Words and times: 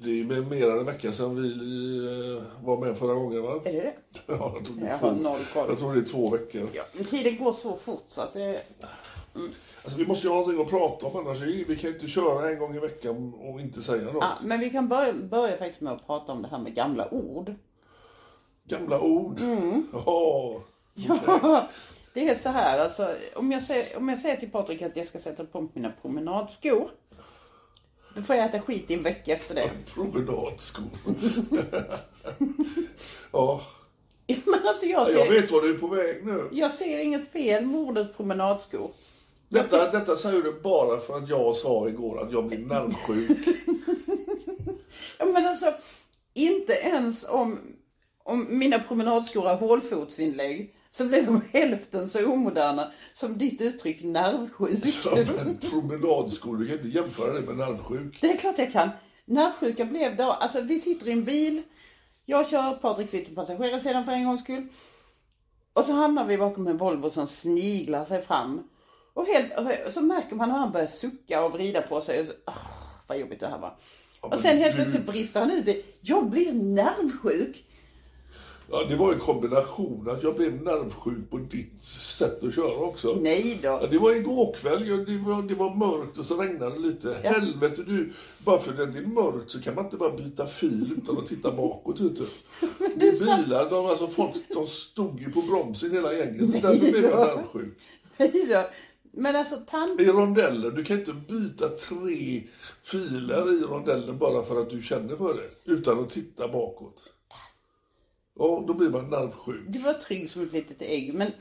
det 0.00 0.20
är 0.20 0.24
mer- 0.24 0.70
än 0.70 0.78
en 0.78 0.84
vecka 0.84 1.12
sedan 1.12 1.42
vi 1.42 1.48
eh, 2.36 2.42
var 2.66 2.78
med 2.86 2.96
förra 2.96 3.14
gången 3.14 3.42
va? 3.42 3.54
är 3.64 3.72
det 3.72 3.80
det? 3.80 3.94
Ja, 4.26 4.52
jag 4.56 4.64
tror 4.66 4.76
det 4.76 4.86
är 4.86 4.90
Jag 4.90 5.00
två, 5.00 5.06
har 5.06 5.14
noll 5.14 5.38
koll. 5.54 5.66
jag 5.68 5.78
tror 5.78 5.94
det 5.94 6.00
är 6.00 6.04
två 6.04 6.30
veckor. 6.30 6.68
Ja, 6.72 6.82
men 6.92 7.04
tiden 7.04 7.44
går 7.44 7.52
så 7.52 7.76
fort 7.76 8.04
så 8.06 8.20
att 8.20 8.32
det... 8.32 8.62
Alltså, 9.84 9.98
vi 9.98 10.06
måste 10.06 10.26
ju 10.26 10.32
ha 10.32 10.38
någonting 10.40 10.62
att 10.64 10.70
prata 10.70 11.06
om 11.06 11.16
annars. 11.26 11.40
Vi 11.42 11.64
kan 11.80 11.90
ju 11.90 11.96
inte 11.96 12.06
köra 12.06 12.50
en 12.50 12.58
gång 12.58 12.76
i 12.76 12.78
veckan 12.78 13.34
och 13.34 13.60
inte 13.60 13.82
säga 13.82 14.04
något. 14.04 14.16
Ja, 14.20 14.32
men 14.44 14.60
vi 14.60 14.70
kan 14.70 14.88
börja, 14.88 15.12
börja 15.12 15.56
faktiskt 15.56 15.80
med 15.80 15.92
att 15.92 16.06
prata 16.06 16.32
om 16.32 16.42
det 16.42 16.48
här 16.48 16.58
med 16.58 16.74
gamla 16.74 17.14
ord. 17.14 17.54
Gamla 18.64 19.00
ord. 19.00 19.40
Mm. 19.40 19.86
Ja. 20.06 20.60
Ja, 20.94 21.68
det 22.14 22.28
är 22.28 22.34
så 22.34 22.48
här 22.48 22.78
alltså. 22.78 23.14
Om 23.34 23.52
jag, 23.52 23.62
säger, 23.62 23.96
om 23.98 24.08
jag 24.08 24.18
säger 24.18 24.36
till 24.36 24.50
Patrik 24.50 24.82
att 24.82 24.96
jag 24.96 25.06
ska 25.06 25.18
sätta 25.18 25.44
på 25.44 25.68
mina 25.74 25.92
promenadskor. 26.02 26.90
Då 28.18 28.24
får 28.24 28.36
jag 28.36 28.44
äta 28.46 28.60
skit 28.60 28.90
i 28.90 28.94
en 28.94 29.02
vecka 29.02 29.32
efter 29.32 29.54
det. 29.54 29.70
Promenadskor. 29.94 30.84
ja. 33.32 33.60
Men 34.26 34.66
alltså 34.68 34.86
jag 34.86 35.10
Jag 35.10 35.26
ser, 35.26 35.30
vet 35.32 35.50
vad 35.50 35.62
du 35.62 35.74
är 35.74 35.78
på 35.78 35.86
väg 35.88 36.26
nu. 36.26 36.48
jag 36.52 36.72
ser 36.72 36.98
inget 36.98 37.32
fel 37.32 37.66
med 37.66 37.80
ordet 37.80 38.16
promenadskor. 38.16 38.90
Detta, 39.48 39.90
detta 39.90 40.16
säger 40.16 40.42
du 40.42 40.60
bara 40.62 41.00
för 41.00 41.16
att 41.16 41.28
jag 41.28 41.56
sa 41.56 41.88
igår 41.88 42.22
att 42.22 42.32
jag 42.32 42.46
blir 42.46 42.58
nervsjuk. 42.58 43.38
Ja, 45.18 45.24
men 45.24 45.46
alltså, 45.46 45.74
inte 46.34 46.72
ens 46.72 47.24
om, 47.28 47.60
om 48.28 48.46
mina 48.48 48.78
promenadskor 48.78 49.42
har 49.42 49.56
hålfotsinlägg 49.56 50.74
så 50.90 51.04
blir 51.04 51.22
de 51.22 51.42
hälften 51.52 52.08
så 52.08 52.32
omoderna 52.32 52.92
som 53.12 53.38
ditt 53.38 53.60
uttryck 53.60 54.02
nervsjuk. 54.02 54.96
Ja, 55.04 55.24
men 55.44 55.58
promenadskor, 55.58 56.56
du 56.56 56.66
kan 56.66 56.76
inte 56.76 56.88
jämföra 56.88 57.32
det 57.32 57.40
med 57.40 57.56
nervsjuk. 57.56 58.18
Det 58.20 58.30
är 58.30 58.36
klart 58.36 58.58
jag 58.58 58.72
kan. 58.72 58.90
Nervsjuka 59.24 59.84
blev 59.84 60.16
då, 60.16 60.24
alltså 60.24 60.60
vi 60.60 60.78
sitter 60.80 61.08
i 61.08 61.12
en 61.12 61.24
bil, 61.24 61.62
jag 62.24 62.48
kör, 62.48 62.74
Patrik 62.74 63.10
sitter 63.10 63.34
på 63.34 63.40
passagerarsidan 63.40 64.04
för 64.04 64.12
en 64.12 64.24
gångs 64.24 64.40
skull. 64.40 64.68
Och 65.72 65.84
så 65.84 65.92
hamnar 65.92 66.24
vi 66.24 66.38
bakom 66.38 66.66
en 66.66 66.76
Volvo 66.76 67.10
som 67.10 67.26
sniglar 67.26 68.04
sig 68.04 68.22
fram. 68.22 68.68
Och 69.14 69.26
helt, 69.26 69.52
så 69.94 70.00
märker 70.00 70.36
man 70.36 70.50
hur 70.50 70.58
han 70.58 70.72
börjar 70.72 70.86
sucka 70.86 71.44
och 71.44 71.52
vrida 71.52 71.82
på 71.82 72.00
sig. 72.00 72.20
Och 72.20 72.26
så, 72.26 72.32
åh, 72.46 72.54
vad 73.06 73.18
jobbigt 73.18 73.40
det 73.40 73.48
här 73.48 73.58
var. 73.58 73.76
Och 74.20 74.40
sen 74.40 74.58
helt 74.58 74.74
plötsligt 74.74 75.06
brister 75.06 75.40
han 75.40 75.50
ut 75.50 75.68
i, 75.68 75.84
jag 76.00 76.30
blir 76.30 76.52
nervsjuk. 76.52 77.64
Ja, 78.70 78.84
det 78.88 78.96
var 78.96 79.12
en 79.12 79.18
kombination 79.18 80.08
att 80.10 80.22
jag 80.22 80.36
blev 80.36 80.62
nervsjuk 80.62 81.30
på 81.30 81.38
ditt 81.38 81.84
sätt 81.84 82.44
att 82.44 82.54
köra 82.54 82.76
också. 82.76 83.18
Nej 83.20 83.58
Ja, 83.62 83.78
då. 83.80 83.86
det 83.86 83.98
var 83.98 84.14
igår 84.14 84.52
kväll, 84.54 84.88
ja, 84.88 84.96
det 84.96 85.18
var, 85.18 85.42
det 85.42 85.54
var 85.54 85.74
mörkt 85.74 86.18
och 86.18 86.24
så 86.24 86.36
regnade 86.36 86.74
det 86.74 86.78
lite. 86.80 87.16
Ja. 87.22 87.30
Helvete 87.30 87.82
du, 87.86 88.12
bara 88.44 88.58
för 88.58 88.82
att 88.82 88.92
det 88.92 88.98
är 88.98 89.06
mörkt 89.06 89.50
så 89.50 89.60
kan 89.60 89.74
man 89.74 89.84
inte 89.84 89.96
bara 89.96 90.16
byta 90.16 90.46
fil 90.46 90.92
utan 90.96 91.18
att 91.18 91.26
titta 91.26 91.52
bakåt. 91.52 92.00
Vet 92.00 92.16
du. 92.16 92.26
Det 92.96 93.08
är 93.08 93.42
bilar, 93.44 93.70
de, 93.70 93.86
alltså, 93.86 94.06
folk 94.08 94.34
de 94.48 94.66
stod 94.66 95.20
ju 95.20 95.32
på 95.32 95.42
bromsen 95.42 95.90
hela 95.90 96.14
gänget. 96.14 96.62
Därför 96.62 96.78
blev 96.90 97.04
jag 97.04 97.36
nervsjuk. 97.36 97.78
Nej 98.16 98.46
då. 98.48 98.68
Men 99.12 99.36
alltså 99.36 99.56
tant... 99.70 100.00
I 100.00 100.04
rondeller, 100.06 100.70
du 100.70 100.84
kan 100.84 100.98
inte 100.98 101.12
byta 101.12 101.68
tre 101.68 102.42
filer 102.82 103.52
i 103.58 103.62
rondellen 103.62 104.18
bara 104.18 104.44
för 104.44 104.60
att 104.60 104.70
du 104.70 104.82
känner 104.82 105.16
för 105.16 105.34
det. 105.34 105.72
Utan 105.72 106.00
att 106.00 106.08
titta 106.08 106.48
bakåt. 106.48 107.04
Ja, 108.38 108.64
då 108.66 108.74
blir 108.74 108.90
man 108.90 109.10
nervsjuk. 109.10 109.64
Det 109.68 109.78
var 109.78 109.92
trygg 109.92 110.30
som 110.30 110.42
ett 110.42 110.52
litet 110.52 110.82
ägg. 110.82 111.14
Men, 111.14 111.32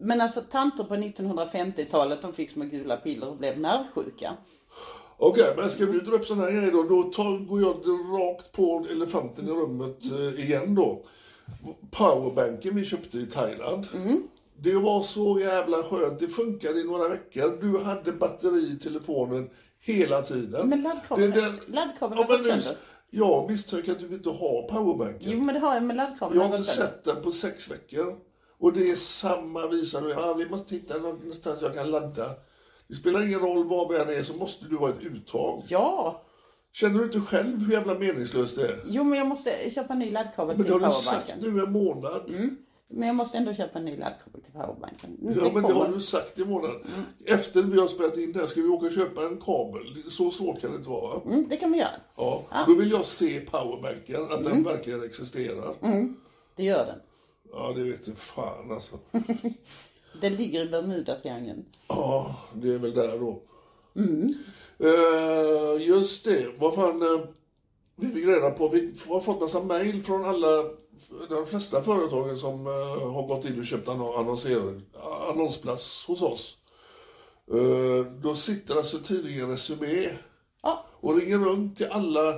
men 0.00 0.20
alltså 0.20 0.40
tanter 0.40 0.84
på 0.84 0.94
1950-talet 0.94 2.22
de 2.22 2.32
fick 2.32 2.50
små 2.50 2.64
gula 2.64 2.96
piller 2.96 3.28
och 3.28 3.36
blev 3.36 3.58
nervsjuka. 3.60 4.32
Okej, 5.20 5.54
men 5.56 5.70
ska 5.70 5.86
vi 5.86 5.98
dra 6.00 6.12
upp 6.16 6.24
sådana 6.26 6.44
här 6.44 6.52
grejer 6.52 6.72
då, 6.72 6.82
då 6.82 7.02
tar, 7.02 7.38
går 7.46 7.60
jag 7.60 7.76
rakt 8.20 8.52
på 8.52 8.86
elefanten 8.90 9.48
i 9.48 9.50
rummet 9.50 9.98
eh, 10.04 10.44
igen 10.44 10.74
då. 10.74 11.02
Powerbanken 11.90 12.76
vi 12.76 12.84
köpte 12.84 13.18
i 13.18 13.26
Thailand. 13.26 13.86
Det 14.60 14.74
var 14.74 15.02
så 15.02 15.40
jävla 15.40 15.82
skönt. 15.82 16.18
Det 16.20 16.28
funkade 16.28 16.80
i 16.80 16.84
några 16.84 17.08
veckor. 17.08 17.58
Du 17.60 17.78
hade 17.78 18.12
batteri 18.12 18.72
i 18.72 18.76
telefonen 18.82 19.50
hela 19.80 20.22
tiden. 20.22 20.68
Men 20.68 20.86
laddkabeln- 20.86 21.34
den- 21.34 21.60
laddkabeln 21.66 22.20
ja, 22.28 22.36
men 22.38 22.42
nu-. 22.58 22.62
Jag 23.10 23.50
misstänker 23.50 23.92
att 23.92 23.98
du 23.98 24.14
inte 24.14 24.28
har 24.28 24.68
powerbanken. 24.68 25.30
Jo 25.30 25.40
men 25.40 25.54
det 25.54 25.60
har 25.60 25.74
jag 25.74 25.82
med 25.82 25.96
laddkabeln. 25.96 26.40
Jag 26.40 26.48
har 26.48 26.56
inte 26.56 26.70
sett 26.70 27.04
den 27.04 27.22
på 27.22 27.30
sex 27.30 27.70
veckor. 27.70 28.16
Och 28.58 28.72
det 28.72 28.90
är 28.90 28.96
samma 28.96 29.66
visa 29.66 30.00
nu. 30.00 30.08
Ja, 30.10 30.34
vi 30.34 30.48
måste 30.48 30.74
hitta 30.74 30.98
någonstans 30.98 31.62
jag 31.62 31.74
kan 31.74 31.90
ladda. 31.90 32.26
Det 32.88 32.94
spelar 32.94 33.22
ingen 33.22 33.40
roll 33.40 33.68
var 33.68 33.88
vi 33.88 33.98
än 33.98 34.18
är 34.18 34.22
så 34.22 34.36
måste 34.36 34.64
du 34.64 34.76
ha 34.76 34.88
ett 34.88 35.00
uttag. 35.02 35.62
Ja. 35.68 36.22
Känner 36.72 36.98
du 36.98 37.04
inte 37.04 37.20
själv 37.20 37.58
hur 37.58 37.72
jävla 37.72 37.94
meningslöst 37.98 38.56
det 38.56 38.68
är? 38.68 38.80
Jo 38.86 39.04
men 39.04 39.18
jag 39.18 39.26
måste 39.26 39.70
köpa 39.70 39.92
en 39.92 39.98
ny 39.98 40.10
laddkabel 40.10 40.56
Men 40.56 40.66
det 40.66 40.72
till 40.72 40.82
har 40.82 40.88
du 40.88 40.94
sagt 40.94 41.26
powerbanken. 41.26 41.54
nu 41.54 41.62
en 41.62 41.72
månad. 41.72 42.30
Men 42.90 43.06
jag 43.08 43.16
måste 43.16 43.38
ändå 43.38 43.54
köpa 43.54 43.78
en 43.78 43.84
ny 43.84 43.96
laddkabel 43.96 44.42
till 44.42 44.52
powerbanken. 44.52 45.16
Mm, 45.22 45.34
Ja, 45.44 45.50
men 45.54 45.62
det 45.62 45.72
har 45.72 45.88
du 45.88 46.00
sagt 46.00 46.38
i 46.38 46.44
månad. 46.44 46.76
Efter 47.26 47.62
vi 47.62 47.80
har 47.80 47.86
spelat 47.88 48.16
in 48.16 48.32
det 48.32 48.38
här 48.38 48.46
ska 48.46 48.60
vi 48.62 48.68
åka 48.68 48.86
och 48.86 48.92
köpa 48.92 49.22
en 49.26 49.36
kabel. 49.40 49.82
Så 50.10 50.30
svårt 50.30 50.60
kan 50.60 50.70
det 50.70 50.76
inte 50.76 50.90
vara. 50.90 51.14
va? 51.14 51.22
Mm, 51.26 51.48
det 51.48 51.56
kan 51.56 51.72
vi 51.72 51.78
göra. 51.78 51.90
Ja. 52.16 52.44
Då 52.66 52.74
vill 52.74 52.90
jag 52.90 53.06
se 53.06 53.40
powerbanken, 53.40 54.22
att 54.32 54.44
den 54.44 54.64
verkligen 54.64 55.02
existerar. 55.04 55.74
Det 56.56 56.62
gör 56.64 56.86
den. 56.86 56.98
Ja, 57.52 57.72
det 57.76 57.82
vet 57.82 58.04
du 58.04 58.14
fan 58.14 58.72
alltså. 58.72 58.98
Den 60.20 60.34
ligger 60.34 60.66
i 60.66 60.68
Bermudatriangeln. 60.68 61.64
Ja, 61.88 62.36
det 62.54 62.68
är 62.74 62.78
väl 62.78 62.94
där 62.94 63.18
då. 63.18 63.42
Eh, 64.80 65.82
just 65.86 66.24
det, 66.24 66.46
vad 66.58 66.74
fan. 66.74 67.02
eh, 67.02 67.24
vi 67.96 68.06
fick 68.08 68.26
reda 68.26 68.50
på, 68.50 68.68
vi 68.68 68.92
har 69.08 69.20
fått 69.20 69.40
massa 69.40 69.60
mail 69.64 70.02
från 70.02 70.24
alla, 70.24 70.48
de 71.28 71.46
flesta 71.46 71.82
företagen 71.82 72.38
som 72.38 72.66
eh, 72.66 73.12
har 73.12 73.26
gått 73.26 73.44
in 73.44 73.58
och 73.58 73.66
köpt 73.66 73.88
annonsplats 75.28 76.04
hos 76.06 76.22
oss. 76.22 76.56
Eh, 77.50 78.12
då 78.22 78.34
sitter 78.34 78.76
alltså 78.76 78.98
tidningen 78.98 79.50
Resumé 79.50 80.10
Ja, 80.62 80.86
och 81.00 81.20
ringer 81.20 81.38
runt 81.38 81.76
till 81.76 81.86
alla 81.86 82.34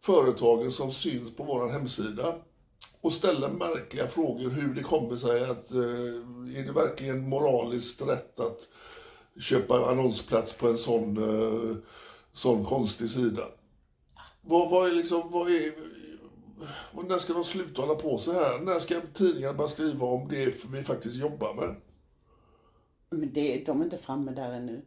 företagen 0.00 0.70
som 0.70 0.92
syns 0.92 1.36
på 1.36 1.44
vår 1.44 1.68
hemsida 1.68 2.34
och 3.00 3.12
ställer 3.12 3.48
märkliga 3.48 4.06
frågor 4.06 4.50
hur 4.50 4.74
det 4.74 4.82
kommer 4.82 5.16
sig 5.16 5.44
att 5.44 5.70
eh, 5.70 6.58
är 6.58 6.66
det 6.66 6.72
verkligen 6.72 7.28
moraliskt 7.28 8.02
rätt 8.02 8.40
att 8.40 8.68
köpa 9.40 9.90
annonsplats 9.90 10.52
på 10.52 10.68
en 10.68 10.78
sån, 10.78 11.82
sån 12.32 12.64
konstig 12.64 13.10
sida. 13.10 13.42
Vad, 14.40 14.70
vad 14.70 14.88
är 14.88 14.92
liksom, 14.92 15.30
vad 15.30 15.50
är, 15.50 15.72
vad- 16.92 17.08
när 17.08 17.18
ska 17.18 17.32
de 17.32 17.44
sluta 17.44 17.82
hålla 17.82 17.94
på 17.94 18.18
så 18.18 18.32
här? 18.32 18.58
När 18.58 18.78
ska 18.78 19.00
tidningarna 19.14 19.54
börja 19.54 19.68
skriva 19.70 20.06
om 20.06 20.28
det 20.28 20.64
vi 20.72 20.82
faktiskt 20.82 21.16
jobbar 21.16 21.54
med? 21.54 21.74
men 23.10 23.32
det, 23.32 23.62
de 23.66 23.80
är 23.80 23.84
inte 23.84 23.98
framme 23.98 24.32
där 24.32 24.52
ännu. 24.52 24.82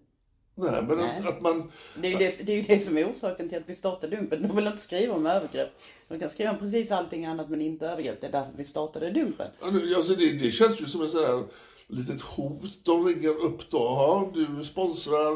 Nej, 0.56 0.84
men 0.88 0.98
Nej. 0.98 1.20
Att, 1.20 1.28
att 1.28 1.42
man, 1.42 1.72
Det 2.02 2.08
är, 2.08 2.12
ju 2.12 2.18
det, 2.18 2.46
det 2.46 2.52
är 2.52 2.56
ju 2.56 2.62
det 2.62 2.80
som 2.80 2.98
är 2.98 3.12
orsaken 3.12 3.50
till 3.50 3.58
att 3.58 3.70
vi 3.70 3.76
startade 3.76 4.16
Dumpen. 4.16 4.42
De 4.48 4.56
vill 4.56 4.68
inte 4.68 4.78
skriva 4.78 5.16
om 5.16 5.26
övergrepp. 5.26 5.70
De 6.08 6.20
kan 6.20 6.30
skriva 6.30 6.52
om 6.52 6.60
precis 6.60 6.92
allting 6.92 7.26
annat 7.26 7.50
men 7.50 7.62
inte 7.62 7.88
övergrepp. 7.88 8.22
Det 8.22 8.28
är 8.28 8.32
därför 8.32 8.52
vi 8.58 8.64
startade 8.64 9.10
Dumpen. 9.12 9.48
Alltså 9.96 10.16
det, 10.16 10.32
det 10.32 10.52
känns 10.52 10.82
ju 10.82 10.86
som 10.86 11.02
ett 11.04 11.12
sådär 11.12 11.44
litet 11.88 12.22
hot. 12.22 12.86
De 12.86 13.06
ringer 13.06 13.46
upp 13.46 13.70
då. 13.70 13.78
Ja, 13.78 14.32
du 14.34 14.64
sponsrar 14.66 15.32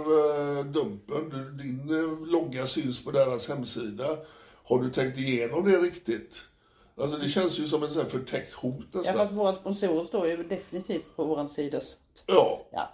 eh, 0.60 0.66
Dumpen. 0.66 1.30
Du, 1.30 1.64
din 1.64 1.90
eh, 1.90 2.28
logga 2.28 2.68
syns 2.68 3.06
på 3.06 3.12
deras 3.12 3.50
hemsida. 3.50 4.06
Har 4.64 4.84
du 4.84 4.90
tänkt 4.90 5.18
igenom 5.18 5.66
det 5.72 5.78
riktigt? 5.78 6.44
Alltså 6.98 7.18
det 7.18 7.28
känns 7.30 7.60
ju 7.60 7.68
som 7.68 7.84
ett 7.84 7.92
sådär 7.92 8.10
förtäckt 8.10 8.54
hot 8.54 8.86
Ja, 8.92 8.98
nästan. 9.00 9.16
fast 9.18 9.32
våra 9.32 9.54
sponsorer 9.54 10.04
står 10.04 10.28
ju 10.28 10.44
definitivt 10.44 11.16
på 11.16 11.24
våran 11.26 11.50
sida. 11.50 11.80
Ja, 12.28 12.68
Ja. 12.72 12.90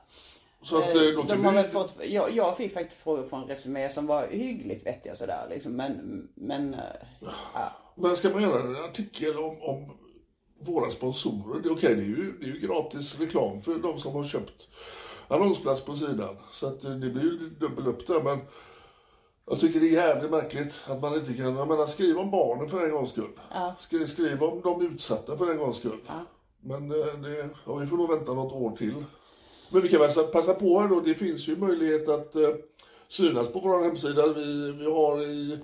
så 0.61 0.77
att 0.77 0.95
eh, 0.95 1.01
De 1.01 1.27
kan 1.27 1.45
har 1.45 1.53
väl 1.53 1.67
fått, 1.67 1.99
jag, 2.05 2.31
jag 2.35 2.57
fick 2.57 2.73
faktiskt 2.73 3.01
frågor 3.01 3.23
från 3.23 3.47
Resumé 3.47 3.89
som 3.89 4.07
var 4.07 4.27
hyggligt 4.27 4.85
vettiga 4.85 5.15
sådär 5.15 5.47
liksom. 5.49 5.71
Men, 5.71 6.27
men 6.35 6.73
eh, 6.73 6.79
ja. 7.53 7.71
Men 7.95 8.15
ska 8.17 8.29
man 8.29 8.41
göra 8.41 8.61
en 8.61 8.85
artikel 8.85 9.37
om, 9.37 9.61
om 9.61 9.97
våra 10.59 10.91
sponsorer? 10.91 11.61
Det, 11.63 11.69
okej, 11.69 11.95
det, 11.95 12.01
är 12.01 12.05
ju, 12.05 12.37
det 12.39 12.45
är 12.45 12.49
ju 12.49 12.59
gratis 12.59 13.19
reklam 13.19 13.61
för 13.61 13.75
de 13.75 13.99
som 13.99 14.13
har 14.13 14.23
köpt 14.23 14.67
annonsplats 15.27 15.81
på 15.85 15.93
sidan. 15.95 16.37
Så 16.51 16.67
att 16.67 16.83
eh, 16.83 16.91
det 16.91 17.09
blir 17.09 17.23
ju 17.23 17.49
dubbel 17.49 17.87
upp 17.87 18.07
där. 18.07 18.21
Men 18.21 18.39
jag 19.49 19.59
tycker 19.59 19.79
det 19.79 19.87
är 19.87 19.93
jävligt 19.93 20.31
märkligt 20.31 20.73
att 20.87 21.01
man 21.01 21.15
inte 21.15 21.33
kan, 21.33 21.55
jag 21.55 21.67
menar 21.67 21.85
skriv 21.85 22.17
om 22.17 22.31
barnen 22.31 22.69
för 22.69 22.85
en 22.85 22.91
gångs 22.91 23.09
skull. 23.09 23.39
Skriv, 23.79 24.05
skriv 24.05 24.43
om 24.43 24.61
de 24.61 24.85
utsatta 24.85 25.37
för 25.37 25.51
en 25.51 25.57
gångs 25.57 25.77
skull. 25.77 25.99
Men 26.61 26.91
eh, 26.91 27.13
det, 27.23 27.49
ja, 27.65 27.75
vi 27.75 27.87
får 27.87 27.97
nog 27.97 28.09
vänta 28.09 28.33
något 28.33 28.53
år 28.53 28.77
till. 28.77 29.03
Men 29.69 29.81
vi 29.81 29.89
kan 29.89 29.99
väl 29.99 30.09
passa 30.09 30.53
på 30.53 30.79
här 30.79 30.87
då, 30.87 30.99
det 30.99 31.15
finns 31.15 31.47
ju 31.47 31.57
möjlighet 31.57 32.09
att 32.09 32.35
eh, 32.35 32.49
synas 33.07 33.47
på 33.47 33.59
vår 33.59 33.83
hemsida. 33.83 34.27
Vi, 34.27 34.71
vi 34.71 34.85
har 34.85 35.21
i 35.21 35.59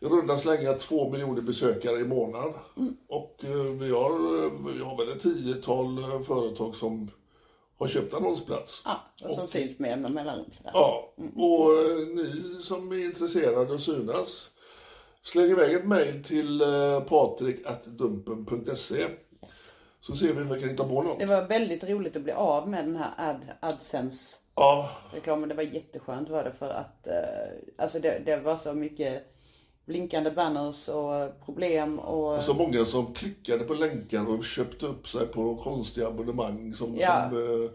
i 0.00 0.06
runda 0.06 0.38
slängar 0.38 0.74
två 0.74 1.10
miljoner 1.10 1.42
besökare 1.42 2.00
i 2.00 2.04
månaden. 2.04 2.52
Och 3.08 3.44
eh, 3.44 3.72
vi, 3.80 3.90
har, 3.90 4.10
eh, 4.44 4.52
vi 4.74 4.82
har 4.84 4.96
väl 4.96 5.16
ett 5.16 5.22
tiotal 5.22 5.98
eh, 5.98 6.20
företag 6.20 6.74
som 6.74 7.10
har 7.78 7.88
köpt 7.88 8.14
annonsplats. 8.14 8.82
ja 8.84 9.00
och 9.24 9.34
som 9.34 9.46
syns 9.46 9.78
med 9.78 9.90
jämna 9.90 10.08
mellanrum 10.08 10.50
sådär. 10.50 10.70
Ja, 10.74 11.12
och 11.36 11.72
eh, 11.72 11.96
ni 12.14 12.56
som 12.62 12.92
är 12.92 13.04
intresserade 13.04 13.74
att 13.74 13.80
synas, 13.80 14.50
släng 15.22 15.50
iväg 15.50 15.74
ett 15.74 15.84
mejl 15.84 16.24
till 16.24 16.60
eh, 16.60 17.00
patrik.dumpen.se 17.00 19.06
så 20.00 20.16
ser 20.16 20.32
vi 20.32 20.42
om 20.42 20.48
vi 20.48 20.60
kan 20.60 20.68
hitta 20.68 20.84
på 20.84 21.02
något. 21.02 21.18
Det 21.18 21.26
var 21.26 21.42
väldigt 21.42 21.84
roligt 21.84 22.16
att 22.16 22.22
bli 22.22 22.32
av 22.32 22.68
med 22.68 22.84
den 22.84 22.96
här 22.96 23.12
ad, 23.16 23.40
AdSense 23.60 24.36
Ja, 24.58 24.90
reklamen. 25.12 25.48
Det 25.48 25.54
var 25.54 25.62
jätteskönt 25.62 26.28
var 26.28 26.44
det 26.44 26.52
för 26.52 26.68
att 26.68 27.06
eh, 27.06 27.14
alltså 27.78 27.98
det, 27.98 28.22
det 28.26 28.36
var 28.36 28.56
så 28.56 28.74
mycket 28.74 29.22
blinkande 29.88 30.30
banners 30.30 30.88
och 30.88 31.44
problem 31.44 31.98
och 31.98 32.42
så 32.42 32.54
många 32.54 32.84
som 32.84 33.14
klickade 33.14 33.64
på 33.64 33.74
länkar 33.74 34.28
och 34.30 34.44
köpte 34.44 34.86
upp 34.86 35.08
sig 35.08 35.26
på 35.26 35.56
konstiga 35.56 36.08
abonnemang 36.08 36.74
som, 36.74 36.96
Ja. 36.98 37.28
som 37.30 37.38
eh, 37.64 37.70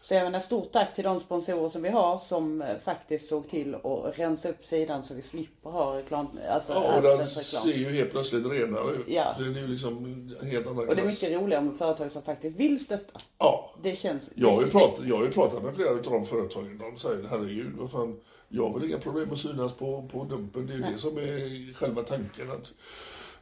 Så 0.00 0.14
jag 0.14 0.24
menar 0.24 0.38
stort 0.38 0.72
tack 0.72 0.94
till 0.94 1.04
de 1.04 1.20
sponsorer 1.20 1.68
som 1.68 1.82
vi 1.82 1.88
har 1.88 2.18
som 2.18 2.62
eh, 2.62 2.78
faktiskt 2.84 3.28
såg 3.28 3.48
till 3.50 3.74
att 3.74 4.18
rensa 4.18 4.48
upp 4.48 4.62
sidan 4.64 5.02
så 5.02 5.14
vi 5.14 5.22
slipper 5.22 5.70
ha 5.70 5.96
reklam, 5.98 6.26
alltså 6.50 6.72
Ja, 6.72 6.96
och 6.96 7.02
den 7.02 7.20
AdSense-reklam. 7.20 7.62
ser 7.62 7.78
ju 7.78 7.90
helt 7.90 8.10
plötsligt 8.10 8.46
renare 8.46 8.92
ut. 8.92 9.04
Ja. 9.08 9.24
Det 9.38 9.44
är 9.44 9.48
ju 9.48 9.66
liksom 9.68 9.96
helt 10.42 10.66
annan 10.66 10.88
Och 10.88 10.96
det 10.96 11.02
är 11.02 11.06
mycket 11.06 11.40
roligare 11.40 11.62
med 11.64 11.76
företag 11.76 12.10
som 12.12 12.22
faktiskt 12.22 12.56
vill 12.56 12.84
stötta. 12.84 13.20
Ja. 13.38 13.70
Det 13.82 13.96
känns... 13.98 14.30
Jag 14.34 14.50
har, 14.50 14.62
ju 14.62 14.70
pratat, 14.70 15.04
jag 15.06 15.16
har 15.16 15.24
ju 15.24 15.30
pratat 15.30 15.62
med 15.62 15.74
flera 15.74 15.90
av 15.90 16.02
de 16.02 16.24
företagen. 16.24 16.78
De 16.78 16.98
säger 16.98 17.26
herregud, 17.30 17.72
vad 17.78 17.90
fan, 17.90 18.20
jag 18.48 18.68
har 18.68 18.78
väl 18.78 18.88
inga 18.88 18.98
problem 18.98 19.32
att 19.32 19.38
synas 19.38 19.72
på, 19.72 20.08
på 20.12 20.24
Dumpen. 20.24 20.66
Det 20.66 20.72
är 20.72 20.76
ju 20.76 20.82
det 20.82 20.98
som 20.98 21.16
är 21.18 21.72
själva 21.74 22.02
tanken. 22.02 22.50
Att 22.50 22.72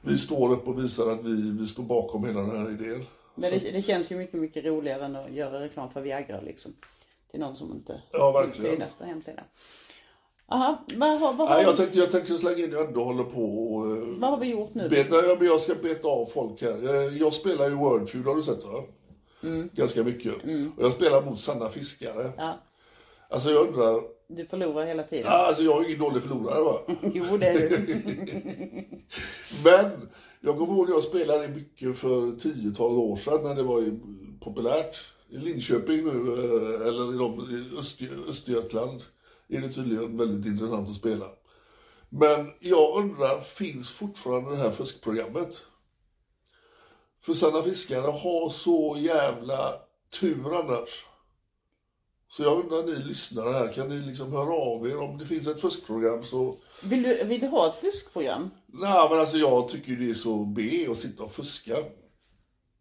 vi 0.00 0.18
står 0.18 0.52
upp 0.52 0.68
och 0.68 0.84
visar 0.84 1.10
att 1.10 1.24
vi, 1.24 1.50
vi 1.60 1.66
står 1.66 1.82
bakom 1.82 2.24
hela 2.24 2.40
den 2.40 2.50
här 2.60 2.70
idén. 2.70 3.04
Men 3.34 3.50
det, 3.50 3.58
det 3.72 3.82
känns 3.82 4.12
ju 4.12 4.16
mycket, 4.16 4.40
mycket 4.40 4.64
roligare 4.64 5.04
än 5.04 5.16
att 5.16 5.30
göra 5.32 5.60
reklam 5.60 5.90
för 5.90 6.00
Viagra 6.00 6.40
liksom. 6.40 6.72
Till 7.30 7.40
någon 7.40 7.56
som 7.56 7.72
inte 7.72 8.02
Ja, 8.12 8.40
vill 8.42 8.54
synas 8.54 8.94
på 8.94 9.04
hemsidan. 9.04 9.44
Jaha, 10.48 10.76
vad 10.96 11.20
vad, 11.20 11.36
har, 11.36 11.48
Nej, 11.48 11.62
jag 11.64 11.76
tänkte, 11.76 11.98
jag 11.98 12.10
tänkte 12.10 12.38
slänga 12.38 12.58
in, 12.64 12.72
jag 12.72 12.86
ändå 12.86 13.04
håller 13.04 13.24
på 13.24 13.74
och... 13.74 13.96
eh, 13.96 14.02
vad 14.18 14.30
har 14.30 14.38
vi 14.38 14.46
gjort 14.50 14.74
nu? 14.74 14.88
Beta, 14.88 15.26
ja, 15.26 15.36
men 15.38 15.46
jag 15.46 15.60
ska 15.60 15.74
beta 15.74 16.08
av 16.08 16.26
folk 16.26 16.62
här. 16.62 16.94
Eh, 16.94 17.16
Jag 17.18 17.32
spelar 17.32 17.68
ju 17.68 17.74
Wordfeud, 17.74 18.24
har 18.26 18.34
du 18.36 18.42
sett 18.42 18.64
va? 18.64 18.82
Ganska 19.72 20.04
mycket. 20.04 20.34
Och 20.76 20.82
jag 20.84 20.92
spelar 20.92 21.22
mot 21.24 21.40
sanna 21.40 21.68
fiskare. 21.68 22.32
Ja, 22.36 22.58
Alltså 23.28 23.50
jag 23.50 23.66
undrar, 23.68 24.02
du 24.28 24.46
förlorar 24.46 24.86
hela 24.86 25.02
tiden. 25.02 25.32
alltså 25.32 25.62
jag 25.62 25.80
är 25.80 25.86
ingen 25.86 25.98
dålig 25.98 26.22
förlorare 26.22 26.62
va? 26.62 26.78
Jo, 27.14 27.36
det 27.36 27.46
är 27.46 27.70
du. 27.70 27.86
Men 29.64 30.08
jag 30.40 30.58
kommer 30.58 30.74
ihåg 30.74 30.84
att 30.84 30.94
jag 30.94 31.04
spelade 31.04 31.48
mycket 31.48 31.98
för 31.98 32.32
tiotal 32.38 32.98
år 32.98 33.16
sedan 33.16 33.42
när 33.42 33.54
det 33.54 33.62
var 33.62 33.98
populärt. 34.40 34.96
I 35.28 35.36
Linköping 35.36 36.04
nu, 36.04 36.10
eh, 36.10 36.86
eller 36.86 37.14
i, 37.14 37.18
de, 37.18 37.40
i 37.40 37.78
Öster, 37.78 38.18
Östergötland, 38.28 39.02
är 39.48 39.60
det 39.60 39.68
tydligen 39.68 40.16
väldigt 40.16 40.46
intressant 40.46 40.88
att 40.88 40.96
spela. 40.96 41.26
Men 42.08 42.52
jag 42.60 42.98
undrar, 42.98 43.40
finns 43.40 43.90
fortfarande 43.90 44.50
det 44.50 44.56
här 44.56 44.70
fuskprogrammet? 44.70 45.62
För 47.20 47.34
Sanna 47.34 47.62
Fiskare 47.62 48.10
har 48.10 48.50
så 48.50 48.96
jävla 48.98 49.74
tur 50.20 50.58
annars. 50.58 51.06
Så 52.28 52.42
jag 52.42 52.58
undrar 52.60 52.82
ni 52.82 53.04
lyssnare 53.08 53.52
här, 53.52 53.72
kan 53.72 53.88
ni 53.88 53.96
liksom 54.06 54.32
höra 54.32 54.54
av 54.54 54.88
er 54.88 54.98
om 55.00 55.18
det 55.18 55.24
finns 55.26 55.46
ett 55.46 55.60
fuskprogram 55.60 56.24
så 56.24 56.56
Vill 56.82 57.02
du, 57.02 57.24
vill 57.24 57.40
du 57.40 57.46
ha 57.46 57.68
ett 57.68 57.74
fuskprogram? 57.76 58.50
Nej, 58.66 59.08
men 59.10 59.20
alltså 59.20 59.36
jag 59.36 59.68
tycker 59.68 59.92
det 59.92 60.10
är 60.10 60.14
så 60.14 60.44
B 60.44 60.86
att 60.90 60.98
sitta 60.98 61.22
och 61.22 61.32
fuska. 61.32 61.76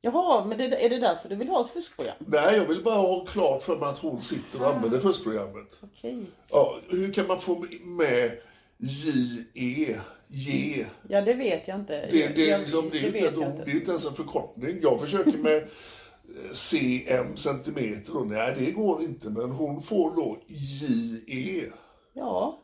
Jaha, 0.01 0.45
men 0.45 0.57
det, 0.57 0.85
är 0.85 0.89
det 0.89 0.99
därför 0.99 1.29
du 1.29 1.35
vill 1.35 1.47
ha 1.49 1.61
ett 1.61 1.69
fuskprogram? 1.69 2.15
Nej, 2.19 2.57
jag 2.57 2.65
vill 2.65 2.83
bara 2.83 2.95
ha 2.95 3.25
klart 3.25 3.63
för 3.63 3.77
mig 3.77 3.89
att 3.89 3.97
hon 3.97 4.21
sitter 4.21 4.61
och 4.61 4.67
använder 4.75 4.99
fuskprogrammet. 4.99 5.67
Okej. 5.81 6.17
Ja, 6.49 6.77
hur 6.89 7.13
kan 7.13 7.27
man 7.27 7.39
få 7.39 7.65
med 7.83 8.31
JE? 8.77 9.99
J. 10.27 10.85
Ja, 11.09 11.21
det 11.21 11.33
vet 11.33 11.67
jag 11.67 11.79
inte. 11.79 12.07
Det, 12.11 12.27
det, 12.27 12.45
är 12.45 12.51
Jag- 12.51 12.61
liksom, 12.61 12.89
det 12.89 12.97
är 12.97 13.01
ju 13.01 13.07
inte 13.07 13.63
det 13.65 13.71
är 13.71 13.75
inte 13.75 13.91
ens 13.91 14.05
en 14.05 14.13
förkortning. 14.13 14.79
Jag 14.81 15.01
försöker 15.01 15.37
med 15.37 15.67
cm, 16.53 17.37
centimeter, 17.37 18.17
och 18.17 18.27
nej 18.27 18.55
det 18.57 18.71
går 18.71 19.01
inte. 19.01 19.29
Men 19.29 19.51
hon 19.51 19.81
får 19.81 20.15
då 20.15 20.37
JE. 20.47 21.71
Ja, 22.13 22.61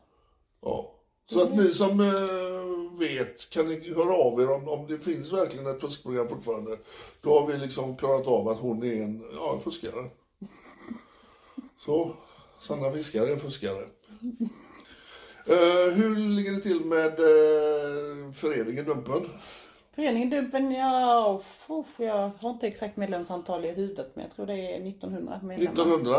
Ja. 0.62 0.94
Så 1.26 1.42
att 1.42 1.56
ni 1.56 1.72
som 1.72 2.00
eh, 2.00 2.98
vet, 2.98 3.50
kan 3.50 3.68
ni 3.68 3.94
höra 3.94 4.14
av 4.14 4.40
er 4.40 4.50
om, 4.50 4.68
om 4.68 4.86
det 4.86 4.98
finns 4.98 5.32
verkligen 5.32 5.66
ett 5.66 5.80
fuskprogram 5.80 6.28
fortfarande. 6.28 6.78
Då 7.20 7.40
har 7.40 7.46
vi 7.46 7.58
liksom 7.58 7.96
klarat 7.96 8.26
av 8.26 8.48
att 8.48 8.58
hon 8.58 8.82
är 8.82 9.02
en, 9.02 9.24
ja, 9.34 9.54
en 9.56 9.60
fuskare. 9.62 10.10
Så, 11.78 12.16
Sanna 12.60 12.90
Fiskare 12.90 13.28
är 13.28 13.32
en 13.32 13.40
fuskare. 13.40 13.88
Eh, 15.46 15.92
hur 15.94 16.16
ligger 16.16 16.52
det 16.52 16.60
till 16.60 16.84
med 16.84 17.20
eh, 17.20 18.32
föreningen 18.32 18.84
Dumpen? 18.84 19.28
Föreningen 19.94 20.30
Dumpen, 20.30 20.72
ja, 20.72 21.40
uff, 21.68 21.94
jag 21.98 22.30
har 22.40 22.50
inte 22.50 22.66
exakt 22.66 22.96
medlemsantal 22.96 23.64
i 23.64 23.70
huvudet 23.72 24.10
men 24.16 24.24
jag 24.24 24.34
tror 24.36 24.46
det 24.46 24.54
är 24.74 24.86
1900 24.88 25.40
medlemmar. 25.42 25.72
1900. 25.72 26.16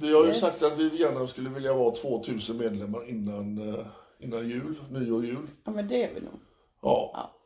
Vi 0.00 0.14
har 0.14 0.22
ju 0.22 0.28
Yes. 0.28 0.40
sagt 0.40 0.62
att 0.62 0.78
vi 0.78 1.00
gärna 1.00 1.26
skulle 1.26 1.50
vilja 1.50 1.74
vara 1.74 1.94
2000 1.94 2.56
medlemmar 2.56 3.08
innan, 3.08 3.68
eh, 3.74 3.86
innan 4.18 4.48
jul, 4.48 4.74
nyår, 4.90 5.24
jul. 5.24 5.46
Ja, 5.64 5.70
men 5.72 5.88
det 5.88 6.02
är 6.04 6.14
vi 6.14 6.20
nog. 6.20 6.34
Ja. 6.82 7.10
Ja. 7.14 7.38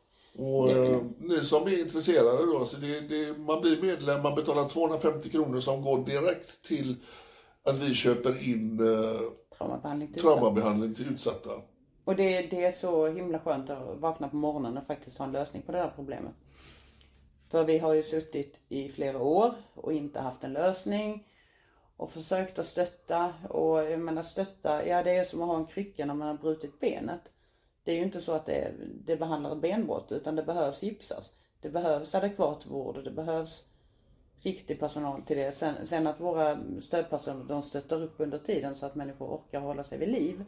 Och 0.43 0.71
eh, 0.71 1.01
ni 1.19 1.41
som 1.41 1.67
är 1.67 1.79
intresserade 1.81 2.45
då, 2.45 2.65
så 2.65 2.77
det, 2.77 2.99
det, 3.01 3.37
man 3.37 3.61
blir 3.61 3.81
medlem, 3.81 4.23
man 4.23 4.35
betalar 4.35 4.69
250 4.69 5.29
kronor 5.29 5.61
som 5.61 5.81
går 5.81 6.05
direkt 6.05 6.61
till 6.61 6.95
att 7.63 7.77
vi 7.77 7.93
köper 7.93 8.43
in 8.49 8.79
eh, 8.79 9.21
Traumabehandling 10.21 10.93
till 10.95 11.07
utsatta. 11.07 11.49
Och 12.07 12.15
det, 12.15 12.41
det 12.41 12.65
är 12.65 12.71
så 12.71 13.07
himla 13.07 13.39
skönt 13.39 13.69
att 13.69 13.97
vakna 13.97 14.29
på 14.29 14.35
morgonen 14.35 14.77
och 14.77 14.85
faktiskt 14.85 15.17
ha 15.17 15.25
en 15.25 15.31
lösning 15.31 15.61
på 15.61 15.71
det 15.71 15.77
där 15.77 15.91
problemet. 15.95 16.33
För 17.49 17.63
vi 17.63 17.77
har 17.77 17.93
ju 17.93 18.03
suttit 18.03 18.59
i 18.69 18.89
flera 18.89 19.19
år 19.21 19.53
och 19.73 19.93
inte 19.93 20.19
haft 20.19 20.43
en 20.43 20.53
lösning. 20.53 21.27
Och 21.97 22.11
försökt 22.11 22.59
att 22.59 22.65
stötta. 22.67 23.33
Och 23.49 23.83
jag 23.83 23.99
menar 23.99 24.21
stötta, 24.21 24.87
ja 24.87 25.03
det 25.03 25.17
är 25.17 25.23
som 25.23 25.41
att 25.41 25.47
ha 25.47 25.57
en 25.57 25.65
krycka 25.65 26.05
när 26.05 26.13
man 26.13 26.27
har 26.27 26.37
brutit 26.37 26.79
benet. 26.79 27.31
Det 27.83 27.91
är 27.91 27.95
ju 27.95 28.03
inte 28.03 28.21
så 28.21 28.31
att 28.31 28.45
det, 28.45 28.71
det 29.05 29.17
behandlar 29.17 29.55
ett 29.55 29.61
benbrott 29.61 30.11
utan 30.11 30.35
det 30.35 30.43
behövs 30.43 30.83
gipsas. 30.83 31.33
Det 31.61 31.69
behövs 31.69 32.15
adekvat 32.15 32.65
vård 32.65 32.97
och 32.97 33.03
det 33.03 33.11
behövs 33.11 33.63
riktig 34.41 34.79
personal 34.79 35.21
till 35.21 35.37
det. 35.37 35.51
Sen, 35.51 35.85
sen 35.85 36.07
att 36.07 36.19
våra 36.19 36.59
stödpersoner 36.79 37.45
de 37.45 37.61
stöttar 37.61 38.01
upp 38.01 38.15
under 38.17 38.37
tiden 38.37 38.75
så 38.75 38.85
att 38.85 38.95
människor 38.95 39.27
orkar 39.27 39.59
hålla 39.59 39.83
sig 39.83 39.97
vid 39.97 40.09
liv. 40.09 40.45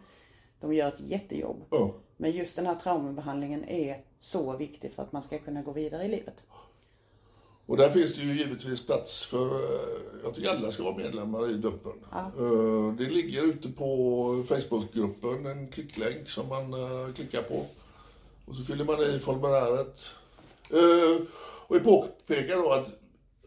De 0.61 0.73
gör 0.73 0.87
ett 0.87 0.99
jättejobb. 1.01 1.65
Ja. 1.69 1.91
Men 2.17 2.31
just 2.31 2.55
den 2.55 2.65
här 2.65 2.75
traumabehandlingen 2.75 3.63
är 3.69 4.01
så 4.19 4.57
viktig 4.57 4.91
för 4.91 5.03
att 5.03 5.11
man 5.11 5.21
ska 5.21 5.37
kunna 5.37 5.61
gå 5.61 5.71
vidare 5.71 6.03
i 6.03 6.07
livet. 6.07 6.43
Och 7.65 7.77
där 7.77 7.89
finns 7.89 8.15
det 8.15 8.21
ju 8.21 8.37
givetvis 8.37 8.85
plats 8.85 9.25
för, 9.25 9.45
eh, 9.45 9.99
jag 10.23 10.35
tycker 10.35 10.49
alla 10.49 10.71
ska 10.71 10.83
vara 10.83 10.95
medlemmar 10.97 11.49
i 11.49 11.53
Dumpen. 11.53 11.91
Eh, 12.13 12.93
Det 12.97 13.03
ligger 13.09 13.43
ute 13.43 13.69
på 13.69 14.43
Facebookgruppen 14.47 15.45
en 15.45 15.67
klicklänk 15.67 16.29
som 16.29 16.47
man 16.47 16.73
eh, 16.73 17.13
klickar 17.15 17.41
på. 17.41 17.65
Och 18.45 18.55
så 18.55 18.63
fyller 18.63 18.85
man 18.85 19.01
i 19.01 19.19
formuläret. 19.19 20.01
Och 21.67 21.75
vi 21.75 21.79
påpekar 21.79 22.57
då 22.57 22.71
att 22.71 22.87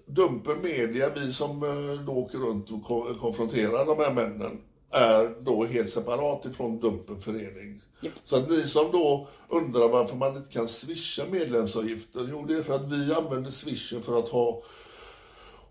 Dumpen 0.07 0.62
Media, 0.62 1.11
vi 1.14 1.33
som 1.33 1.61
då 2.07 2.12
åker 2.12 2.38
runt 2.38 2.71
och 2.71 2.85
ko- 2.85 3.14
konfronterar 3.21 3.87
de 3.87 3.99
här 3.99 4.12
männen, 4.12 4.61
är 4.92 5.34
då 5.40 5.64
helt 5.64 5.90
separat 5.90 6.46
ifrån 6.46 6.80
Dumpen 6.80 7.20
Förening. 7.20 7.80
Så 8.25 8.37
att 8.37 8.50
ni 8.50 8.68
som 8.68 8.92
då 8.92 9.28
undrar 9.49 9.88
varför 9.88 10.16
man 10.16 10.37
inte 10.37 10.52
kan 10.52 10.68
swisha 10.68 11.22
medlemsavgiften, 11.30 12.28
jo 12.30 12.44
det 12.46 12.54
är 12.54 12.62
för 12.62 12.75
att 12.75 12.92
vi 12.92 13.14
använder 13.14 13.50
swishen 13.50 14.02
för 14.02 14.18
att 14.18 14.28
ha, 14.28 14.62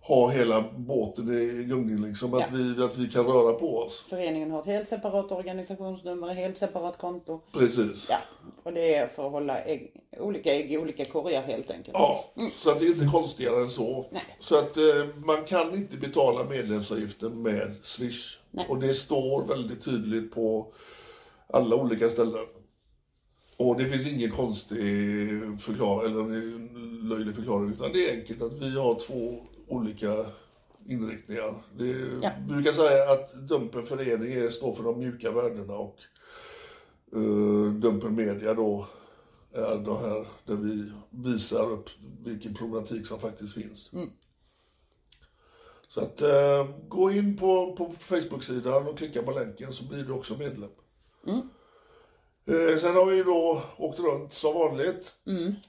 ha 0.03 0.29
hela 0.29 0.65
båten 0.77 1.33
i 1.33 1.63
gungning 1.63 2.07
liksom, 2.07 2.33
att, 2.33 2.39
Ja. 2.39 2.47
vi, 2.57 2.83
att 2.83 2.97
vi 2.97 3.07
kan 3.07 3.25
röra 3.25 3.53
på 3.53 3.77
oss. 3.77 4.05
Föreningen 4.09 4.51
har 4.51 4.59
ett 4.59 4.65
helt 4.65 4.87
separat 4.87 5.31
organisationsnummer, 5.31 6.31
ett 6.31 6.37
helt 6.37 6.57
separat 6.57 6.97
konto. 6.97 7.41
Precis. 7.53 8.07
Ja, 8.09 8.17
och 8.63 8.73
det 8.73 8.95
är 8.95 9.07
för 9.07 9.25
att 9.25 9.31
hålla 9.31 9.61
ägg, 9.61 9.91
olika 10.19 10.53
ägg 10.53 10.73
i 10.73 10.77
olika 10.77 11.05
korgar 11.05 11.41
helt 11.41 11.69
enkelt. 11.71 11.97
Ja, 11.97 12.25
så 12.53 12.71
att 12.71 12.79
det 12.79 12.85
är 12.85 12.89
inte 12.89 13.05
konstigare 13.11 13.61
än 13.61 13.69
så. 13.69 14.05
Nej. 14.11 14.21
Så 14.39 14.57
att 14.57 14.77
eh, 14.77 14.83
man 15.25 15.43
kan 15.45 15.75
inte 15.75 15.97
betala 15.97 16.43
medlemsavgiften 16.49 17.41
med 17.41 17.75
Swish. 17.83 18.37
Nej. 18.51 18.65
Och 18.69 18.79
det 18.79 18.93
står 18.93 19.45
väldigt 19.45 19.85
tydligt 19.85 20.33
på 20.33 20.73
alla 21.47 21.75
olika 21.75 22.09
ställen. 22.09 22.45
Och 23.57 23.77
det 23.77 23.85
finns 23.89 24.07
ingen 24.07 24.31
konstig 24.31 24.79
förklaring, 25.59 26.11
eller 26.11 27.09
löjlig 27.09 27.35
förklaring, 27.35 27.69
utan 27.73 27.91
det 27.93 28.09
är 28.09 28.19
enkelt 28.19 28.41
att 28.41 28.61
vi 28.61 28.77
har 28.79 28.99
två 28.99 29.45
olika 29.71 30.25
inriktningar. 30.85 31.53
Det, 31.77 31.87
Ja. 32.21 32.31
Brukar 32.47 32.71
säga 32.71 33.11
att 33.11 33.33
Dumpen 33.33 33.83
Förening 33.85 34.33
är- 34.33 34.49
står 34.49 34.73
för 34.73 34.83
de 34.83 34.99
mjuka 34.99 35.31
värdena 35.31 35.73
och 35.73 35.97
uh, 37.15 37.73
Dumpen 37.73 38.15
Media 38.15 38.53
då 38.53 38.87
är 39.53 39.77
det 39.77 39.97
här 39.97 40.27
där 40.45 40.55
vi 40.55 40.91
visar 41.09 41.71
upp 41.71 41.89
vilken 42.23 42.53
problematik 42.53 43.07
som 43.07 43.19
faktiskt 43.19 43.53
finns. 43.53 43.91
Så 45.87 46.01
att 46.01 46.21
eh, 46.21 46.69
gå 46.87 47.11
in 47.11 47.37
på, 47.37 47.75
på 47.75 47.91
Facebook-sidan 47.99 48.87
och 48.87 48.97
klicka 48.97 49.23
på 49.23 49.31
länken 49.31 49.73
så 49.73 49.83
blir 49.83 50.03
du 50.03 50.13
också 50.13 50.37
medlem. 50.37 50.69
Eh, 52.45 52.79
sen 52.79 52.95
har 52.95 53.05
vi 53.05 53.23
då 53.23 53.61
åkt 53.77 53.99
runt 53.99 54.33
som 54.33 54.53
vanligt. 54.53 55.11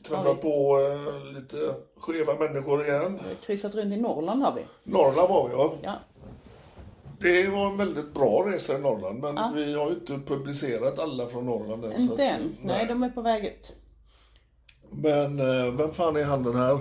Träffat 0.09 0.43
på 0.43 0.79
eh, 0.81 1.35
lite 1.35 1.75
skeva 1.97 2.35
människor 2.39 2.87
igen. 2.87 3.21
Kryssat 3.47 3.75
runt 3.75 3.93
i 3.93 3.97
Norrland 3.97 4.43
har 4.43 4.55
vi. 4.55 4.65
Norrland 4.85 5.29
var 5.29 5.49
vi 5.49 5.55
ja. 5.55 5.75
Ja. 5.83 5.99
Det 7.21 7.49
var 7.49 7.67
en 7.67 7.77
väldigt 7.77 8.15
bra 8.15 8.45
resa 8.47 8.79
i 8.79 8.81
Norrland 8.81 9.21
men 9.21 9.55
vi 9.55 9.75
har 9.75 9.91
ju 9.91 9.95
inte 9.95 10.19
publicerat 10.27 10.99
alla 10.99 11.27
från 11.27 11.47
Norrland 11.47 11.85
än. 11.85 12.01
Inte 12.01 12.25
än. 12.25 12.57
Nej, 12.63 12.87
de 12.87 13.03
är 13.03 13.09
på 13.09 13.23
väg 13.23 13.45
ut. 13.45 13.73
Men 14.91 15.41
eh, 15.41 15.75
vem 15.75 15.93
fan 15.93 16.17
är 16.17 16.25
han 16.25 16.43
den 16.43 16.57
här? 16.57 16.79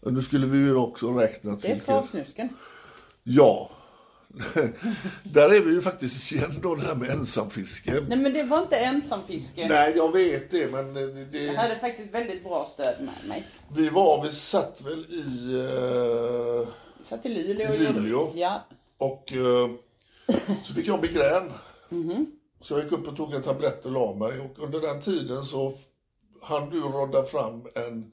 Nu 0.00 0.22
skulle 0.22 0.46
vi 0.46 0.58
ju 0.58 0.76
också 0.76 1.10
räknat 1.10 1.62
Det 1.62 1.70
är 1.70 1.80
Travsnusken. 1.80 2.48
Ja. 3.22 3.70
Där 5.22 5.54
är 5.54 5.60
vi 5.60 5.72
ju 5.72 5.80
faktiskt 5.80 6.32
igen 6.32 6.58
då 6.62 6.74
det 6.74 6.82
här 6.86 6.94
med 6.94 7.10
ensamfiske. 7.10 8.04
Nej 8.08 8.18
men 8.18 8.32
det 8.32 8.42
var 8.42 8.62
inte 8.62 8.76
ensamfiske. 8.76 9.68
Nej, 9.68 9.92
jag 9.96 10.12
vet 10.12 10.50
det, 10.50 10.72
men 10.72 10.94
det, 11.32 11.38
Jag 11.38 11.54
hade 11.54 11.76
faktiskt 11.76 12.14
väldigt 12.14 12.44
bra 12.44 12.68
stöd 12.72 12.94
med 13.00 13.28
mig. 13.28 13.48
vi 13.76 13.88
var, 13.88 14.22
vi 14.22 14.32
satt 14.32 14.80
väl 14.84 14.98
i... 14.98 15.54
Eh, 15.54 16.68
Jag 16.98 17.06
satt 17.06 17.26
i 17.26 17.28
Luleå 17.28 17.68
och 17.68 17.74
I 17.74 17.78
Luleå? 17.78 18.32
Ja. 18.34 18.66
och 18.98 19.32
eh, 19.32 19.70
så 20.68 20.74
fick 20.74 20.86
jag 20.86 21.02
migrän. 21.02 21.52
Så 22.60 22.74
jag 22.74 22.82
gick 22.82 22.92
upp 22.92 23.08
och 23.08 23.16
tog 23.16 23.34
en 23.34 23.42
tablett 23.42 23.84
och 23.84 23.92
la 23.92 24.14
mig. 24.14 24.40
Och 24.40 24.58
under 24.64 24.80
den 24.80 25.00
tiden 25.00 25.44
så 25.44 25.72
hann 26.42 26.70
du 26.70 26.80
rodda 26.80 27.22
fram 27.24 27.66
en 27.74 28.12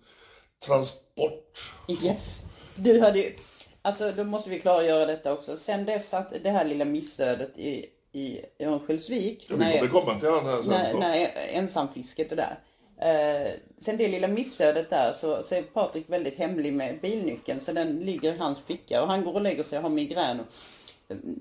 transport. 0.65 1.71
Yes. 2.03 2.43
Du 2.75 2.99
hade 3.01 3.19
ju... 3.19 3.35
Alltså 3.81 4.11
då 4.11 4.23
måste 4.23 4.49
vi 4.49 4.59
klargöra 4.59 5.05
detta 5.05 5.33
också. 5.33 5.57
Sen 5.57 5.85
dess 5.85 6.13
att 6.13 6.33
det 6.43 6.49
här 6.49 6.65
lilla 6.65 6.85
missödet 6.85 7.57
i, 7.57 7.85
i 8.11 8.41
Örnsköldsvik. 8.59 9.45
Ja, 9.49 9.55
vi 9.55 9.87
kommer 9.87 9.87
komma 9.87 10.13
till 10.13 10.29
sen. 10.29 10.69
när, 10.69 10.91
så. 10.91 10.99
när 10.99 11.29
ensamfisket 11.49 12.31
och 12.31 12.37
där. 12.37 12.59
Eh, 12.97 13.51
sen 13.77 13.97
det 13.97 14.07
lilla 14.07 14.27
missödet 14.27 14.89
där 14.89 15.13
så, 15.13 15.43
så 15.43 15.55
är 15.55 15.61
Patrik 15.61 16.09
väldigt 16.09 16.37
hemlig 16.37 16.73
med 16.73 17.01
bilnyckeln 17.01 17.59
så 17.59 17.71
den 17.71 17.99
ligger 17.99 18.33
i 18.33 18.37
hans 18.37 18.61
ficka 18.61 19.01
och 19.01 19.07
han 19.07 19.23
går 19.23 19.33
och 19.33 19.41
lägger 19.41 19.63
sig 19.63 19.77
och 19.77 19.83
har 19.83 19.89
migrän. 19.89 20.39
Och, 20.39 20.45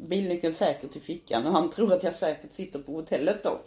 bilnyckeln 0.08 0.52
säkert 0.52 0.96
i 0.96 1.00
fickan 1.00 1.46
och 1.46 1.52
han 1.52 1.70
tror 1.70 1.92
att 1.92 2.02
jag 2.02 2.14
säkert 2.14 2.52
sitter 2.52 2.78
på 2.78 2.92
hotellet 2.92 3.42
då. 3.42 3.60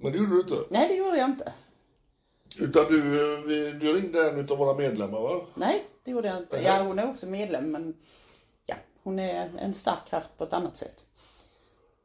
Men 0.00 0.12
det 0.12 0.18
gjorde 0.18 0.34
du 0.34 0.40
inte. 0.40 0.54
Nej 0.70 0.88
det 0.88 0.94
gjorde 0.94 1.18
jag 1.18 1.30
inte. 1.30 1.52
Utan 2.60 2.92
du, 2.92 2.98
eh, 2.98 3.74
du 3.74 3.92
ringde 3.92 4.28
en 4.28 4.50
av 4.50 4.58
våra 4.58 4.74
medlemmar 4.74 5.20
va? 5.20 5.40
Nej 5.54 5.84
det 6.04 6.10
gjorde 6.10 6.28
jag 6.28 6.38
inte. 6.38 6.60
Ja 6.62 6.82
hon 6.82 6.98
är 6.98 7.10
också 7.10 7.26
medlem 7.26 7.70
men 7.70 7.96
ja 8.66 8.74
hon 9.02 9.18
är 9.18 9.50
en 9.58 9.74
stark 9.74 10.06
kraft 10.06 10.28
på 10.38 10.44
ett 10.44 10.52
annat 10.52 10.76
sätt. 10.76 11.04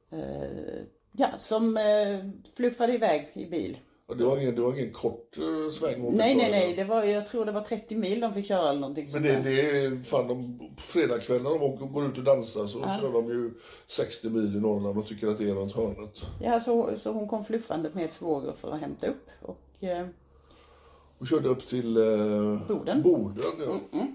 Eh, 0.09 0.83
ja 1.11 1.27
som 1.37 1.77
eh, 1.77 2.19
fluffade 2.55 2.93
iväg 2.93 3.31
i 3.33 3.45
bil. 3.45 3.77
Och 4.07 4.17
Det 4.17 4.25
var 4.25 4.37
ingen, 4.37 4.55
det 4.55 4.61
var 4.61 4.73
ingen 4.73 4.93
kort 4.93 5.37
eh, 5.37 5.71
sväng 5.71 6.01
Nej, 6.01 6.35
nej, 6.35 6.51
nej. 6.51 6.75
Det 6.75 6.83
var, 6.83 7.03
jag 7.03 7.25
tror 7.25 7.45
det 7.45 7.51
var 7.51 7.61
30 7.61 7.95
mil 7.95 8.19
de 8.19 8.33
fick 8.33 8.45
köra 8.45 8.69
eller 8.69 8.79
någonting 8.79 9.07
Men 9.13 9.23
det, 9.23 9.39
det 9.39 9.61
är 9.61 10.03
fan, 10.03 10.27
de, 10.27 10.59
på 10.75 10.81
fredagskvällar 10.81 11.49
de 11.49 11.61
åker, 11.61 11.85
går 11.85 12.05
ut 12.05 12.17
och 12.17 12.23
dansar 12.23 12.67
så 12.67 12.79
kör 12.79 13.13
de 13.13 13.29
ju 13.29 13.51
60 13.87 14.29
mil 14.29 14.55
i 14.55 14.59
Norrland 14.59 14.97
och 14.97 15.07
tycker 15.07 15.27
att 15.27 15.37
det 15.37 15.49
är 15.49 15.53
runt 15.53 15.75
hörnet. 15.75 16.21
Ja, 16.41 16.59
så, 16.59 16.97
så 16.97 17.11
hon 17.11 17.27
kom 17.27 17.45
fluffande 17.45 17.89
med 17.93 18.11
svåger 18.11 18.53
för 18.53 18.71
att 18.71 18.79
hämta 18.79 19.07
upp. 19.07 19.29
Och 19.41 19.83
eh, 19.83 20.07
Och 21.17 21.27
körde 21.27 21.49
upp 21.49 21.67
till 21.67 21.97
eh, 21.97 22.67
Boden. 22.67 23.01
Boden 23.01 23.43
ja. 23.91 24.07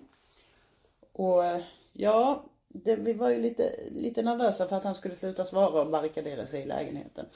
Och 1.13 1.45
eh, 1.45 1.61
ja, 1.93 2.45
det, 2.69 2.97
vi 2.97 3.13
var 3.13 3.31
ju 3.31 3.43
lite, 3.43 3.73
lite 3.91 4.23
nervösa 4.23 4.69
för 4.69 4.77
att 4.77 4.85
han 4.85 4.95
skulle 4.95 5.17
sluta 5.17 5.45
svara 5.45 5.83
och 5.83 5.91
barrikadera 5.91 6.47
sig 6.47 6.63
i 6.63 6.67
lägenheten. 6.67 7.27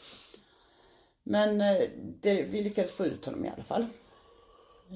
Men 1.23 1.61
eh, 1.61 1.89
det, 2.21 2.43
vi 2.43 2.63
lyckades 2.63 2.93
få 2.93 3.07
ut 3.07 3.25
honom 3.25 3.45
i 3.45 3.49
alla 3.49 3.65
fall. 3.65 3.87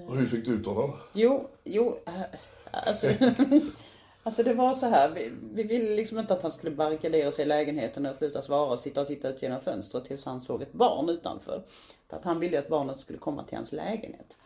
Och 0.09 0.17
hur 0.17 0.27
fick 0.27 0.45
du 0.45 0.53
ut 0.53 0.67
honom? 0.67 0.93
Jo, 1.13 1.49
jo, 1.65 1.99
eh, 2.07 2.23
alltså, 2.71 3.07
alltså 4.23 4.43
det 4.43 4.55
var 4.55 4.75
så 4.75 4.87
här. 4.87 5.11
Vi, 5.11 5.33
vi 5.53 5.63
ville 5.63 5.97
liksom 5.97 6.19
inte 6.19 6.33
att 6.33 6.43
han 6.43 6.51
skulle 6.51 6.77
barrikadera 6.77 7.33
sig 7.33 7.45
i 7.45 7.49
lägenheten 7.49 8.07
och 8.07 8.17
sluta 8.17 8.43
svara 8.43 8.73
och 8.73 8.81
sitta 8.81 9.01
och 9.01 9.07
titta 9.07 9.29
ut 9.29 9.43
genom 9.43 9.61
fönstret 9.61 10.05
tills 10.05 10.25
han 10.25 10.41
såg 10.41 10.63
ett 10.63 10.73
barn 10.73 11.09
utanför. 11.09 11.63
För 12.09 12.17
att 12.17 12.25
han 12.25 12.41
ville 12.41 12.57
ju 12.57 12.63
att 12.63 12.69
barnet 12.69 13.01
skulle 13.01 13.19
komma 13.19 13.43
till 13.45 13.57
hans 13.57 13.73
lägenhet. 13.73 14.37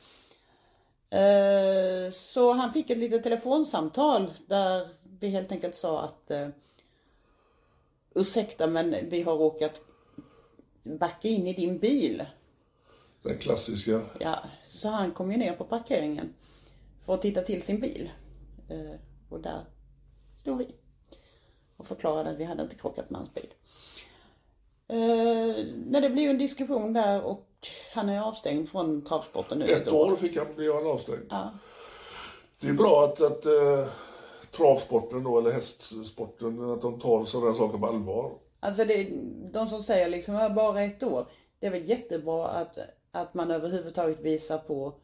Eh, 1.10 2.10
Så 2.10 2.52
han 2.52 2.72
fick 2.72 2.90
ett 2.90 2.98
litet 2.98 3.22
telefonsamtal 3.22 4.32
där 4.46 4.88
vi 5.20 5.28
helt 5.28 5.52
enkelt 5.52 5.74
sa 5.74 6.02
att 6.02 6.30
eh, 6.30 6.48
ursäkta 8.14 8.66
men 8.66 8.96
vi 9.08 9.22
har 9.22 9.36
råkat 9.36 9.80
backa 10.82 11.28
in 11.28 11.46
i 11.46 11.52
din 11.52 11.78
bil. 11.78 12.24
Den 13.22 13.38
klassiska. 13.38 14.00
Ja, 14.20 14.38
så 14.64 14.88
han 14.88 15.12
kom 15.12 15.32
ju 15.32 15.38
ner 15.38 15.52
på 15.52 15.64
parkeringen 15.64 16.34
för 17.06 17.14
att 17.14 17.22
titta 17.22 17.40
till 17.40 17.62
sin 17.62 17.80
bil. 17.80 18.10
Och 19.34 19.40
där 19.40 19.60
stod 20.40 20.58
vi. 20.58 20.74
Och 21.76 21.86
förklarade 21.86 22.30
att 22.30 22.36
vi 22.38 22.44
hade 22.44 22.62
inte 22.62 22.76
krockat 22.76 23.10
med 23.10 23.18
hans 23.20 23.34
bil. 23.34 23.54
Eh, 24.88 25.66
när 25.86 26.00
det 26.00 26.10
blev 26.10 26.30
en 26.30 26.38
diskussion 26.38 26.92
där 26.92 27.22
och 27.22 27.48
han 27.94 28.08
är 28.08 28.20
avstängd 28.22 28.68
från 28.68 29.02
travsporten 29.02 29.58
nu 29.58 29.64
Ett 29.64 29.88
år 29.88 30.16
fick 30.16 30.36
han 30.36 30.54
bli 30.56 30.68
avstängd. 30.68 31.26
Ja. 31.30 31.50
Det 32.60 32.68
är 32.68 32.72
bra 32.72 33.04
att, 33.04 33.20
att 33.20 33.46
eh, 33.46 33.86
travsporten 34.56 35.24
då, 35.24 35.38
eller 35.38 35.50
hästsporten, 35.50 36.70
att 36.70 36.82
de 36.82 37.00
tar 37.00 37.24
sådana 37.24 37.54
saker 37.56 37.78
på 37.78 37.86
allvar. 37.86 38.32
Alltså 38.60 38.84
det, 38.84 39.10
de 39.52 39.68
som 39.68 39.82
säger 39.82 40.08
liksom 40.08 40.34
"Ja, 40.34 40.50
bara 40.50 40.82
ett 40.82 41.02
år. 41.02 41.26
Det 41.58 41.66
är 41.66 41.70
väl 41.70 41.88
jättebra 41.88 42.48
att, 42.48 42.78
att 43.10 43.34
man 43.34 43.50
överhuvudtaget 43.50 44.20
visar 44.20 44.58
på 44.58 44.94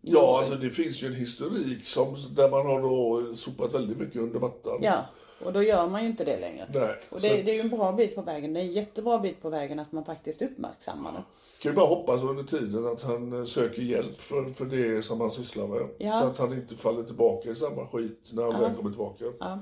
Ja, 0.00 0.38
alltså 0.38 0.54
det 0.54 0.70
finns 0.70 1.02
ju 1.02 1.06
en 1.06 1.14
historik 1.14 1.86
som, 1.86 2.16
där 2.30 2.50
man 2.50 2.66
har 2.66 2.80
då 2.82 3.36
sopat 3.36 3.74
väldigt 3.74 3.98
mycket 3.98 4.16
under 4.16 4.40
mattan. 4.40 4.78
Ja, 4.82 5.04
och 5.44 5.52
då 5.52 5.62
gör 5.62 5.88
man 5.88 6.02
ju 6.02 6.08
inte 6.08 6.24
det 6.24 6.40
längre. 6.40 6.68
Nej, 6.74 6.96
och 7.10 7.20
det, 7.20 7.42
det 7.42 7.50
är 7.50 7.54
ju 7.54 7.60
en 7.60 7.68
bra 7.68 7.92
bit 7.92 8.14
på 8.14 8.22
vägen. 8.22 8.52
Det 8.52 8.60
är 8.60 8.64
en 8.64 8.70
jättebra 8.72 9.18
bit 9.18 9.42
på 9.42 9.50
vägen 9.50 9.78
att 9.78 9.92
man 9.92 10.04
faktiskt 10.04 10.42
uppmärksammar 10.42 11.12
det. 11.12 11.22
Kan 11.62 11.72
ju 11.72 11.76
bara 11.76 11.86
hoppas 11.86 12.22
under 12.22 12.42
tiden 12.42 12.86
att 12.86 13.02
han 13.02 13.32
eh, 13.32 13.44
söker 13.44 13.82
hjälp 13.82 14.16
för, 14.20 14.52
för 14.52 14.64
det 14.64 15.02
som 15.02 15.20
han 15.20 15.30
sysslar 15.30 15.66
med. 15.66 15.88
Ja. 15.98 16.20
Så 16.20 16.26
att 16.26 16.38
han 16.38 16.52
inte 16.52 16.74
faller 16.74 17.02
tillbaka 17.02 17.50
i 17.50 17.56
samma 17.56 17.86
skit 17.86 18.30
när 18.32 18.42
han 18.52 18.60
väl 18.60 18.74
kommer 18.74 18.90
tillbaka. 18.90 19.24
Ja. 19.40 19.58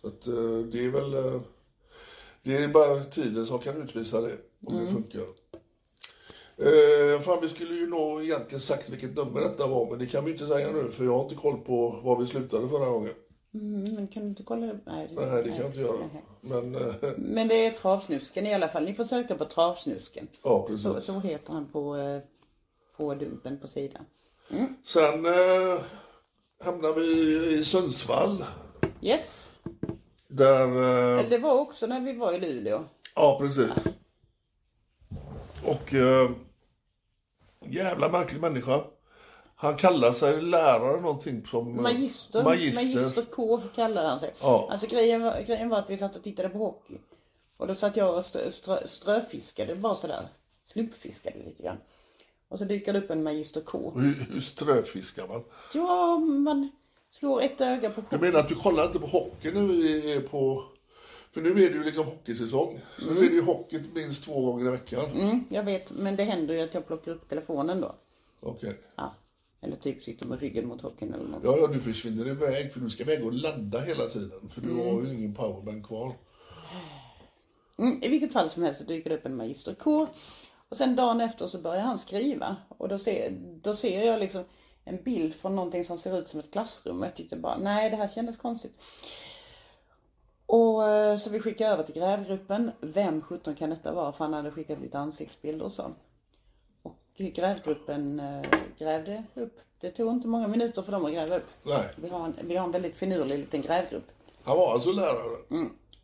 Så 0.00 0.06
att 0.08 0.26
eh, 0.26 0.58
det 0.72 0.84
är 0.84 0.88
väl... 0.90 1.14
eh, 1.14 1.40
Det 2.42 2.56
är 2.56 2.68
bara 2.68 3.00
tiden 3.04 3.46
som 3.46 3.58
kan 3.58 3.82
utvisa 3.82 4.20
det, 4.20 4.36
om 4.66 4.74
Mm. 4.74 4.86
det 4.86 4.92
funkar. 4.92 5.26
Eh, 6.60 7.20
fan, 7.20 7.38
vi 7.42 7.48
skulle 7.48 7.74
ju 7.74 7.86
nog 7.90 8.24
egentligen 8.24 8.60
sagt 8.60 8.88
vilket 8.88 9.16
nummer 9.16 9.40
detta 9.40 9.66
var, 9.66 9.90
men 9.90 9.98
det 9.98 10.06
kan 10.06 10.24
vi 10.24 10.32
inte 10.32 10.46
säga 10.46 10.72
nu, 10.72 10.90
för 10.90 11.04
jag 11.04 11.12
har 11.16 11.22
inte 11.22 11.34
koll 11.34 11.58
på 11.60 12.00
var 12.04 12.18
vi 12.18 12.26
slutade 12.26 12.68
förra 12.68 12.86
gången. 12.90 13.12
Mm, 13.54 13.94
men 13.94 14.08
kan 14.08 14.22
du 14.22 14.28
inte 14.28 14.42
kolla? 14.42 14.66
Nej, 14.86 15.08
det, 15.14 15.26
Nej, 15.26 15.42
det 15.42 15.48
kan 15.48 15.58
jag 15.58 15.66
inte 15.66 15.80
göra. 15.80 15.96
nej. 16.12 16.24
Men, 16.40 16.74
eh, 16.74 16.94
Men 17.16 17.48
det 17.48 17.66
är 17.66 17.70
Travsnusken 17.70 18.46
i 18.46 18.54
alla 18.54 18.68
fall. 18.68 18.84
Ni 18.84 18.94
får 18.94 19.04
söka 19.04 19.34
på 19.36 19.44
Travsnusken. 19.44 20.28
ja, 20.44 20.66
precis. 20.68 20.82
Så, 20.82 21.00
så 21.00 21.20
heter 21.20 21.52
han 21.52 21.66
på, 21.72 21.96
eh, 21.96 22.20
på 22.96 23.14
Dumpen 23.14 23.60
på 23.60 23.66
sidan. 23.66 24.02
Sen 24.86 25.26
eh, 25.26 25.80
hamnar 26.64 26.92
vi 27.00 27.04
i 27.58 27.64
Sundsvall. 27.64 28.44
Yes. 29.00 29.52
Där... 30.28 30.66
Eh, 31.18 31.28
Det 31.30 31.38
var 31.38 31.60
också 31.60 31.86
när 31.86 32.00
vi 32.00 32.12
var 32.12 32.32
i 32.32 32.38
Luleå. 32.40 32.84
Ja, 33.14 33.36
precis. 33.40 33.70
Och 35.66 35.94
eh, 35.94 36.30
jävla 37.72 38.08
märklig 38.08 38.40
människa. 38.40 38.84
Han 39.56 39.76
kallar 39.76 40.12
sig 40.12 40.42
lärare 40.42 41.00
någonting 41.00 41.46
som... 41.46 41.76
eh, 41.76 41.82
Magister. 41.82 42.42
Magister. 42.44 42.84
Magister 42.84 43.24
K 43.30 43.60
kallar 43.74 44.04
han 44.08 44.18
sig. 44.20 44.32
Ja. 44.42 44.68
Alltså 44.70 44.86
grejen 44.86 45.22
var, 45.22 45.40
grejen 45.46 45.68
var 45.68 45.78
att 45.78 45.90
vi 45.90 45.96
satt 45.96 46.16
och 46.16 46.22
tittade 46.22 46.48
på 46.48 46.58
hockey. 46.58 46.94
Och 47.56 47.66
då 47.66 47.74
satt 47.74 47.96
jag 47.96 48.14
och 48.16 48.24
strö, 48.24 48.50
strö, 48.50 48.86
ströfiskade 48.86 49.74
bara 49.74 49.94
sådär. 49.94 50.28
Slumpfiskade 50.64 51.38
lite 51.38 51.62
grann. 51.62 51.76
Och 52.48 52.58
så 52.58 52.64
dyker 52.64 52.92
det 52.92 52.98
upp 52.98 53.10
en 53.10 53.22
Magister 53.22 53.60
K. 53.60 53.92
Hur, 53.96 54.26
hur 54.30 54.40
ströfiskar 54.40 55.28
man? 55.28 55.42
Ja, 55.74 56.16
man 56.18 56.70
slår 57.10 57.42
ett 57.42 57.60
öga 57.60 57.90
på 57.90 58.00
Du 58.00 58.06
hockey. 58.06 58.18
menar 58.26 58.40
att 58.40 58.48
du 58.48 58.54
kollar 58.54 58.86
inte 58.86 58.98
på 58.98 59.06
hockey 59.06 59.50
nu 59.52 60.28
på... 60.30 60.64
För 61.32 61.40
nu 61.40 61.50
är 61.50 61.54
det 61.54 61.76
ju 61.76 61.84
liksom 61.84 62.04
hockeysäsong. 62.04 62.80
Så 62.98 63.14
nu 63.14 63.20
är 63.20 63.28
det 63.28 63.34
ju 63.34 63.42
hockey 63.42 63.82
minst 63.94 64.24
två 64.24 64.40
gånger 64.40 64.66
i 64.66 64.70
veckan. 64.70 65.04
Mm, 65.10 65.44
jag 65.48 65.62
vet, 65.62 65.90
men 65.90 66.16
det 66.16 66.24
händer 66.24 66.54
ju 66.54 66.60
att 66.60 66.74
jag 66.74 66.86
plockar 66.86 67.12
upp 67.12 67.28
telefonen 67.28 67.80
då. 67.80 67.94
Okej. 68.42 68.78
Ja. 68.96 69.14
Eller 69.60 69.76
typ 69.76 70.02
sitter 70.02 70.26
med 70.26 70.40
ryggen 70.40 70.66
mot 70.66 70.80
hockeyn 70.80 71.14
eller 71.14 71.28
något. 71.28 71.40
Ja, 71.44 71.58
ja, 71.58 71.66
du 71.66 71.80
försvinner 71.80 72.28
iväg 72.28 72.72
för 72.72 72.80
du 72.80 72.90
ska 72.90 73.02
iväg 73.02 73.24
och 73.24 73.32
ladda 73.32 73.80
hela 73.80 74.06
tiden. 74.06 74.48
För 74.48 74.60
du 74.60 74.74
har 74.74 75.02
ju 75.02 75.14
ingen 75.14 75.34
powerbank 75.34 75.86
kvar. 75.86 76.12
Mm, 77.78 78.02
I 78.02 78.08
vilket 78.08 78.32
fall 78.32 78.50
som 78.50 78.62
helst 78.62 78.80
så 78.80 78.86
dyker 78.86 79.10
det 79.10 79.16
upp 79.16 79.26
en 79.26 79.36
Magister 79.36 79.74
K. 79.74 80.06
Och 80.68 80.76
sen 80.76 80.96
dagen 80.96 81.20
efter 81.20 81.46
så 81.46 81.58
börjar 81.58 81.82
han 81.82 81.98
skriva. 81.98 82.56
Och 82.68 82.88
då 82.88 82.98
ser, 82.98 83.30
då 83.62 83.74
ser 83.74 84.06
jag 84.06 84.20
liksom 84.20 84.44
en 84.84 85.02
bild 85.02 85.34
från 85.34 85.56
någonting 85.56 85.84
som 85.84 85.98
ser 85.98 86.18
ut 86.18 86.28
som 86.28 86.40
ett 86.40 86.50
klassrum. 86.50 87.00
Och 87.00 87.06
jag 87.06 87.16
tyckte 87.16 87.36
bara, 87.36 87.58
nej 87.58 87.90
det 87.90 87.96
här 87.96 88.08
kändes 88.08 88.36
konstigt. 88.36 88.82
Och 90.52 90.84
eh, 90.88 91.16
så 91.16 91.30
vi 91.30 91.40
skickade 91.40 91.70
över 91.72 91.82
till 91.82 91.94
grävgruppen. 91.94 92.70
Vem 92.80 93.22
17 93.22 93.54
kan 93.54 93.70
detta 93.70 93.92
vara? 93.92 94.12
För 94.12 94.24
han 94.24 94.34
hade 94.34 94.50
skickat 94.50 94.80
lite 94.80 94.98
ansiktsbilder 94.98 95.64
och 95.64 95.72
så. 95.72 95.90
Och 96.82 96.96
grävgruppen 97.16 98.20
eh, 98.20 98.42
grävde 98.78 99.24
upp. 99.34 99.60
Det 99.80 99.90
tog 99.90 100.12
inte 100.12 100.28
många 100.28 100.48
minuter 100.48 100.82
för 100.82 100.92
dem 100.92 101.04
att 101.04 101.12
gräva 101.12 101.36
upp. 101.36 101.46
Nej, 101.62 101.88
Vi 101.96 102.08
har 102.08 102.24
en, 102.24 102.34
vi 102.42 102.56
har 102.56 102.64
en 102.64 102.70
väldigt 102.70 102.96
finurlig 102.96 103.38
liten 103.38 103.62
grävgrupp. 103.62 104.06
han 104.44 104.56
var 104.56 104.72
alltså 104.72 104.92
lärare. 104.92 105.36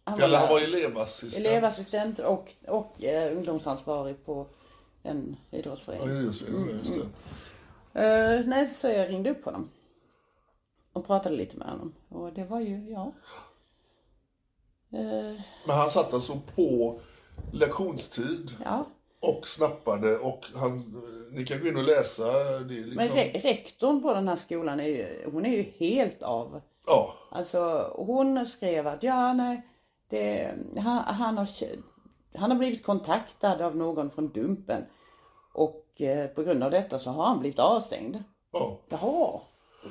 Han 0.04 0.20
Eller 0.20 0.38
han 0.38 0.48
var 0.48 0.60
elevassistent. 0.60 1.46
Elevassistent 1.46 2.18
och, 2.18 2.54
och 2.68 3.04
eh, 3.04 3.36
ungdomsansvarig 3.36 4.24
på 4.24 4.46
en 5.02 5.36
Ja, 5.50 5.58
idrottsförening. 5.58 6.16
just 6.24 6.46
det. 6.46 6.52
Just 6.52 6.90
det. 7.92 8.02
Eh, 8.02 8.46
nej, 8.46 8.66
så 8.68 8.88
jag 8.88 9.10
ringde 9.10 9.30
upp 9.30 9.44
honom. 9.44 9.70
Och 10.92 11.06
pratade 11.06 11.36
lite 11.36 11.56
med 11.56 11.68
honom. 11.68 11.92
Och 12.08 12.32
det 12.32 12.44
var 12.44 12.60
ju, 12.60 12.90
ja. 12.90 13.12
Men 15.66 15.76
han 15.76 15.90
satt 15.90 16.14
alltså 16.14 16.40
på 16.54 17.00
lektionstid 17.52 18.50
ja. 18.64 18.84
och 19.20 19.48
snappade 19.48 20.18
och 20.18 20.44
han, 20.54 21.02
ni 21.32 21.44
kan 21.46 21.60
gå 21.60 21.68
in 21.68 21.76
och 21.76 21.82
läsa 21.82 22.32
det 22.60 22.74
liksom. 22.74 22.94
Men 22.94 23.08
re- 23.08 23.40
rektorn 23.42 24.02
på 24.02 24.14
den 24.14 24.28
här 24.28 24.36
skolan 24.36 24.80
är 24.80 24.86
ju, 24.86 25.30
hon 25.32 25.46
är 25.46 25.50
ju 25.50 25.62
helt 25.62 26.22
av. 26.22 26.60
Ja, 26.86 27.14
Alltså 27.30 27.92
hon 27.96 28.46
skrev 28.46 28.86
att 28.86 29.02
ja, 29.02 29.32
nej, 29.32 29.62
det, 30.08 30.52
han, 30.76 30.98
han, 31.14 31.38
har, 31.38 31.48
han 32.36 32.50
har 32.50 32.58
blivit 32.58 32.86
kontaktad 32.86 33.62
av 33.62 33.76
någon 33.76 34.10
från 34.10 34.28
Dumpen. 34.28 34.84
Och 35.52 36.00
eh, 36.00 36.26
på 36.26 36.42
grund 36.42 36.62
av 36.62 36.70
detta 36.70 36.98
så 36.98 37.10
har 37.10 37.26
han 37.26 37.38
blivit 37.40 37.58
avstängd. 37.58 38.22
ja. 38.52 38.78
Jaha, 38.88 39.40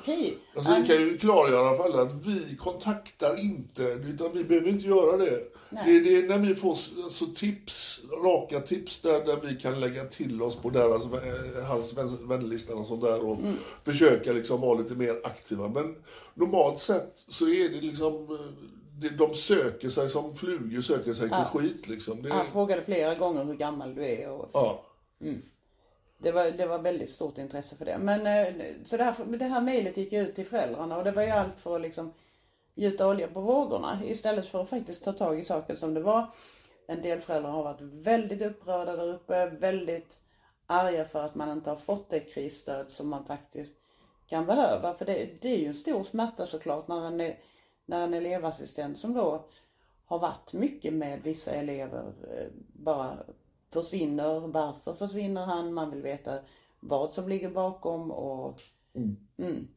okej. 0.00 0.38
Alltså 0.56 0.74
vi 0.80 0.86
kan 0.86 0.96
ju 0.96 1.18
klargöra 1.18 1.76
för 1.76 1.84
alla 1.84 2.02
att 2.02 2.26
vi 2.26 2.56
kontaktar 2.56 3.40
inte, 3.44 3.82
utan 3.82 4.32
vi 4.32 4.44
behöver 4.44 4.68
inte 4.68 4.86
göra 4.86 5.16
det. 5.16 5.40
Det 5.70 5.96
är, 5.96 6.00
det 6.00 6.16
är 6.16 6.28
när 6.28 6.38
vi 6.38 6.54
får 6.54 6.70
alltså, 7.04 7.26
tips, 7.26 8.00
raka 8.24 8.60
tips 8.60 9.00
där, 9.00 9.24
där 9.24 9.40
vi 9.42 9.56
kan 9.56 9.80
lägga 9.80 10.04
till 10.04 10.42
oss 10.42 10.56
på 10.56 10.70
deras, 10.70 11.02
hans 11.68 11.96
vän- 11.96 12.28
vänlista 12.28 12.74
och 12.74 12.86
sånt 12.86 13.02
där 13.02 13.26
och 13.26 13.38
försöka 13.84 14.32
liksom 14.32 14.60
vara 14.60 14.78
lite 14.78 14.94
mer 14.94 15.20
aktiva. 15.24 15.68
Men 15.68 15.96
normalt 16.34 16.80
sett 16.80 17.12
så 17.16 17.48
är 17.48 17.68
det 17.68 17.80
liksom, 17.80 18.38
det, 19.00 19.08
de 19.08 19.34
söker 19.34 19.88
sig 19.88 20.08
som 20.10 20.36
flugor 20.36 20.80
söker 20.80 21.14
sig 21.14 21.28
till 21.28 21.60
skit 21.60 21.88
liksom. 21.88 22.22
Det, 22.22 22.32
Han 22.32 22.46
frågade 22.46 22.82
flera 22.82 23.14
gånger 23.14 23.44
hur 23.44 23.54
gammal 23.54 23.94
du 23.94 24.04
är 24.06 24.30
och 24.30 24.50
ja. 24.52 24.82
Det 26.18 26.32
var, 26.32 26.50
det 26.50 26.66
var 26.66 26.78
väldigt 26.78 27.10
stort 27.10 27.38
intresse 27.38 27.76
för 27.76 27.84
det. 27.84 27.98
Men 27.98 28.26
eh, 28.26 28.54
så 28.84 28.96
det 28.96 29.04
här, 29.04 29.24
det 29.24 29.44
här 29.44 29.60
mejlet 29.60 29.96
gick 29.96 30.12
ut 30.12 30.34
till 30.34 30.46
föräldrarna 30.46 30.96
och 30.96 31.04
det 31.04 31.12
var 31.12 31.22
ju 31.22 31.30
allt 31.30 31.60
för 31.60 31.76
att 31.76 31.82
liksom 31.82 32.12
gjuta 32.74 33.08
olja 33.08 33.28
på 33.28 33.40
vågorna 33.40 34.00
istället 34.04 34.46
för 34.46 34.62
att 34.62 34.68
faktiskt 34.68 35.04
ta 35.04 35.12
tag 35.12 35.38
i 35.38 35.44
saken 35.44 35.76
som 35.76 35.94
det 35.94 36.00
var. 36.00 36.30
En 36.86 37.02
del 37.02 37.20
föräldrar 37.20 37.50
har 37.50 37.62
varit 37.62 37.80
väldigt 37.80 38.42
upprörda 38.42 38.96
där 38.96 39.14
uppe, 39.14 39.46
väldigt 39.46 40.18
arga 40.66 41.04
för 41.04 41.24
att 41.24 41.34
man 41.34 41.50
inte 41.50 41.70
har 41.70 41.76
fått 41.76 42.10
det 42.10 42.20
krisstöd 42.20 42.90
som 42.90 43.08
man 43.08 43.24
faktiskt 43.24 43.74
kan 44.26 44.46
behöva. 44.46 44.94
För 44.94 45.04
det, 45.04 45.42
det 45.42 45.48
är 45.48 45.58
ju 45.58 45.66
en 45.66 45.74
stor 45.74 46.04
smärta 46.04 46.46
såklart 46.46 46.88
när 46.88 47.06
en, 47.06 47.32
när 47.86 48.04
en 48.04 48.14
elevassistent 48.14 48.98
som 48.98 49.14
då 49.14 49.44
har 50.04 50.18
varit 50.18 50.52
mycket 50.52 50.94
med 50.94 51.22
vissa 51.22 51.50
elever 51.50 52.12
eh, 52.30 52.46
bara 52.72 53.16
försvinner. 53.82 54.40
Varför 54.40 54.92
försvinner 54.92 55.46
han? 55.46 55.74
Man 55.74 55.90
vill 55.90 56.02
veta 56.02 56.38
vad 56.80 57.10
som 57.10 57.28
ligger 57.28 57.50
bakom 57.50 58.10
och 58.10 58.54
mm. 59.38 59.68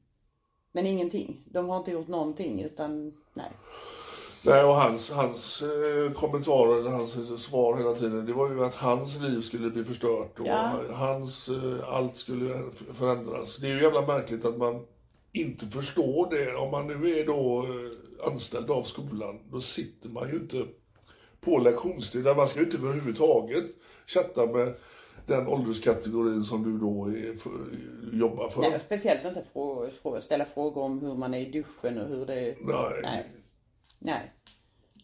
Men 0.72 0.86
ingenting. 0.86 1.42
De 1.46 1.70
har 1.70 1.78
inte 1.78 1.92
gjort 1.92 2.08
någonting 2.08 2.62
utan 2.62 3.14
nej. 3.34 3.52
Nej, 4.46 4.64
och 4.64 4.76
hans, 4.76 5.12
hans 5.12 5.62
eh, 5.62 6.12
kommentarer, 6.14 6.90
hans 6.90 7.44
svar 7.44 7.78
hela 7.78 7.94
tiden, 7.94 8.26
det 8.26 8.34
var 8.34 8.50
ju 8.50 8.66
att 8.66 8.76
hans 8.76 9.20
liv 9.20 9.42
skulle 9.42 9.70
bli 9.70 9.84
förstört 9.84 10.40
och 10.40 10.48
Ja. 10.48 10.72
hans, 10.94 11.50
eh, 11.50 11.94
allt 11.94 12.18
skulle 12.18 12.64
förändras. 12.94 13.58
Det 13.58 13.68
är 13.68 13.72
ju 13.72 13.82
jävla 13.82 14.02
märkligt 14.02 14.46
att 14.46 14.58
man 14.58 14.86
inte 15.32 15.66
förstår 15.66 16.30
det. 16.30 16.56
Om 16.56 16.72
man 16.72 16.88
nu 16.88 17.20
är 17.20 17.26
då 17.26 17.64
eh, 17.64 18.32
anställd 18.32 18.72
av 18.72 18.84
skolan, 18.84 19.40
då 19.52 19.62
sitter 19.62 20.10
man 20.10 20.30
ju 20.30 20.36
inte 20.36 20.66
på 21.42 21.58
lektionstid. 21.58 22.26
Man 22.26 22.48
ska 22.48 22.60
ju 22.60 22.66
inte 22.66 22.78
överhuvudtaget 22.78 23.66
chatta 24.10 24.46
med 24.46 24.74
den 25.26 25.48
ålderskategorin 25.48 26.44
som 26.44 26.64
du 26.64 26.78
då 26.78 27.06
är, 27.06 27.34
för, 27.36 27.52
jobbar 28.14 28.50
för. 28.50 28.62
nej 28.62 28.80
speciellt 28.80 29.26
inte 29.26 29.44
frå, 29.54 29.90
frå, 29.90 30.22
ställa 30.22 30.46
frågor 30.46 30.84
om 30.84 31.00
hur 31.00 31.16
man 31.16 31.34
är 31.34 31.40
i 31.40 31.52
duschen 31.52 32.02
och 32.02 32.08
hur 32.08 32.26
det 32.26 32.56
Nej. 32.62 33.00
Nej. 33.04 33.32
Nej. 34.00 34.34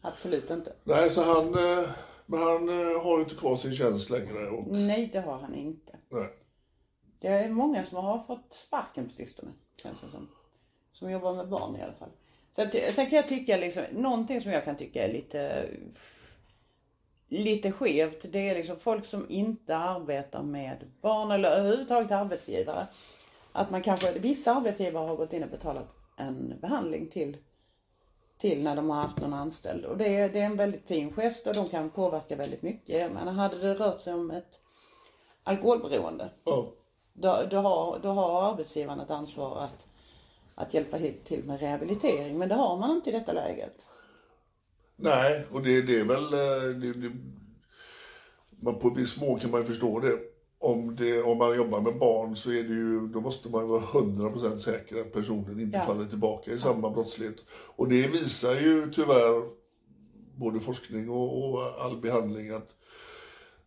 Absolut 0.02 0.50
inte. 0.50 0.74
Nej, 0.84 1.10
så 1.10 1.22
han, 1.22 1.46
eh, 1.48 1.90
men 2.26 2.40
han 2.40 2.70
eh, 2.70 3.02
har 3.04 3.18
ju 3.18 3.24
inte 3.24 3.36
kvar 3.36 3.58
sin 3.58 3.76
tjänst 3.76 4.10
längre. 4.10 4.50
Och, 4.50 4.68
Nej, 4.68 5.10
det 5.14 5.20
har 5.20 5.38
han 5.38 5.56
inte. 5.56 5.98
nej. 6.10 6.30
Det 7.20 7.28
är 7.28 7.50
många 7.50 7.84
som 7.84 7.98
har 7.98 8.24
fått 8.24 8.54
sparken 8.54 9.08
på 9.08 9.14
sistone. 9.14 9.52
Känns 9.84 10.02
det 10.02 10.10
som. 10.10 10.28
Som 10.92 11.12
jobbar 11.12 11.36
med 11.36 11.50
barn 11.50 11.76
i 11.76 11.82
alla 11.82 11.94
fall. 11.94 12.10
Så 12.52 12.62
att, 12.62 12.74
sen 12.74 13.06
kan 13.06 13.16
jag 13.16 13.28
tycka 13.28 13.58
liksom, 13.58 13.84
någonting 13.92 14.42
som 14.42 14.52
jag 14.52 14.66
kan 14.66 14.78
tycka 14.78 15.08
är 15.08 15.14
lite 15.14 15.70
lite 17.28 17.72
skevt. 17.72 18.26
Det 18.32 18.50
är 18.50 18.56
liksom 18.56 18.80
folk 18.80 19.06
som 19.06 19.26
inte 19.30 19.78
arbetar 19.78 20.44
med 20.44 20.92
barn 21.02 21.32
eller 21.32 21.52
överhuvudtaget 21.52 22.12
arbetsgivare. 22.12 22.88
Att 23.52 23.72
man 23.72 23.82
kanske, 23.82 24.20
vissa 24.20 24.56
arbetsgivare 24.56 25.08
har 25.08 25.16
gått 25.16 25.34
in 25.34 25.44
och 25.44 25.50
betalat 25.50 25.96
en 26.18 26.60
behandling 26.62 27.08
till, 27.08 27.38
till 28.38 28.64
när 28.64 28.76
de 28.76 28.90
har 28.90 29.02
haft 29.02 29.22
någon 29.22 29.34
anställd. 29.34 29.86
Och 29.86 29.98
det 29.98 30.16
är, 30.18 30.30
det 30.30 30.40
är 30.40 30.46
en 30.46 30.56
väldigt 30.56 30.88
fin 30.88 31.14
gest 31.14 31.48
och 31.48 31.54
de 31.54 31.68
kan 31.68 31.90
påverka 31.90 32.36
väldigt 32.36 32.62
mycket. 32.62 33.12
Men 33.12 33.28
hade 33.28 33.60
det 33.60 33.74
rört 33.74 34.02
sig 34.02 34.14
om 34.14 34.32
ett 34.32 34.60
alkoholberoende 35.44 36.30
Ja. 36.44 36.72
då, 37.14 37.40
då, 37.50 37.58
har, 37.58 38.00
då 38.00 38.10
har 38.10 38.52
arbetsgivaren 38.52 39.00
ett 39.00 39.12
ansvar 39.12 39.62
att, 39.62 39.88
att 40.56 40.74
hjälpa 40.74 40.98
till, 40.98 41.14
till 41.24 41.44
med 41.44 41.60
rehabilitering. 41.60 42.38
Men 42.38 42.50
det 42.50 42.56
har 42.56 42.78
man 42.78 42.92
inte 42.92 43.10
i 43.10 43.14
detta 43.14 43.34
läget. 43.34 43.88
Nej, 44.96 45.46
och 45.52 45.62
det, 45.64 45.82
det 45.82 46.00
är 46.00 46.04
väl... 46.06 46.34
eh, 46.34 46.80
Det, 46.80 46.94
det, 46.94 47.12
man 48.60 48.80
på 48.80 48.88
ett 48.88 48.98
visst 48.98 49.22
mån 49.22 49.40
kan 49.40 49.52
man 49.52 49.62
ju 49.62 49.66
förstå 49.68 50.00
det. 50.00 50.20
Om, 50.60 50.96
det. 50.96 51.22
om 51.22 51.38
man 51.38 51.56
jobbar 51.58 51.82
med 51.82 51.98
barn 52.00 52.36
så 52.36 52.50
är 52.52 52.64
det 52.64 52.74
ju, 52.74 53.08
då 53.08 53.22
måste 53.22 53.50
man 53.50 53.68
vara 53.68 53.82
100% 53.82 54.58
säker 54.58 54.96
att 55.02 55.14
personen 55.14 55.60
inte 55.60 55.78
Ja. 55.78 55.84
faller 55.84 56.06
tillbaka 56.06 56.52
i 56.52 56.60
samma 56.60 56.90
brottslighet. 56.90 57.36
Och 57.50 57.88
det 57.90 58.08
visar 58.08 58.56
ju 58.56 58.92
tyvärr 58.94 59.50
både 60.36 60.60
forskning 60.60 61.10
och, 61.10 61.44
och 61.54 61.62
all 61.86 62.02
behandling 62.02 62.50
att 62.50 62.76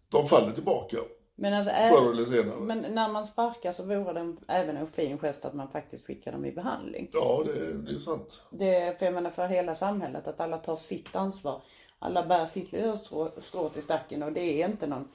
de 0.08 0.26
faller 0.28 0.52
tillbaka 0.52 0.96
Men, 1.40 1.54
alltså, 1.54 1.70
förr 1.70 2.10
eller 2.10 2.24
senare. 2.24 2.60
men 2.60 2.78
när 2.94 3.08
man 3.08 3.26
sparkar 3.26 3.72
så 3.72 3.82
vore 3.82 4.12
det 4.12 4.20
en- 4.20 4.38
även 4.48 4.76
en 4.76 4.86
fin 4.86 5.18
gest 5.18 5.44
att 5.44 5.54
man 5.54 5.68
faktiskt 5.68 6.06
skickar 6.06 6.32
dem 6.32 6.44
i 6.44 6.52
behandling. 6.52 7.08
Ja, 7.12 7.42
det, 7.46 7.72
det 7.72 7.90
är 7.92 7.98
sant. 7.98 8.42
Det, 8.50 8.98
för 8.98 9.06
jag 9.06 9.14
menar 9.14 9.30
för 9.30 9.46
hela 9.46 9.74
samhället 9.74 10.26
att 10.28 10.40
alla 10.40 10.58
tar 10.58 10.76
sitt 10.76 11.16
ansvar. 11.16 11.62
Alla 11.98 12.26
bär 12.26 12.46
sitt 12.46 12.68
strå, 12.98 13.30
strå 13.38 13.68
till 13.68 13.82
stacken 13.82 14.22
och 14.22 14.32
det 14.32 14.62
är 14.62 14.68
inte 14.68 14.86
någon 14.86 15.08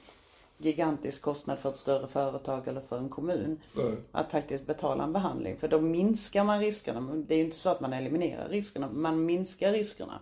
gigantisk 0.58 1.22
kostnad 1.22 1.58
för 1.58 1.68
ett 1.68 1.78
större 1.78 2.06
företag 2.08 2.68
eller 2.68 2.80
för 2.80 2.98
en 2.98 3.08
kommun. 3.08 3.60
Nej. 3.76 3.94
Att 4.12 4.30
faktiskt 4.30 4.66
betala 4.66 5.04
en 5.04 5.12
behandling. 5.12 5.56
För 5.56 5.68
då 5.68 5.80
minskar 5.80 6.44
man 6.44 6.60
riskerna. 6.60 7.00
Det 7.14 7.34
är 7.34 7.38
ju 7.38 7.44
inte 7.44 7.56
så 7.56 7.68
att 7.70 7.80
man 7.80 7.92
eliminerar 7.92 8.48
riskerna. 8.48 8.88
Man 8.92 9.24
minskar 9.24 9.72
riskerna. 9.72 10.20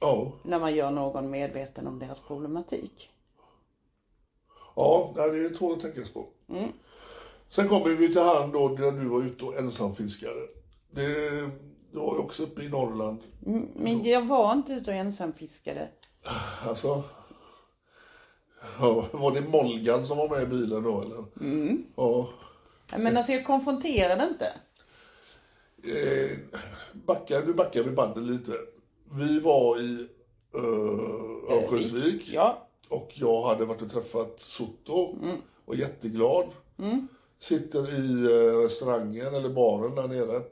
Ja, 0.00 0.32
När 0.42 0.58
man 0.58 0.74
gör 0.74 0.90
någon 0.90 1.30
medveten 1.30 1.86
om 1.86 1.98
deras 1.98 2.20
problematik. 2.20 3.10
Ja 4.78 5.12
det 5.14 5.44
är 5.44 5.54
två 5.58 5.72
att 5.72 5.80
tänka 5.80 6.00
på. 6.14 6.26
Sen 7.50 7.68
kommer 7.68 7.90
vi 7.90 8.08
till 8.08 8.22
han 8.22 8.52
då 8.52 8.68
där 8.68 8.92
du 8.92 9.08
var 9.08 9.22
ute 9.22 9.44
och 9.44 9.58
ensamfiskare. 9.58 10.46
Det, 10.90 11.40
det 11.92 11.98
var 11.98 12.14
ju 12.14 12.20
också 12.20 12.42
uppe 12.42 12.62
i 12.62 12.68
Norrland. 12.68 13.18
Men 13.74 14.04
jag 14.04 14.26
var 14.26 14.52
inte 14.52 14.72
ute 14.72 14.90
och 14.90 14.96
ensamfiskade. 14.96 15.88
Alltså. 16.66 17.02
Ja, 18.80 19.08
var 19.12 19.34
det 19.34 19.40
Molgan 19.40 20.06
som 20.06 20.18
var 20.18 20.28
med 20.28 20.42
i 20.42 20.46
bilen 20.46 20.82
då 20.82 21.00
eller? 21.00 21.24
Mm. 21.40 21.84
Ja. 21.96 22.28
Men 22.96 23.16
alltså 23.16 23.32
jag 23.32 23.46
konfronterade 23.46 24.24
inte. 24.24 24.52
Eh, 25.82 26.38
backar, 26.92 27.46
nu 27.46 27.54
backar 27.54 27.82
vi 27.82 27.90
bandet 27.90 28.24
lite. 28.24 28.52
Vi 29.12 29.40
var 29.40 29.80
i 29.80 30.08
uh, 30.56 31.52
Örnsköldsvik. 31.52 32.28
Ja. 32.32 32.67
Och 32.88 33.10
jag 33.14 33.40
hade 33.42 33.64
varit 33.64 33.82
och 33.82 33.90
träffat 33.90 34.40
Soto. 34.40 35.16
Och 35.64 35.76
jätteglad. 35.76 36.46
Sitter 37.38 37.94
i 37.94 38.24
eh, 38.24 38.58
restaurangen 38.58 39.34
eller 39.34 39.48
baren 39.48 39.94
där 39.94 40.08
nere. 40.08 40.42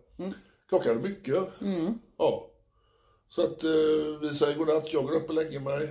Klockan 0.68 0.99
är 0.99 1.03
mycket. 1.03 1.44
Ja. 2.18 2.46
Så 3.29 3.42
att 3.42 3.64
eh, 3.64 3.70
vi 4.20 4.35
säger 4.35 4.59
godnatt, 4.59 4.92
jag 4.92 5.05
går 5.05 5.14
upp 5.16 5.29
och 5.29 5.35
lägger 5.35 5.61
mig. 5.61 5.88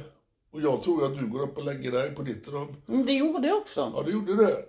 Och 0.52 0.62
jag 0.62 0.84
tror 0.84 1.06
att 1.06 1.18
du 1.18 1.28
går 1.28 1.42
upp 1.44 1.58
och 1.58 1.64
lägger 1.66 1.92
dig 1.92 2.16
på 2.16 2.22
ditt 2.22 2.48
rum. 2.48 2.76
Mm, 2.88 3.06
Det 3.06 3.14
gjorde 3.14 3.48
jag 3.48 3.58
också. 3.58 3.92
Ja, 3.96 4.02
det 4.04 4.12
gjorde 4.12 4.36
det. 4.36 4.66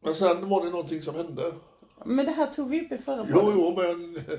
Men 0.00 0.14
sen 0.14 0.48
var 0.48 0.64
det 0.64 0.70
någonting 0.70 1.02
som 1.02 1.14
hände. 1.14 1.52
Men 2.04 2.26
det 2.26 2.32
här 2.32 2.46
tog 2.46 2.68
vi 2.70 2.80
upp 2.86 2.92
i 2.92 2.98
förra 2.98 3.26
Jo, 3.30 3.40
podden. 3.40 3.54
jo, 3.58 3.74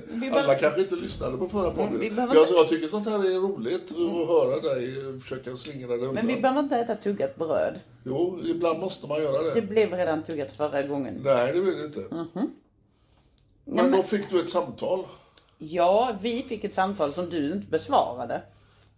men 0.08 0.20
Vi 0.20 0.30
alla 0.38 0.54
kanske 0.54 0.80
inte 0.80 0.94
lyssnade 0.94 1.36
på 1.36 1.48
förra 1.48 1.70
podden. 1.70 2.00
vi 2.00 2.10
behöver 2.10 2.34
jag, 2.34 2.48
jag 2.50 2.68
tycker 2.68 2.88
sånt 2.88 3.08
här 3.08 3.18
är 3.30 3.40
roligt 3.40 3.90
att 3.90 4.28
höra 4.28 4.60
dig 4.74 5.20
försöka 5.20 5.56
slingra 5.56 5.88
dig 5.88 5.98
undan. 5.98 6.14
Men 6.14 6.26
vi 6.26 6.40
behöver 6.42 6.60
inte 6.60 6.76
äta 6.76 6.94
tuggat 6.96 7.36
bröd. 7.36 7.80
Jo, 8.04 8.38
ibland 8.44 8.78
måste 8.80 9.06
man 9.06 9.22
göra 9.22 9.42
det. 9.42 9.54
Det 9.54 9.62
blev 9.62 9.92
redan 9.94 10.22
tuggat 10.22 10.52
förra 10.52 10.82
gången. 10.82 11.20
Nej, 11.24 11.52
det 11.52 11.60
vill 11.60 11.76
det 11.78 11.84
inte. 11.84 12.00
Nej, 12.10 12.26
Men 13.64 13.90
men- 13.90 13.92
då 13.92 14.02
fick 14.02 14.30
du 14.30 14.40
ett 14.40 14.50
samtal. 14.50 15.04
Ja, 15.58 16.16
vi 16.20 16.42
fick 16.42 16.64
ett 16.64 16.74
samtal 16.74 17.12
som 17.12 17.30
du 17.30 17.52
inte 17.52 17.66
besvarade. 17.66 18.42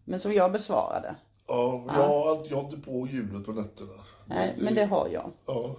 Men 0.04 0.20
som 0.20 0.32
jag 0.32 0.52
besvarade. 0.52 1.14
Ja, 1.48 1.84
jag, 1.86 1.98
alltid- 2.00 2.52
jag 2.52 2.56
har 2.56 2.64
inte 2.64 2.76
på 2.90 3.08
ljudet 3.12 3.46
på 3.46 3.52
nätterna. 3.52 3.92
Nej, 4.26 4.54
men 4.58 4.74
det 4.74 4.84
har 4.84 5.08
jag. 5.12 5.30
Ja, 5.46 5.76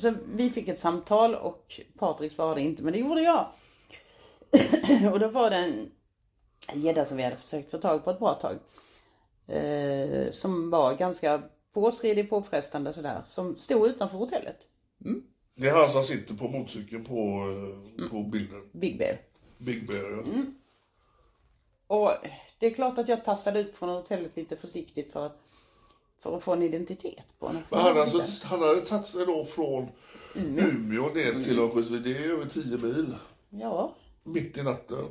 Så 0.00 0.14
vi 0.26 0.50
fick 0.50 0.68
ett 0.68 0.78
samtal 0.78 1.34
och 1.34 1.80
Patrik 1.98 2.32
svarade 2.32 2.60
inte, 2.60 2.82
men 2.82 2.92
det 2.92 2.98
gjorde 2.98 3.22
jag. 3.22 3.46
och 5.12 5.20
då 5.20 5.28
var 5.28 5.50
det 5.50 5.56
en 5.56 5.90
gädda 6.74 7.04
som 7.04 7.16
vi 7.16 7.22
hade 7.22 7.36
försökt 7.36 7.70
få 7.70 7.78
tag 7.78 8.04
på 8.04 8.10
ett 8.10 8.18
bra 8.18 8.34
tag. 8.34 8.56
Eh, 9.56 10.30
som 10.30 10.70
var 10.70 10.94
ganska 10.94 11.42
påstridig, 11.74 12.30
påfrestande 12.30 12.92
sådär. 12.92 13.22
Som 13.26 13.56
stod 13.56 13.86
utanför 13.88 14.18
hotellet. 14.18 14.56
det 15.54 15.68
är 15.68 15.74
han 15.74 15.90
som 15.92 16.04
sitter 16.04 16.34
på 16.34 16.48
motorcykeln 16.48 17.04
på, 17.04 17.14
Mm. 17.14 18.02
eh, 18.04 18.10
på 18.10 18.22
bilden. 18.22 18.62
Big 18.72 18.98
Bear. 18.98 19.20
Big 19.58 19.86
Bear, 19.86 20.10
ja. 20.10 20.22
Mm. 20.22 20.54
Och 21.86 22.12
det 22.58 22.66
är 22.66 22.70
klart 22.70 22.98
att 22.98 23.08
jag 23.08 23.24
tassade 23.24 23.60
ut 23.60 23.76
från 23.76 23.88
hotellet 23.88 24.36
lite 24.36 24.56
försiktigt 24.56 25.12
för 25.12 25.26
att, 25.26 25.40
för 26.20 26.36
att 26.36 26.42
få 26.42 26.52
en 26.52 26.62
identitet 26.62 27.26
på 27.38 27.46
honom. 27.46 27.62
Men 27.70 27.80
han, 27.80 28.00
alltså, 28.00 28.46
han 28.46 28.60
hade 28.62 28.80
tagit 28.80 29.06
sig 29.06 29.26
då 29.26 29.44
från 29.44 29.88
Umeå 30.34 31.08
ner 31.14 31.30
Mm. 31.30 31.44
till 31.44 31.58
Örnsköldsvik. 31.58 32.04
Det 32.04 32.16
är 32.18 32.30
över 32.30 32.46
10 32.46 32.76
mil. 32.76 33.14
Ja, 33.50 33.94
Mitt 34.24 34.56
i 34.58 34.62
natten. 34.62 35.04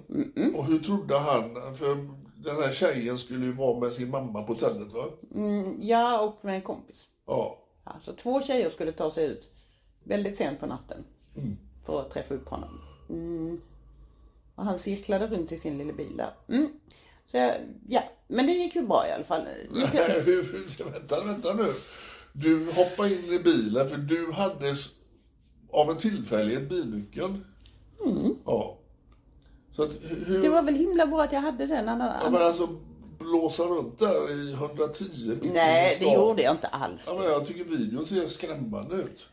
Och 0.55 0.65
hur 0.65 0.79
trodde 0.79 1.17
han? 1.19 1.75
För 1.75 1.95
den 2.35 2.55
här 2.55 2.71
tjejen 2.73 3.17
skulle 3.17 3.45
ju 3.45 3.51
vara 3.51 3.79
med 3.79 3.93
sin 3.93 4.09
mamma 4.09 4.43
på 4.43 4.53
hotellet 4.53 4.93
va? 4.93 5.05
mm, 5.35 5.77
ja 5.81 6.21
och 6.21 6.45
med 6.45 6.55
en 6.55 6.61
kompis. 6.61 7.07
Ja. 7.25 7.57
Ja, 7.85 7.91
så 8.03 8.13
två 8.13 8.41
tjejer 8.41 8.69
skulle 8.69 8.91
ta 8.91 9.11
sig 9.11 9.25
ut 9.25 9.51
väldigt 10.03 10.35
sent 10.35 10.59
på 10.59 10.65
natten 10.65 11.03
för 11.85 12.01
att 12.01 12.11
träffa 12.11 12.33
upp 12.33 12.49
honom. 12.49 12.81
Mm. 13.09 13.61
Och 14.55 14.63
han 14.65 14.77
cirklade 14.77 15.27
runt 15.27 15.51
i 15.51 15.57
sin 15.57 15.77
lilla 15.77 15.93
bil 15.93 16.17
där. 16.17 16.33
Mm. 17.27 17.31
Så 17.31 17.37
jag, 17.37 17.55
ja, 17.87 18.03
men 18.27 18.47
det 18.47 18.51
gick 18.51 18.75
ju 18.75 18.81
bra 18.81 19.07
i 19.07 19.11
alla 19.11 19.23
fall. 19.23 19.45
Vänta, 20.93 21.23
vänta 21.23 21.53
nu. 21.53 21.73
Du 22.33 22.71
hoppade 22.71 23.13
in 23.13 23.33
i 23.33 23.39
bilen 23.39 23.89
för 23.89 23.97
du 23.97 24.31
hade 24.31 24.75
av 25.71 25.91
en 25.91 25.97
tillfällighet 25.97 26.69
bilnyckeln. 26.69 27.45
Ja. 28.45 28.77
Så 29.71 29.83
att 29.83 29.91
hur... 30.25 30.41
Det 30.41 30.49
var 30.49 30.61
väl 30.61 30.75
himla 30.75 31.07
bra 31.07 31.23
att 31.23 31.31
jag 31.31 31.41
hade 31.41 31.65
den. 31.65 31.89
Annan, 31.89 32.13
Ja, 32.23 32.29
men 32.29 32.41
alltså 32.41 32.67
blåsa 33.19 33.63
runt 33.63 33.99
där 33.99 34.31
i 34.31 34.53
110 34.53 35.03
mitt 35.41 35.43
i 35.43 35.53
Nej, 35.53 35.97
det 35.99 36.13
gjorde 36.13 36.41
jag 36.41 36.53
inte 36.53 36.67
alls. 36.67 37.03
Ja, 37.07 37.15
men 37.19 37.25
jag 37.25 37.45
tycker 37.45 37.63
videon 37.63 38.05
ser 38.05 38.27
skrämmande 38.27 38.95
ut. 38.95 39.27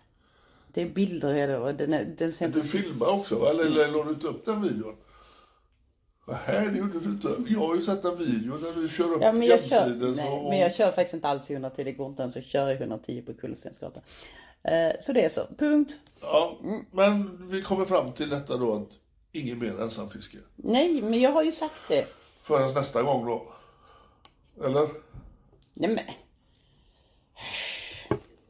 Det 0.73 0.83
är 0.83 0.89
bilder 0.89 1.47
det 1.49 1.59
och 1.59 1.75
den, 1.75 1.93
är, 1.93 2.05
den 2.05 2.15
Du 2.17 2.33
sänds... 2.33 2.71
filmar 2.71 3.07
också, 3.07 3.47
eller, 3.47 3.65
eller 3.65 3.89
lade 3.89 4.05
du 4.05 4.11
inte 4.11 4.27
upp 4.27 4.45
den 4.45 4.63
videon? 4.63 4.97
Nej, 6.27 6.69
det 6.73 6.79
gjorde 6.79 7.01
du 7.01 7.11
inte. 7.11 7.29
Jag 7.49 7.61
har 7.61 7.75
ju 7.75 7.83
sett 7.83 8.05
en 8.05 8.17
video 8.17 8.55
när 8.55 8.83
du 8.83 8.89
kör 8.89 9.13
upp 9.13 9.23
Ja, 9.23 9.33
men 9.33 9.47
jag, 9.47 9.65
kör, 9.65 10.15
nej, 10.17 10.29
och... 10.29 10.49
men 10.49 10.59
jag 10.59 10.75
kör 10.75 10.91
faktiskt 10.91 11.15
inte 11.15 11.29
alls 11.29 11.51
i 11.51 11.53
110, 11.53 11.85
det 11.85 11.93
går 11.93 12.09
inte 12.09 12.23
ens 12.23 12.37
att 12.37 12.45
köra 12.45 12.73
i 12.73 12.77
110 12.77 13.23
på 13.23 13.35
Kullerstensgatan. 13.35 14.03
Eh, 14.63 14.93
så 15.01 15.13
det 15.13 15.25
är 15.25 15.29
så, 15.29 15.47
punkt. 15.59 15.97
Ja, 16.21 16.59
men 16.91 17.49
vi 17.51 17.63
kommer 17.63 17.85
fram 17.85 18.13
till 18.13 18.29
detta 18.29 18.57
då 18.57 18.73
att 18.73 18.89
ingen 19.33 19.59
mer 19.59 19.81
ensamfiske. 19.81 20.39
Nej, 20.57 21.03
men 21.03 21.21
jag 21.21 21.33
har 21.33 21.43
ju 21.43 21.53
sagt 21.53 21.89
det. 21.89 22.07
Förrän 22.43 22.75
nästa 22.75 23.03
gång 23.03 23.27
då. 23.27 23.53
Eller? 24.65 24.89
Nej 25.75 25.91
men, 25.91 26.05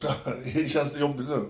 Känns 0.69 0.93
det 0.93 1.01
jobbigt 1.01 1.29
nu? 1.29 1.49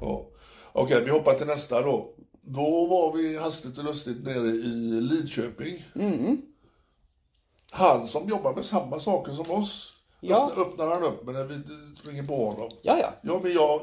Ja. 0.00 0.26
Okej, 0.72 1.04
vi 1.04 1.10
hoppar 1.10 1.34
till 1.34 1.46
nästa 1.46 1.82
då. 1.82 2.14
Då 2.50 2.86
var 2.86 3.12
vi 3.16 3.38
hastigt 3.38 3.78
och 3.78 3.84
lustigt 3.84 4.24
nere 4.24 4.46
i 4.48 5.00
Lidköping. 5.00 5.84
Han 7.70 8.06
som 8.06 8.28
jobbar 8.28 8.54
med 8.54 8.64
samma 8.64 9.00
saker 9.00 9.32
som 9.32 9.54
oss. 9.58 9.94
Ja. 10.20 10.52
Öppnar, 10.56 10.86
han 10.86 11.02
upp 11.02 11.24
med 11.24 11.34
när 11.34 11.44
vi 11.44 11.54
ringer 12.10 12.22
på 12.26 12.50
honom. 12.50 12.70
ja 12.82 12.98
ja. 12.98 13.12
Ja, 13.22 13.40
men 13.42 13.52
jag, 13.52 13.80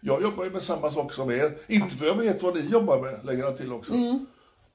jag 0.00 0.22
jobbar 0.22 0.44
ju 0.44 0.50
med 0.50 0.62
samma 0.62 0.90
saker 0.90 1.14
som 1.14 1.30
er. 1.30 1.58
Inte 1.68 1.96
för 1.96 2.06
jag 2.06 2.14
vet 2.14 2.42
vad 2.42 2.54
ni 2.54 2.60
jobbar 2.60 3.00
med, 3.00 3.24
lägger 3.24 3.44
han 3.44 3.56
till 3.56 3.72
också. 3.72 3.92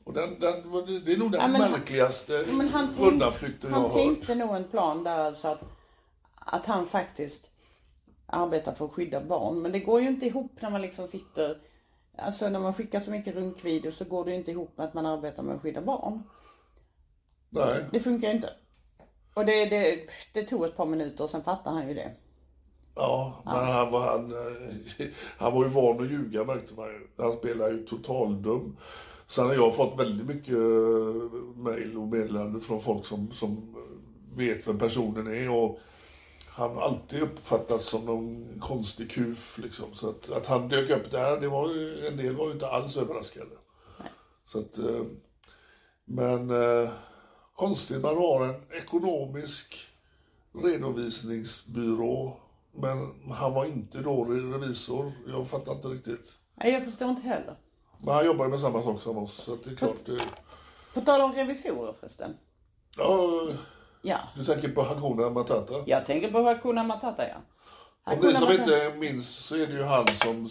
Och 0.03 0.13
den, 0.13 0.39
den, 0.39 0.63
det 1.05 1.13
är 1.13 1.17
nog 1.17 1.31
den 1.31 1.41
Mm. 1.41 1.55
Ja, 1.55 1.61
han- 1.61 1.71
märkligaste 1.71 2.45
han, 2.71 2.95
undanflykten 2.99 3.69
jag 3.69 3.77
han 3.79 3.81
har 3.81 3.89
hört. 3.89 3.97
tänkte 3.97 4.35
nog 4.35 4.55
en 4.55 4.63
plan 4.63 5.03
där 5.03 5.17
alltså 5.19 5.47
att, 5.47 5.63
att 6.35 6.65
han 6.65 6.87
faktiskt 6.87 7.49
arbetar 8.25 8.73
för 8.73 8.85
att 8.85 8.91
skydda 8.91 9.23
barn. 9.23 9.61
Men 9.61 9.71
det 9.71 9.79
går 9.79 10.01
ju 10.01 10.07
inte 10.07 10.25
ihop 10.25 10.51
när 10.61 10.69
man 10.69 10.81
liksom 10.81 11.07
sitter, 11.07 11.57
alltså 12.21 12.49
när 12.49 12.59
man 12.59 12.73
skickar 12.73 12.99
så 12.99 13.11
mycket 13.11 13.35
runkvideos 13.35 13.95
så 13.95 14.05
går 14.05 14.25
det 14.25 14.35
inte 14.35 14.51
ihop 14.51 14.77
med 14.77 14.87
att 14.87 14.93
man 14.93 15.05
arbetar 15.05 15.43
med 15.43 15.55
att 15.55 15.61
skydda 15.61 15.81
barn. 15.81 16.23
Nej. 17.49 17.85
Det 17.91 17.99
funkar 17.99 18.31
inte. 18.31 18.49
Och 19.33 19.45
det, 19.45 19.65
det, 19.65 19.99
det 20.33 20.43
tog 20.43 20.65
ett 20.65 20.77
par 20.77 20.85
minuter 20.85 21.23
och 21.23 21.29
sen 21.29 21.43
fattade 21.43 21.75
han 21.75 21.87
ju 21.87 21.93
det. 21.93 22.11
Ja, 22.95 23.41
men 23.45 23.65
han 23.65 23.91
var, 23.91 23.99
han, 23.99 24.31
eh, 24.31 25.07
han 25.37 25.53
var 25.53 25.63
ju 25.63 25.69
van 25.69 25.99
att 25.99 26.11
ljuga 26.11 26.43
märkte 26.43 26.73
man 26.73 26.87
ju. 26.87 27.07
Han 27.17 27.31
spelade 27.31 27.71
ju 27.71 27.85
totaldum. 27.85 28.77
Sen 29.27 29.45
har 29.45 29.53
jag 29.53 29.75
fått 29.75 29.99
väldigt 29.99 30.27
mycket 30.27 30.53
eh, 30.53 31.41
mejl 31.55 31.97
och 31.97 32.07
meddelanden 32.07 32.61
från 32.61 32.81
folk 32.81 33.05
som, 33.05 33.31
som 33.31 33.75
vet 34.35 34.67
vem 34.67 34.79
personen 34.79 35.27
är. 35.27 35.49
Och 35.49 35.79
han 36.59 36.77
alltid 36.77 37.21
uppfattats 37.21 37.85
som 37.85 38.05
någon 38.05 38.59
konstig 38.59 39.11
kuf. 39.11 39.57
Liksom. 39.57 39.93
Så 39.93 40.09
att, 40.09 40.31
att 40.31 40.45
han 40.45 40.67
dök 40.69 40.89
upp 40.89 41.11
där, 41.11 41.39
det 41.41 41.47
var 41.47 41.69
ju, 41.69 42.07
en 42.07 42.17
del 42.17 42.35
var 42.35 42.45
ju 42.45 42.51
inte 42.51 42.67
alls 42.67 42.97
överraskande. 42.97 43.55
Så 44.45 44.59
att, 44.59 44.77
eh, 44.77 45.03
men 46.05 46.49
eh, 46.49 46.89
konstigt, 47.55 48.01
man 48.01 48.17
har 48.17 48.45
en 48.45 48.61
ekonomisk 48.71 49.75
redovisningsbyrå. 50.63 52.39
Men 52.71 53.13
han 53.31 53.53
var 53.53 53.65
inte 53.65 53.97
då 53.97 54.25
revisor. 54.25 55.11
Jag 55.27 55.47
fattar 55.47 55.71
inte 55.71 55.87
riktigt. 55.87 56.33
Nej, 56.55 56.73
jag 56.73 56.85
förstår 56.85 57.09
inte 57.09 57.21
heller. 57.21 57.55
Men 57.97 58.13
han 58.15 58.25
jobbar 58.25 58.47
med 58.47 58.59
samma 58.59 58.83
sak 58.83 59.01
som 59.01 59.17
oss. 59.17 59.33
Så 59.33 59.55
det 59.55 59.71
är 59.71 59.75
klart. 59.75 60.05
Det, 60.05 60.19
På 60.93 61.01
tal 61.01 61.21
om 61.21 61.31
revisorer 61.33 61.93
förresten. 61.99 62.37
ja, 62.97 63.47
Ja, 64.01 64.17
du 64.35 64.45
tänker 64.45 64.69
på 64.69 64.81
Hakuna 64.81 65.29
Matata? 65.29 65.73
jag 65.85 66.05
tänker 66.05 66.31
på 66.31 66.41
Hakuna 66.41 66.83
Matata 66.83 67.27
ja. 67.27 67.35
Om 68.03 68.19
ni 68.27 68.33
som 68.33 68.51
inte 68.51 68.93
minns 68.97 69.29
så 69.35 69.55
är 69.55 69.67
det 69.67 69.73
ju 69.73 69.83
han 69.83 70.07
som 70.07 70.49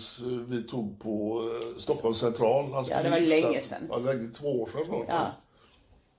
vi 0.49 0.63
tog 0.63 1.01
på 1.01 1.43
eh, 1.43 1.79
Stockholms 1.79 2.19
central. 2.19 2.73
Han 2.73 2.85
skulle 2.85 3.03
det 3.03 3.11
var 3.11 3.17
giftas- 3.19 3.43
länge 3.43 3.59
sedan. 3.59 3.87
Ja, 3.91 3.99
länge, 3.99 4.29
två 4.35 4.63
år 4.63 4.67
sedan 4.67 4.85
snart. 4.87 5.05
Ja. 5.09 5.27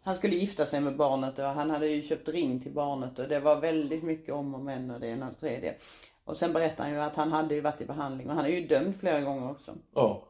Han 0.04 0.16
skulle 0.16 0.36
gifta 0.36 0.66
sig 0.66 0.82
med 0.82 0.96
barnet 0.98 1.40
och 1.40 1.46
han 1.46 1.70
hade 1.70 1.88
ju 1.88 2.02
köpt 2.02 2.28
ring 2.30 2.60
till 2.62 2.72
barnet 2.72 3.20
och 3.20 3.28
det 3.28 3.40
var 3.40 3.56
väldigt 3.56 4.04
mycket 4.04 4.34
om 4.34 4.56
och 4.56 4.60
men 4.62 4.92
och 4.92 5.00
det 5.00 5.08
ena 5.08 5.26
och 5.28 5.34
det 5.34 5.40
tredje. 5.40 5.76
Och 6.24 6.38
sen 6.38 6.54
berättade 6.54 6.84
han 6.84 6.92
ju 6.92 7.00
att 7.02 7.16
han 7.16 7.32
hade 7.32 7.56
ju 7.56 7.62
varit 7.62 7.82
i 7.82 7.86
behandling 7.86 8.30
och 8.30 8.36
han 8.36 8.46
är 8.46 8.50
ju 8.50 8.68
dömd 8.68 8.96
flera 9.00 9.22
gånger 9.22 9.52
också. 9.52 9.72
ja. 9.96 10.24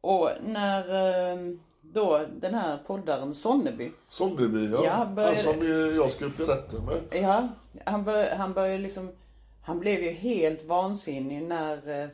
Och 0.00 0.30
när 0.42 0.80
eh, 1.32 1.38
då 1.82 2.26
den 2.40 2.54
här 2.54 2.78
poddaren 2.86 3.34
Sonneby, 3.34 3.92
Sonneby, 4.08 4.70
ja. 4.72 4.84
Ja, 4.84 5.04
började- 5.06 5.34
Han 5.36 5.44
som 5.44 5.66
jag 5.68 5.88
i 6.40 6.42
rätten 6.44 6.84
med. 6.84 7.02
ja, 7.22 7.48
han, 7.86 8.04
bör, 8.04 8.30
han 8.36 8.52
började 8.52 8.78
liksom, 8.78 9.12
han 9.62 9.80
blev 9.80 10.02
ju 10.02 10.10
helt 10.10 10.64
vansinnig 10.64 11.42
när 11.42 12.02
eh, 12.02 12.08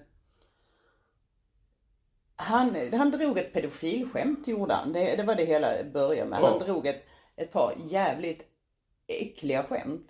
han, 2.36 2.76
han 2.92 3.10
drog 3.10 3.38
ett 3.38 3.52
pedofilskämt 3.52 4.48
gjorde 4.48 4.74
han. 4.74 4.92
Det, 4.92 5.16
det 5.16 5.22
var 5.22 5.34
det 5.34 5.44
hela 5.44 5.68
började 5.92 6.30
med. 6.30 6.38
Han 6.38 6.52
Ja. 6.60 6.64
drog 6.64 6.86
ett, 6.86 7.02
ett 7.36 7.52
par 7.52 7.74
jävligt 7.84 8.42
äckliga 9.06 9.62
skämt. 9.62 10.06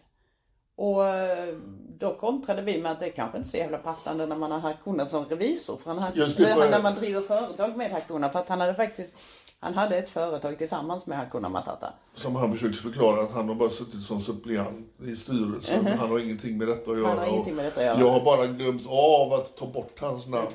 Och 0.76 1.06
eh, 1.06 1.54
då 1.98 2.14
kontrade 2.14 2.62
vi 2.62 2.82
med 2.82 2.92
att 2.92 3.00
det 3.00 3.10
kanske 3.10 3.38
inte 3.38 3.48
är 3.48 3.50
så 3.50 3.56
jävla 3.56 3.78
passande 3.78 4.26
när 4.26 4.36
man 4.36 4.50
har 4.52 4.58
Hakuna 4.58 5.06
som 5.06 5.24
revisor. 5.24 5.76
För 5.76 5.94
han, 5.94 6.12
Just 6.14 6.38
det, 6.38 6.46
för- 6.46 6.70
när 6.70 6.82
man 6.82 6.94
driver 6.94 7.20
företag 7.20 7.76
med 7.76 7.90
Hakuna. 7.90 8.28
För 8.30 8.38
att 8.38 8.48
han 8.48 8.60
hade 8.60 8.74
faktiskt, 8.74 9.14
han 9.60 9.74
hade 9.74 9.96
ett 9.98 10.10
företag 10.10 10.58
tillsammans 10.58 11.06
med 11.06 11.18
Hakuna 11.18 11.48
Matata. 11.48 11.92
Som 12.14 12.36
han 12.36 12.52
försökte 12.52 12.82
förklara 12.82 13.22
att 13.22 13.30
han 13.32 13.48
har 13.48 13.54
bara 13.54 13.70
suttit 13.70 14.02
som 14.02 14.20
suppleant 14.20 14.86
i 15.06 15.16
styrelsen. 15.16 15.86
Han 15.86 16.10
har 16.10 16.18
ingenting 16.18 16.58
med 16.58 16.68
detta 16.68 16.90
att 16.90 16.98
göra. 16.98 17.08
Mhm. 17.08 17.18
har 17.18 17.26
ingenting 17.26 17.54
med 17.56 17.64
detta 17.64 17.80
att 17.80 17.86
göra. 17.86 18.00
Jag 18.00 18.08
har 18.10 18.24
bara 18.24 18.46
glömt 18.46 18.86
av 18.88 19.32
att 19.32 19.56
ta 19.56 19.66
bort 19.66 20.00
hans 20.00 20.26
namn. 20.26 20.50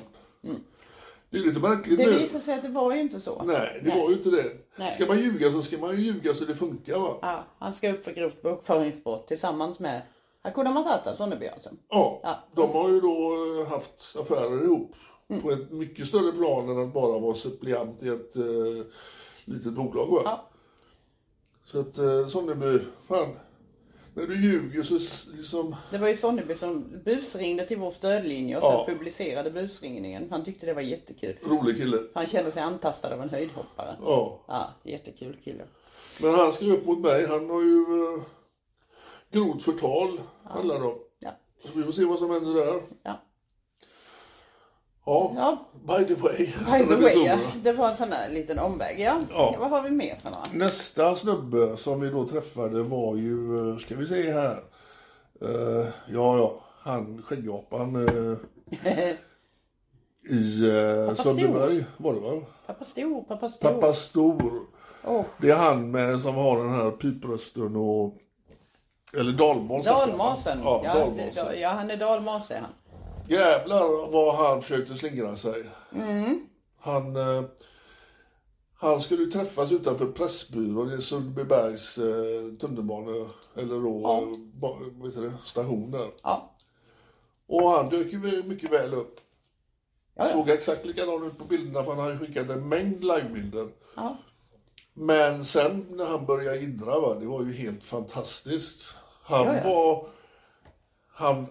Det 1.30 1.38
är 1.40 1.42
lite 1.42 1.60
märkligt 1.60 2.00
Mm. 2.00 2.10
Det 2.10 2.16
nu. 2.16 2.22
visade 2.22 2.44
sig 2.44 2.54
att 2.54 2.62
det 2.62 2.68
var 2.68 2.94
ju 2.94 3.00
inte 3.00 3.20
så. 3.20 3.42
Nej, 3.44 3.80
det 3.84 3.90
var 4.00 4.08
ju 4.10 4.16
inte 4.16 4.30
det. 4.30 4.52
Nej. 4.76 4.94
Ska 4.94 5.06
man 5.06 5.18
ljuga 5.18 5.52
så 5.52 5.62
ska 5.62 5.78
man 5.78 5.96
ju 5.96 6.02
ljuga 6.02 6.34
så 6.34 6.44
det 6.44 6.54
funkar 6.56 6.98
va? 6.98 7.14
Ja, 7.22 7.44
han 7.58 7.72
ska 7.74 7.92
upp 7.92 8.04
för 8.04 8.12
grovt 8.12 8.42
bokföringsbrott 8.42 9.28
tillsammans 9.28 9.78
med 9.78 10.02
Hakuna 10.42 10.70
Matata, 10.70 11.14
Sonneby 11.16 11.48
alltså. 11.48 11.70
Ja, 11.88 12.20
Ja. 12.22 12.38
de 12.54 12.72
har 12.78 12.88
ju 12.88 13.00
då 13.00 13.64
haft 13.70 14.16
affärer 14.20 14.64
ihop 14.64 14.92
Mm. 15.28 15.42
på 15.42 15.50
ett 15.50 15.70
mycket 15.70 16.06
större 16.06 16.32
plan 16.32 16.68
än 16.68 16.78
att 16.78 16.92
bara 16.94 17.18
vara 17.18 17.34
suppleant 17.34 18.02
i 18.02 18.08
ett 18.08 18.36
uh, 18.36 18.82
litet 19.44 19.72
bolag. 19.72 20.06
Va? 20.06 20.22
Ja. 20.24 20.50
Så 21.64 21.80
att 21.80 21.98
uh, 21.98 22.28
Sonneby, 22.28 22.78
fan. 23.02 23.28
När 24.16 24.26
du 24.26 24.42
ljuger 24.42 24.82
så 24.82 24.94
liksom... 25.36 25.76
Det 25.90 25.98
var 25.98 26.08
ju 26.08 26.16
Sonneby 26.16 26.54
som 26.54 27.00
busringde 27.04 27.66
till 27.66 27.78
vår 27.78 27.90
stödlinje 27.90 28.56
och 28.56 28.62
Ja. 28.62 28.84
sen 28.86 28.94
publicerade 28.96 29.50
busringningen. 29.50 30.28
Han 30.30 30.44
tyckte 30.44 30.66
det 30.66 30.74
var 30.74 30.82
jättekul. 30.82 31.36
Rolig 31.42 31.76
kille. 31.76 31.98
Han 32.14 32.26
kände 32.26 32.50
sig 32.50 32.62
antastad 32.62 33.14
av 33.14 33.22
en 33.22 33.30
höjdhoppare. 33.30 33.96
Ja. 34.02 34.40
Ja, 34.48 34.70
jättekul 34.84 35.36
kille. 35.44 35.64
Men 36.22 36.34
han 36.34 36.52
skrev 36.52 36.72
upp 36.72 36.86
mot 36.86 36.98
mig. 37.00 37.26
Han 37.26 37.50
har 37.50 37.62
ju 37.62 37.76
uh, 37.78 38.22
grovt 39.30 39.62
förtal, 39.62 40.20
handlar 40.44 40.80
det 40.80 40.86
om. 40.86 40.98
Ja. 41.18 41.30
Så 41.62 41.68
vi 41.74 41.84
får 41.84 41.92
se 41.92 42.04
vad 42.04 42.18
som 42.18 42.30
händer 42.30 42.54
där. 42.54 42.82
Ja. 43.02 43.20
Ja, 45.06 45.32
Ja, 45.36 45.58
by 45.98 46.04
the 46.06 46.14
way. 46.14 46.36
by 46.38 46.86
the 46.88 46.96
way, 47.02 47.26
ja. 47.26 47.38
det 47.62 47.72
var 47.72 47.88
en 47.88 47.96
sån 47.96 48.12
här 48.12 48.30
liten 48.30 48.58
omväg. 48.58 49.00
Ja. 49.00 49.20
Ja. 49.30 49.56
Vad 49.58 49.70
har 49.70 49.82
vi 49.82 49.90
mer 49.90 50.16
för 50.16 50.30
några? 50.30 50.44
Nästa 50.52 51.16
snubbe 51.16 51.76
som 51.76 52.00
vi 52.00 52.10
då 52.10 52.26
träffade 52.26 52.82
var 52.82 53.16
ju, 53.16 53.58
eh, 53.70 53.76
ska 53.76 53.96
vi 53.96 54.06
se 54.06 54.32
här. 54.32 54.62
Eh, 55.42 55.86
ja, 56.08 56.38
ja, 56.38 56.60
han 56.82 57.22
skäggapan 57.22 57.96
uh, 57.96 58.36
i 60.28 60.66
uh, 60.68 61.14
Sundbyberg 61.14 61.84
var 61.96 62.14
det 62.14 62.20
va? 62.20 62.42
Pappa 62.66 62.84
Stor, 62.84 63.22
pappa 63.22 63.48
Stor. 63.48 63.68
Pappa 63.68 63.92
Stor. 63.92 64.66
Åh, 65.04 65.24
Det 65.40 65.50
är 65.50 65.54
han 65.56 65.90
med, 65.90 66.20
som 66.20 66.34
har 66.34 66.58
den 66.58 66.72
här 66.72 66.90
piprösten 66.90 67.76
och... 67.76 68.16
Eller 69.16 69.32
dalmas. 69.32 69.84
dalmasen. 69.86 70.60
Ja, 70.64 70.82
Ja, 70.84 70.94
dalmasen. 70.94 71.46
det, 71.46 71.56
ja, 71.56 71.68
han 71.68 71.90
är 71.90 71.96
dalmas 71.96 72.50
är 72.50 72.60
han. 72.60 72.70
Jävlar 73.28 74.10
vad 74.10 74.34
han 74.34 74.62
försökte 74.62 74.94
slingra 74.94 75.36
sig. 75.36 75.64
Mm. 75.92 76.46
Han, 76.80 77.16
eh, 77.16 77.42
han 78.74 79.00
skulle 79.00 79.32
träffas 79.32 79.72
utanför 79.72 80.06
Pressbyrån 80.06 80.92
i 80.92 81.02
Sundbybergs 81.02 81.98
eh, 81.98 82.04
eller 83.56 83.82
då, 83.82 84.00
Ja. 84.02 84.28
ba, 84.54 84.76
vad 84.92 85.08
heter 85.10 85.22
det, 85.22 85.32
station 85.44 85.90
där. 85.90 86.10
Ja. 86.22 86.50
Och 87.46 87.70
han 87.70 87.88
dök 87.88 88.12
ju 88.12 88.42
mycket 88.42 88.72
väl 88.72 88.94
upp. 88.94 89.20
Ja, 90.14 90.26
ja. 90.26 90.32
Såg 90.32 90.48
exakt 90.48 90.86
likadan 90.86 91.26
ut 91.26 91.38
på 91.38 91.44
bilderna 91.44 91.84
för 91.84 91.94
han 91.94 92.04
hade 92.04 92.18
skickat 92.18 92.48
en 92.50 92.68
mängd 92.68 93.04
livebilder. 93.04 93.68
Ja. 93.96 94.16
Men 94.94 95.44
sen 95.44 95.86
när 95.90 96.04
han 96.04 96.26
började 96.26 96.58
idra, 96.60 97.00
va, 97.00 97.14
det 97.14 97.26
var 97.26 97.42
ju 97.44 97.52
helt 97.52 97.84
fantastiskt. 97.84 98.94
Han 99.22 99.46
var... 99.46 100.06
Han... 101.08 101.46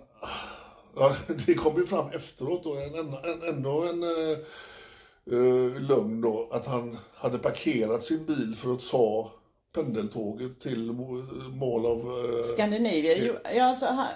Ja, 0.95 1.15
det 1.45 1.53
kom 1.53 1.77
ju 1.77 1.85
fram 1.85 2.09
efteråt 2.11 2.63
då, 2.63 2.73
en, 2.75 2.95
en, 2.95 3.43
ändå 3.55 3.83
en 3.83 4.03
uh, 4.03 4.37
uh, 5.31 5.81
lögn 5.81 6.21
då, 6.21 6.49
att 6.51 6.65
han 6.65 6.97
hade 7.13 7.39
parkerat 7.39 8.03
sin 8.03 8.25
bil 8.25 8.55
för 8.55 8.73
att 8.73 8.89
ta 8.89 9.31
pendeltåget 9.73 10.59
till 10.59 10.91
må- 10.91 11.49
mål 11.53 11.85
av... 11.85 11.99
eh, 11.99 12.43
Skandinavien. 12.43 13.17
Jo, 13.21 13.33
ja, 13.55 13.63
alltså, 13.65 13.85
han, 13.85 14.07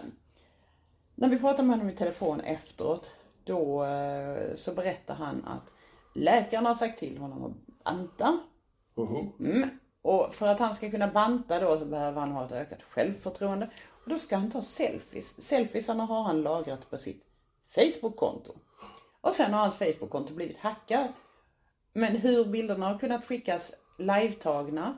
när 1.15 1.29
vi 1.29 1.39
pratade 1.39 1.67
med 1.67 1.77
honom 1.77 1.93
i 1.93 1.95
telefon 1.95 2.39
efteråt, 2.39 3.09
då 3.43 3.83
eh, 3.83 4.55
så 4.55 4.73
berättar 4.73 5.15
han 5.15 5.45
att 5.45 5.73
läkarna 6.15 6.69
har 6.69 6.75
sagt 6.75 6.99
till 6.99 7.17
honom 7.17 7.43
att 7.45 7.83
banta. 7.83 8.39
mhm. 8.95 9.31
Mm. 9.39 9.69
Och 10.01 10.35
för 10.35 10.47
att 10.47 10.59
han 10.59 10.73
ska 10.73 10.91
kunna 10.91 11.07
banta 11.07 11.59
då 11.59 11.79
så 11.79 11.85
behöver 11.85 12.19
han 12.19 12.31
ha 12.31 12.45
ett 12.45 12.51
ökat 12.51 12.83
självförtroende. 12.83 13.69
Då 14.09 14.17
ska 14.17 14.35
han 14.37 14.51
ta 14.51 14.61
selfies. 14.61 15.41
Selfiesarna 15.41 16.05
har 16.05 16.23
han 16.23 16.41
lagrat 16.41 16.89
på 16.89 16.97
sitt 16.97 17.23
Facebook-konto. 17.75 18.51
Och 19.21 19.33
sen 19.33 19.53
har 19.53 19.59
hans 19.61 19.75
Facebook-konto 19.75 20.33
blivit 20.33 20.57
hackat. 20.57 21.07
Men 21.93 22.15
hur 22.15 22.45
bilderna 22.45 22.87
har 22.87 22.99
kunnat 22.99 23.25
skickas 23.25 23.71
live-tagna, 23.97 24.97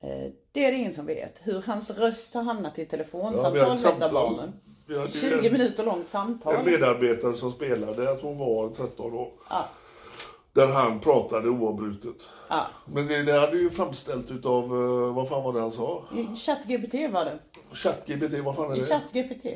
eh, 0.00 0.32
det 0.52 0.64
är 0.64 0.72
det 0.72 0.78
ingen 0.78 0.92
som 0.92 1.06
vet. 1.06 1.40
Hur 1.42 1.62
hans 1.62 1.90
röst 1.90 2.34
har 2.34 2.42
hamnat 2.42 2.78
i 2.78 2.82
Ja, 2.82 2.88
telefonsamtal 2.88 3.68
med 3.68 3.80
samtal. 3.80 4.12
barnen. 4.12 4.52
Vi 4.88 4.98
hade 4.98 5.10
ju 5.12 5.20
20 5.20 5.46
en- 5.46 5.52
minuter 5.52 5.84
långt 5.84 5.98
En 6.00 6.06
samtal. 6.06 6.64
medarbetare 6.64 7.34
som 7.34 7.52
spelade, 7.52 8.10
att 8.12 8.20
hon 8.20 8.38
var 8.38 8.68
13 8.70 9.14
år. 9.14 9.32
Ja. 9.50 9.68
Där 10.56 10.66
han 10.66 11.00
pratade 11.00 11.48
oavbrutet. 11.48 12.16
Ja. 12.48 12.66
Men 12.86 13.06
det, 13.06 13.22
det 13.22 13.32
hade 13.40 13.56
ju 13.58 13.70
framställt 13.70 14.30
utav, 14.30 14.64
eh, 14.64 15.14
vad 15.14 15.28
fan 15.28 15.44
var 15.44 15.52
det 15.52 15.60
han 15.60 15.72
sa? 15.72 16.04
ChatGPT 16.46 16.94
var 17.12 17.24
det. 17.24 17.38
ChatGPT, 17.72 18.32
vad 18.44 18.56
fan 18.56 18.70
är 18.72 18.74
det? 18.76 18.80
ChatGPT. 18.84 19.46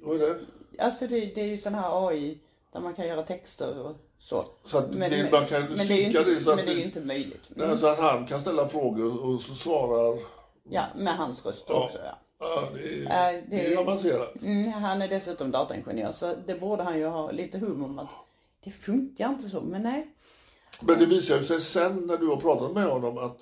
Vad 0.00 0.16
är 0.22 0.26
det? 0.28 0.38
Alltså 0.84 1.06
det, 1.06 1.20
det 1.34 1.40
är 1.40 1.46
ju 1.46 1.58
sån 1.58 1.74
här 1.74 2.08
AI 2.08 2.38
där 2.72 2.80
man 2.80 2.94
kan 2.94 3.06
göra 3.08 3.22
texter 3.22 3.86
och 3.86 3.96
så. 4.18 4.44
Så 4.64 4.78
att 4.78 4.92
det- 4.92 5.30
man 5.32 5.46
kan 5.46 5.62
men, 5.62 5.76
det 5.86 5.92
är 5.94 5.96
ju 5.96 6.02
inte, 6.04 6.24
det 6.24 6.40
så 6.40 6.50
att 6.50 6.56
men 6.56 6.66
det 6.66 6.72
är 6.72 6.76
ju 6.76 6.84
inte 6.84 7.00
möjligt. 7.00 7.48
Nej, 7.48 7.78
så 7.78 7.86
att 7.86 7.98
han 7.98 8.26
kan 8.26 8.40
ställa 8.40 8.68
frågor 8.68 9.24
och 9.24 9.40
så 9.40 9.54
svarar... 9.54 10.18
Ja, 10.70 10.82
med 10.96 11.16
hans 11.16 11.46
röst 11.46 11.66
Ja. 11.68 11.84
också 11.84 11.98
ja. 11.98 12.18
Ja, 12.40 12.62
det 12.74 13.04
är, 13.06 13.34
Äh, 13.34 13.42
det 13.50 13.66
är 13.74 13.76
avancerat. 13.78 14.34
Mm, 14.42 14.72
han 14.72 15.02
är 15.02 15.08
dessutom 15.08 15.50
dataingenjör 15.50 16.12
så 16.12 16.34
det 16.46 16.54
borde 16.54 16.82
han 16.82 16.98
ju 16.98 17.06
ha 17.06 17.30
lite 17.30 17.58
hum 17.58 17.84
om 17.84 17.98
att 17.98 18.08
det 18.64 18.70
funkar 18.70 19.28
inte 19.28 19.48
så. 19.48 19.60
Men 19.60 19.82
nej. 19.82 20.14
Men 20.82 20.98
det 20.98 21.06
visar 21.06 21.36
ju 21.38 21.44
sig 21.44 21.60
sen 21.62 22.06
när 22.06 22.16
du 22.16 22.26
har 22.26 22.36
pratat 22.36 22.72
med 22.72 22.84
honom 22.86 23.18
att 23.18 23.40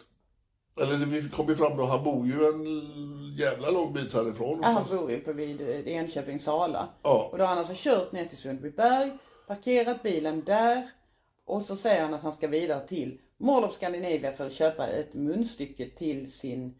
eller 0.80 1.06
det- 1.06 1.28
kom 1.28 1.48
ju 1.48 1.56
fram 1.56 1.76
då, 1.76 1.84
han 1.84 2.04
bor 2.04 2.26
ju 2.26 2.44
en 2.46 3.36
jävla 3.36 3.70
lång 3.70 3.92
bit 3.92 4.12
härifrån. 4.14 4.60
Ja, 4.62 4.68
han 4.68 4.96
bor 4.98 5.10
ju 5.10 5.16
uppe 5.16 5.32
vid 5.32 5.60
eh, 5.60 5.88
Enköping 5.88 6.38
Sala. 6.38 6.88
Ja. 7.02 7.28
Och 7.32 7.38
då 7.38 7.44
har 7.44 7.48
han 7.48 7.58
alltså 7.58 7.72
kört 7.76 8.12
ner 8.12 8.24
till 8.24 8.38
Sundbyberg, 8.38 9.10
parkerat 9.46 10.02
bilen 10.02 10.44
där 10.44 10.90
och 11.44 11.62
så 11.62 11.76
säger 11.76 12.02
han 12.02 12.14
att 12.14 12.22
han 12.22 12.32
ska 12.32 12.48
vidare 12.48 12.86
till 12.88 13.20
Mall 13.38 13.64
of 13.64 13.72
Scandinavia 13.72 14.32
för 14.32 14.46
att 14.46 14.52
köpa 14.52 14.86
ett 14.86 15.14
munstycke 15.14 15.90
till 15.90 16.32
sin 16.32 16.74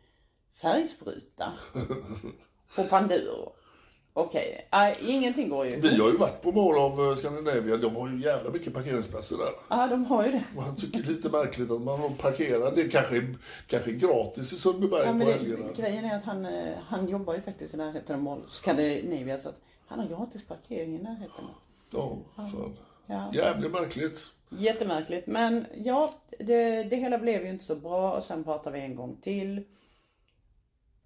färgspruta 0.62 1.52
på 2.76 2.84
Panduro. 2.84 3.52
Okej, 4.18 4.68
nej, 4.72 4.96
ingenting 5.06 5.48
går 5.48 5.66
ju. 5.66 5.80
Vi 5.80 6.00
har 6.00 6.10
ju 6.10 6.16
varit 6.16 6.42
på 6.42 6.52
Mall 6.52 6.78
of 6.78 6.98
eh, 6.98 7.16
Scandinavia, 7.16 7.76
de 7.76 7.96
har 7.96 8.08
ju 8.08 8.20
jävla 8.22 8.50
mycket 8.50 8.74
parkeringsplatser 8.74 9.36
där. 9.36 9.52
Ja, 9.68 9.86
de 9.86 10.04
har 10.04 10.24
ju 10.26 10.32
det. 10.32 10.42
Han 10.60 10.76
tycker 10.76 10.98
det 10.98 11.04
är 11.04 11.12
lite 11.12 11.28
märkligt 11.28 11.70
att 11.70 11.82
man 11.82 12.14
parkerar, 12.14 12.72
det 12.76 12.88
kanske 12.88 13.16
är, 13.16 13.38
kanske 13.66 13.90
är 13.90 13.94
gratis 13.94 14.52
i 14.52 14.56
Sundbyberg 14.58 15.06
Ja, 15.06 15.12
på 15.12 15.30
helgerna. 15.30 15.66
grejen 15.76 16.04
är 16.04 16.16
att 16.16 16.24
han, 16.24 16.46
eh, 16.46 16.74
han 16.86 17.08
jobbar 17.08 17.34
ju 17.34 17.40
faktiskt 17.40 17.74
i 17.74 17.76
närheten 17.76 18.26
av 18.28 18.38
of 18.38 18.50
Scandinavia 18.50 19.38
så 19.38 19.48
att 19.48 19.60
han 19.86 19.98
har 19.98 20.06
gratis 20.06 20.46
parkering 20.46 20.96
i 20.96 21.02
närheten. 21.02 21.44
Ja, 21.92 22.16
fan. 22.36 22.76
Ja. 23.06 23.30
Jävligt 23.34 23.72
märkligt. 23.72 24.20
Jättemärkligt. 24.48 25.26
Men 25.26 25.66
ja, 25.74 26.14
det, 26.38 26.82
det 26.82 26.96
hela 26.96 27.18
blev 27.18 27.44
ju 27.44 27.50
inte 27.50 27.64
så 27.64 27.76
bra 27.76 28.12
och 28.12 28.22
sen 28.22 28.44
pratade 28.44 28.78
vi 28.78 28.84
en 28.84 28.96
gång 28.96 29.16
till. 29.22 29.62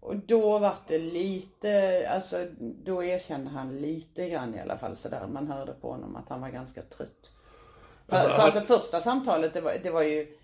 Och 0.02 0.16
då 0.16 0.58
var 0.58 0.74
det 0.88 0.98
lite, 0.98 2.06
alltså 2.10 2.46
då 2.60 3.04
erkände 3.04 3.50
han 3.50 3.78
lite 3.78 4.28
grann 4.28 4.54
i 4.54 4.60
alla 4.60 4.78
fall 4.78 4.96
sådär. 4.96 5.26
Man 5.26 5.46
hörde 5.46 5.72
på 5.72 5.90
honom 5.90 6.16
att 6.16 6.28
han 6.28 6.40
var 6.40 6.48
ganska 6.48 6.82
trött. 6.82 7.30
För, 8.08 8.16
Alltså, 8.16 8.32
för 8.32 8.42
alltså 8.42 8.60
första 8.60 9.00
samtalet 9.00 9.54
det 9.54 9.60
var, 9.60 9.74
det 9.82 9.90
var 9.90 10.02
ju 10.02 10.38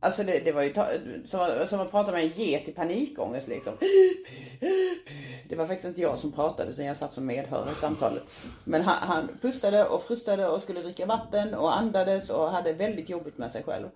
Alltså 0.00 0.22
det, 0.22 0.38
det 0.44 0.52
var 0.52 0.62
ju 0.62 0.74
som, 1.24 1.66
som 1.68 1.80
att 1.80 1.90
prata 1.90 2.12
med 2.12 2.22
en 2.22 2.28
get 2.28 2.68
i 2.68 2.72
panikångest 2.72 3.48
liksom. 3.48 3.72
Det 5.48 5.56
var 5.56 5.66
faktiskt 5.66 5.88
inte 5.88 6.00
jag 6.00 6.18
som 6.18 6.32
pratade 6.32 6.70
utan 6.70 6.84
jag 6.84 6.96
satt 6.96 7.12
som 7.12 7.26
medhörare 7.26 7.72
i 7.72 7.74
samtalet. 7.74 8.22
Men 8.64 8.82
han, 8.82 8.96
han 8.96 9.28
pustade 9.42 9.84
och 9.84 10.02
frustade 10.02 10.48
och 10.48 10.62
skulle 10.62 10.82
dricka 10.82 11.06
vatten 11.06 11.54
och 11.54 11.78
andades 11.78 12.30
och 12.30 12.50
hade 12.50 12.72
väldigt 12.72 13.08
jobbigt 13.08 13.38
med 13.38 13.50
sig 13.50 13.62
själv. 13.62 13.88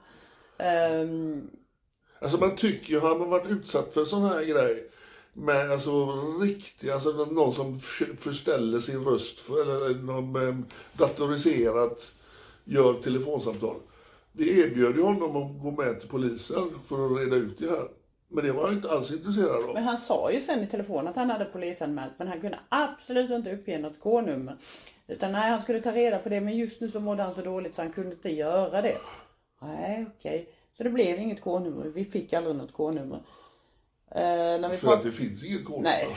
Ehm, 0.59 1.51
Alltså 2.21 2.39
man 2.39 2.57
tycker 2.57 2.91
ju, 2.91 2.99
har 2.99 3.19
man 3.19 3.31
varit 3.31 3.51
utsatt 3.51 3.95
för 3.95 4.05
sån 4.05 4.25
här 4.25 4.45
grej 4.45 4.91
med 5.33 5.71
alltså 5.71 6.07
riktig, 6.41 6.91
alltså 6.91 7.11
någon 7.11 7.53
som 7.53 7.81
förställer 8.19 8.79
sin 8.79 9.05
röst 9.05 9.41
för, 9.41 9.63
eller 9.63 10.03
någon 10.03 10.49
eh, 10.49 10.55
datoriserat 10.93 12.13
gör 12.65 12.95
telefonsamtal. 12.95 13.77
Vi 14.33 14.61
erbjöd 14.61 14.97
ju 14.97 15.03
honom 15.03 15.37
att 15.37 15.63
gå 15.63 15.71
med 15.71 16.01
till 16.01 16.09
polisen 16.09 16.71
för 16.89 17.07
att 17.07 17.21
reda 17.21 17.37
ut 17.37 17.59
det 17.59 17.69
här. 17.69 17.89
Men 18.29 18.45
det 18.45 18.53
var 18.53 18.63
jag 18.63 18.73
inte 18.73 18.91
alls 18.91 19.13
intresserad 19.13 19.65
av. 19.65 19.75
Men 19.75 19.85
han 19.85 19.97
sa 19.97 20.31
ju 20.31 20.41
sen 20.41 20.63
i 20.63 20.67
telefon 20.67 21.09
att 21.09 21.17
han 21.17 21.31
hade 21.31 21.45
polisanmält 21.45 22.13
men 22.19 22.29
han 22.29 22.41
kunde 22.41 22.59
absolut 22.69 23.31
inte 23.31 23.55
uppge 23.55 23.79
något 23.79 24.01
K-nummer. 24.01 24.57
Utan 25.07 25.33
nej, 25.33 25.51
han 25.51 25.61
skulle 25.61 25.81
ta 25.81 25.93
reda 25.93 26.19
på 26.19 26.29
det 26.29 26.41
men 26.41 26.57
just 26.57 26.81
nu 26.81 26.89
så 26.89 27.01
mådde 27.01 27.23
han 27.23 27.35
så 27.35 27.43
dåligt 27.43 27.75
så 27.75 27.83
han 27.83 27.93
kunde 27.93 28.15
inte 28.15 28.31
göra 28.31 28.83
det. 28.83 28.99
Nej, 29.63 30.07
okej. 30.19 30.49
Så 30.77 30.83
det 30.83 30.91
blev 30.91 31.19
inget 31.21 31.41
K-nummer. 31.41 31.85
Vi 31.85 32.05
fick 32.05 32.33
aldrig 32.33 32.57
något 32.57 32.73
K-nummer. 32.73 33.23
Eh, 34.11 34.61
när 34.61 34.69
vi 34.69 34.77
För 34.77 34.87
prat- 34.87 34.97
att 34.99 35.03
det 35.05 35.13
finns 35.13 35.45
inget 35.45 35.65
kod. 35.65 35.83
Nej, 35.83 36.09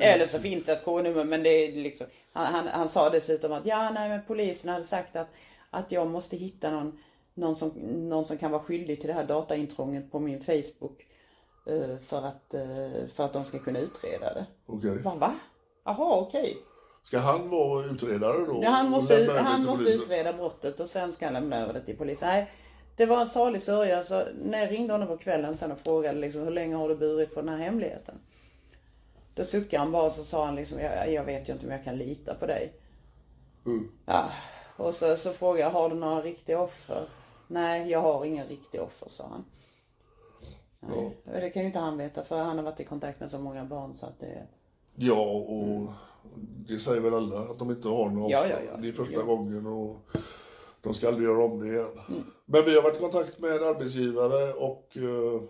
eller 0.00 0.26
så 0.26 0.38
finns 0.38 0.64
det 0.64 0.72
ett 0.72 0.84
K-nummer 0.84 1.24
men 1.24 1.42
det 1.42 1.48
är 1.50 1.72
liksom 1.72 2.06
han, 2.32 2.46
han, 2.54 2.68
han 2.68 2.88
sa 2.88 3.10
dessutom 3.10 3.52
att 3.52 3.66
ja 3.66 3.90
nej 3.90 4.08
men 4.08 4.20
polisen 4.26 4.70
hade 4.70 4.84
sagt 4.84 5.16
att, 5.16 5.28
att 5.70 5.92
jag 5.92 6.06
måste 6.10 6.36
hitta 6.36 6.70
någon, 6.70 6.98
någon, 7.34 7.56
som, 7.56 7.68
någon 8.08 8.24
som 8.24 8.38
kan 8.38 8.50
vara 8.50 8.62
skyldig 8.62 9.00
till 9.00 9.08
det 9.08 9.14
här 9.14 9.24
dataintrånget 9.24 10.12
på 10.12 10.18
min 10.20 10.40
Facebook. 10.40 11.06
eh, 11.66 11.98
För 11.98 12.22
att, 12.26 12.54
eh, 12.54 13.08
för 13.14 13.24
att 13.24 13.32
de 13.32 13.44
ska 13.44 13.58
kunna 13.58 13.78
utreda 13.78 14.34
det. 14.34 14.46
Okej. 14.66 14.98
Va? 14.98 15.14
va? 15.18 15.34
Jaha 15.84 16.16
okej. 16.20 16.56
Ska 17.02 17.18
han 17.18 17.48
vara 17.48 17.86
utredare 17.86 18.46
då? 18.46 18.60
Ja, 18.62 18.70
han 18.70 18.90
måste, 18.90 19.32
han 19.38 19.64
måste 19.64 19.84
polisen? 19.84 20.02
utreda 20.02 20.32
brottet 20.32 20.80
och 20.80 20.88
sen 20.88 21.12
ska 21.12 21.24
han 21.26 21.34
lämna 21.34 21.56
över 21.60 21.72
det 21.72 21.80
till 21.84 21.96
polisen. 21.96 22.28
Nej, 22.28 22.50
det 22.96 23.06
var 23.06 23.20
en 23.20 23.28
salig 23.28 23.62
sörja 23.62 24.02
så 24.02 24.24
när 24.42 24.58
jag 24.60 24.70
ringde 24.72 24.92
honom 24.94 25.08
på 25.08 25.16
kvällen 25.16 25.56
sen 25.56 25.72
och 25.72 25.78
frågade 25.78 26.18
liksom, 26.20 26.42
hur 26.42 26.50
länge 26.50 26.76
har 26.76 26.88
du 26.88 26.96
burit 26.96 27.34
på 27.34 27.40
den 27.40 27.48
här 27.48 27.56
hemligheten? 27.64 28.14
Då 29.34 29.44
suckade 29.44 29.78
han 29.82 29.92
bara 29.92 30.02
och 30.02 30.12
så 30.12 30.24
sa 30.24 30.44
han 30.44 30.54
liksom, 30.54 30.78
jag, 30.80 31.12
jag 31.12 31.24
vet 31.24 31.48
ju 31.48 31.52
inte 31.52 31.66
om 31.66 31.72
jag 31.72 31.84
kan 31.84 31.96
lita 31.96 32.34
på 32.34 32.46
dig. 32.46 32.72
Mm. 33.66 33.88
Ja, 34.06 34.30
och 34.76 34.94
så, 34.94 35.16
så 35.16 35.32
frågade 35.32 35.60
jag, 35.60 35.70
har 35.70 35.88
du 35.88 35.94
några 35.94 36.20
riktiga 36.20 36.60
offer? 36.60 37.08
Nej, 37.48 37.90
jag 37.90 38.00
har 38.00 38.24
inga 38.24 38.44
riktiga 38.44 38.82
offer, 38.82 39.08
sa 39.08 39.24
han. 39.30 39.44
Ja. 40.80 40.94
Och 40.94 41.12
Det 41.40 41.50
kan 41.50 41.62
ju 41.62 41.66
inte 41.66 41.78
han 41.78 41.98
veta 41.98 42.24
för 42.24 42.38
han 42.38 42.56
har 42.56 42.64
varit 42.64 42.80
i 42.80 42.84
kontakt 42.84 43.20
med 43.20 43.30
så 43.30 43.38
många 43.38 43.64
barn 43.64 43.94
så 43.94 44.06
att 44.06 44.20
det... 44.20 44.46
Ja, 44.94 45.22
och 45.30 45.88
det 46.68 46.78
säger 46.78 47.00
väl 47.00 47.14
alla 47.14 47.38
att 47.38 47.58
de 47.58 47.70
inte 47.70 47.88
har 47.88 48.10
några 48.10 48.30
Ja, 48.30 48.38
offer. 48.40 48.50
ja, 48.50 48.56
ja. 48.72 48.76
Det 48.80 48.88
är 48.88 48.92
första 48.92 49.14
Ja. 49.14 49.22
gången 49.22 49.66
och 49.66 49.96
de 50.80 50.94
ska 50.94 51.08
aldrig 51.08 51.28
göra 51.28 51.44
om 51.44 51.60
det 51.60 51.66
igen. 51.74 51.98
Mm. 52.08 52.24
Men 52.46 52.64
vi 52.64 52.74
har 52.74 52.82
varit 52.82 52.96
i 52.96 53.00
kontakt 53.00 53.38
med 53.38 53.62
arbetsgivare 53.62 54.52
och 54.52 54.96
eh, 54.96 55.40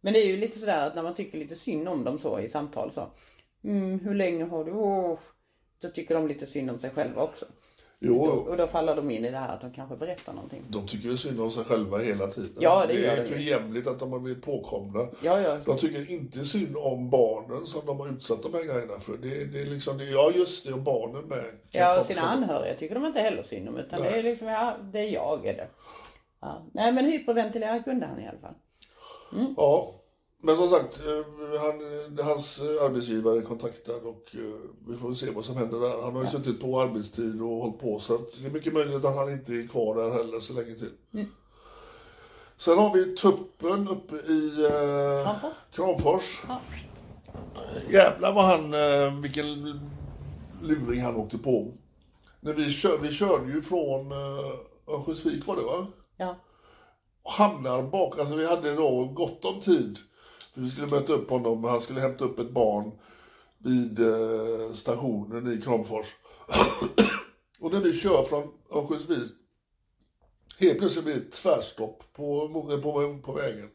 Men 0.00 0.12
det 0.12 0.18
är 0.18 0.26
ju 0.26 0.36
lite 0.36 0.58
sådär 0.58 0.86
att 0.86 0.94
när 0.94 1.02
man 1.02 1.14
tycker 1.14 1.38
lite 1.38 1.54
synd 1.54 1.88
om 1.88 2.04
dem 2.04 2.18
så 2.18 2.40
i 2.40 2.48
samtal 2.48 2.90
så. 2.92 3.06
Mm, 3.64 4.00
hur 4.00 4.14
länge 4.14 4.44
har 4.44 4.64
du? 4.64 4.72
Åh, 4.72 5.18
då 5.78 5.88
tycker 5.88 6.14
de 6.14 6.28
lite 6.28 6.46
synd 6.46 6.70
om 6.70 6.78
sig 6.78 6.90
själva 6.90 7.22
också. 7.22 7.46
jo, 8.00 8.16
Och 8.24 8.56
då 8.56 8.66
faller 8.66 8.96
de 8.96 9.10
in 9.10 9.24
i 9.24 9.30
det 9.30 9.38
här 9.38 9.54
att 9.54 9.60
de 9.60 9.72
kanske 9.72 9.96
berättar 9.96 10.32
någonting. 10.32 10.62
de 10.68 10.86
tycker 10.86 11.08
ju 11.08 11.16
synd 11.16 11.40
om 11.40 11.50
sig 11.50 11.64
själva 11.64 11.98
hela 11.98 12.26
tiden. 12.26 12.56
Ja, 12.58 12.84
det 12.88 12.94
gör 12.94 13.16
är 13.16 13.22
de 13.22 13.28
för 13.28 13.36
jämligt 13.36 13.86
att 13.86 13.98
de 13.98 14.12
har 14.12 14.18
blivit 14.18 14.44
påkomna. 14.44 15.08
Ja, 15.22 15.40
ja. 15.40 15.58
De 15.64 15.78
tycker 15.78 16.10
inte 16.10 16.44
synd 16.44 16.76
om 16.76 17.10
barnen 17.10 17.66
som 17.66 17.86
de 17.86 18.00
har 18.00 18.08
utsatt 18.08 18.42
de 18.42 18.54
här 18.54 18.62
grejerna 18.62 19.00
för. 19.00 19.16
Det, 19.16 19.44
det 19.44 19.60
är 19.60 19.66
liksom, 19.66 19.98
det, 19.98 20.04
ja 20.04 20.32
just 20.34 20.66
det, 20.66 20.72
och 20.72 20.80
barnen 20.82 21.24
med. 21.24 21.44
Ja, 21.70 21.98
och 22.00 22.06
sina 22.06 22.20
anhöriga 22.20 22.74
tycker 22.74 22.94
de 22.94 23.06
inte 23.06 23.20
heller 23.20 23.42
synd 23.42 23.68
om 23.68 23.76
utan 23.76 24.00
Nej. 24.00 24.12
det 24.12 24.18
är 24.18 24.22
liksom, 24.22 24.48
ja, 24.48 24.76
det 24.92 24.98
är 24.98 25.10
jag 25.10 25.46
är 25.46 25.54
det. 25.54 25.68
Ja. 26.44 26.62
Nej 26.72 26.92
men 26.92 27.04
hyperventilera 27.04 27.82
kunde 27.82 28.06
han 28.06 28.20
i 28.20 28.28
alla 28.28 28.38
fall. 28.38 28.54
Ja, 29.56 29.94
men 30.38 30.56
som 30.56 30.68
sagt, 30.68 31.00
eh, 31.00 31.60
han, 31.60 32.18
hans 32.26 32.60
arbetsgivare 32.60 33.38
är 33.38 33.42
kontaktad 33.42 33.96
och 33.96 34.30
eh, 34.34 34.40
vi 34.88 34.96
får 34.96 35.14
se 35.14 35.30
vad 35.30 35.44
som 35.44 35.56
händer 35.56 35.80
där. 35.80 36.02
Han 36.02 36.16
har 36.16 36.22
ju 36.22 36.28
suttit 36.28 36.60
på 36.60 36.80
arbetstid 36.80 37.42
och 37.42 37.48
hållit 37.48 37.80
på 37.80 38.00
så 38.00 38.18
det 38.40 38.46
är 38.46 38.50
mycket 38.50 38.72
möjligt 38.74 39.04
att 39.04 39.16
han 39.16 39.32
inte 39.32 39.52
är 39.52 39.66
kvar 39.68 39.94
där 39.96 40.10
heller 40.10 40.40
så 40.40 40.52
länge 40.52 40.74
till. 40.74 40.92
Sen 42.56 42.78
har 42.78 42.94
vi 42.94 43.16
tuppen 43.16 43.88
uppe 43.88 44.16
i 44.16 44.64
eh, 44.64 45.24
Kramfors? 45.24 45.54
Kramfors. 45.72 46.42
Ja. 46.48 46.60
Jävlar 47.90 48.32
vad 48.32 48.44
han, 48.44 48.74
eh, 48.74 49.20
vilken 49.20 49.80
luring 50.62 51.02
han 51.02 51.16
åkte 51.16 51.38
på. 51.38 51.72
När 52.40 52.52
vi, 52.52 52.70
kör, 52.70 52.98
vi 52.98 53.12
körde 53.12 53.52
ju 53.52 53.62
från 53.62 54.12
eh, 54.12 54.94
Örnsköldsvik 54.94 55.46
var 55.46 55.56
det 55.56 55.62
va? 55.62 55.86
Ja. 56.16 56.36
hamnar 57.24 57.82
bak. 57.82 58.18
Alltså 58.18 58.34
vi 58.34 58.46
hade 58.46 58.74
då 58.74 59.04
gott 59.04 59.44
om 59.44 59.60
tid. 59.60 59.98
Vi 60.54 60.70
skulle 60.70 60.86
möta 60.86 61.12
upp 61.12 61.30
honom. 61.30 61.64
Han 61.64 61.80
skulle 61.80 62.00
hämta 62.00 62.24
upp 62.24 62.38
ett 62.38 62.50
barn 62.50 62.92
vid 63.58 64.00
eh, 64.00 64.74
stationen 64.74 65.52
i 65.52 65.60
Kramfors. 65.60 66.06
och 67.60 67.72
när 67.72 67.80
vi 67.80 68.00
kör 68.00 68.22
från 68.22 68.52
Örnsköldsvik. 68.72 69.32
Helt 70.58 70.78
plötsligt 70.78 71.04
blir 71.04 71.14
det 71.14 71.30
tvärstopp 71.30 72.02
på, 72.12 72.48
på, 72.82 73.20
på 73.22 73.32
vägen. 73.32 73.70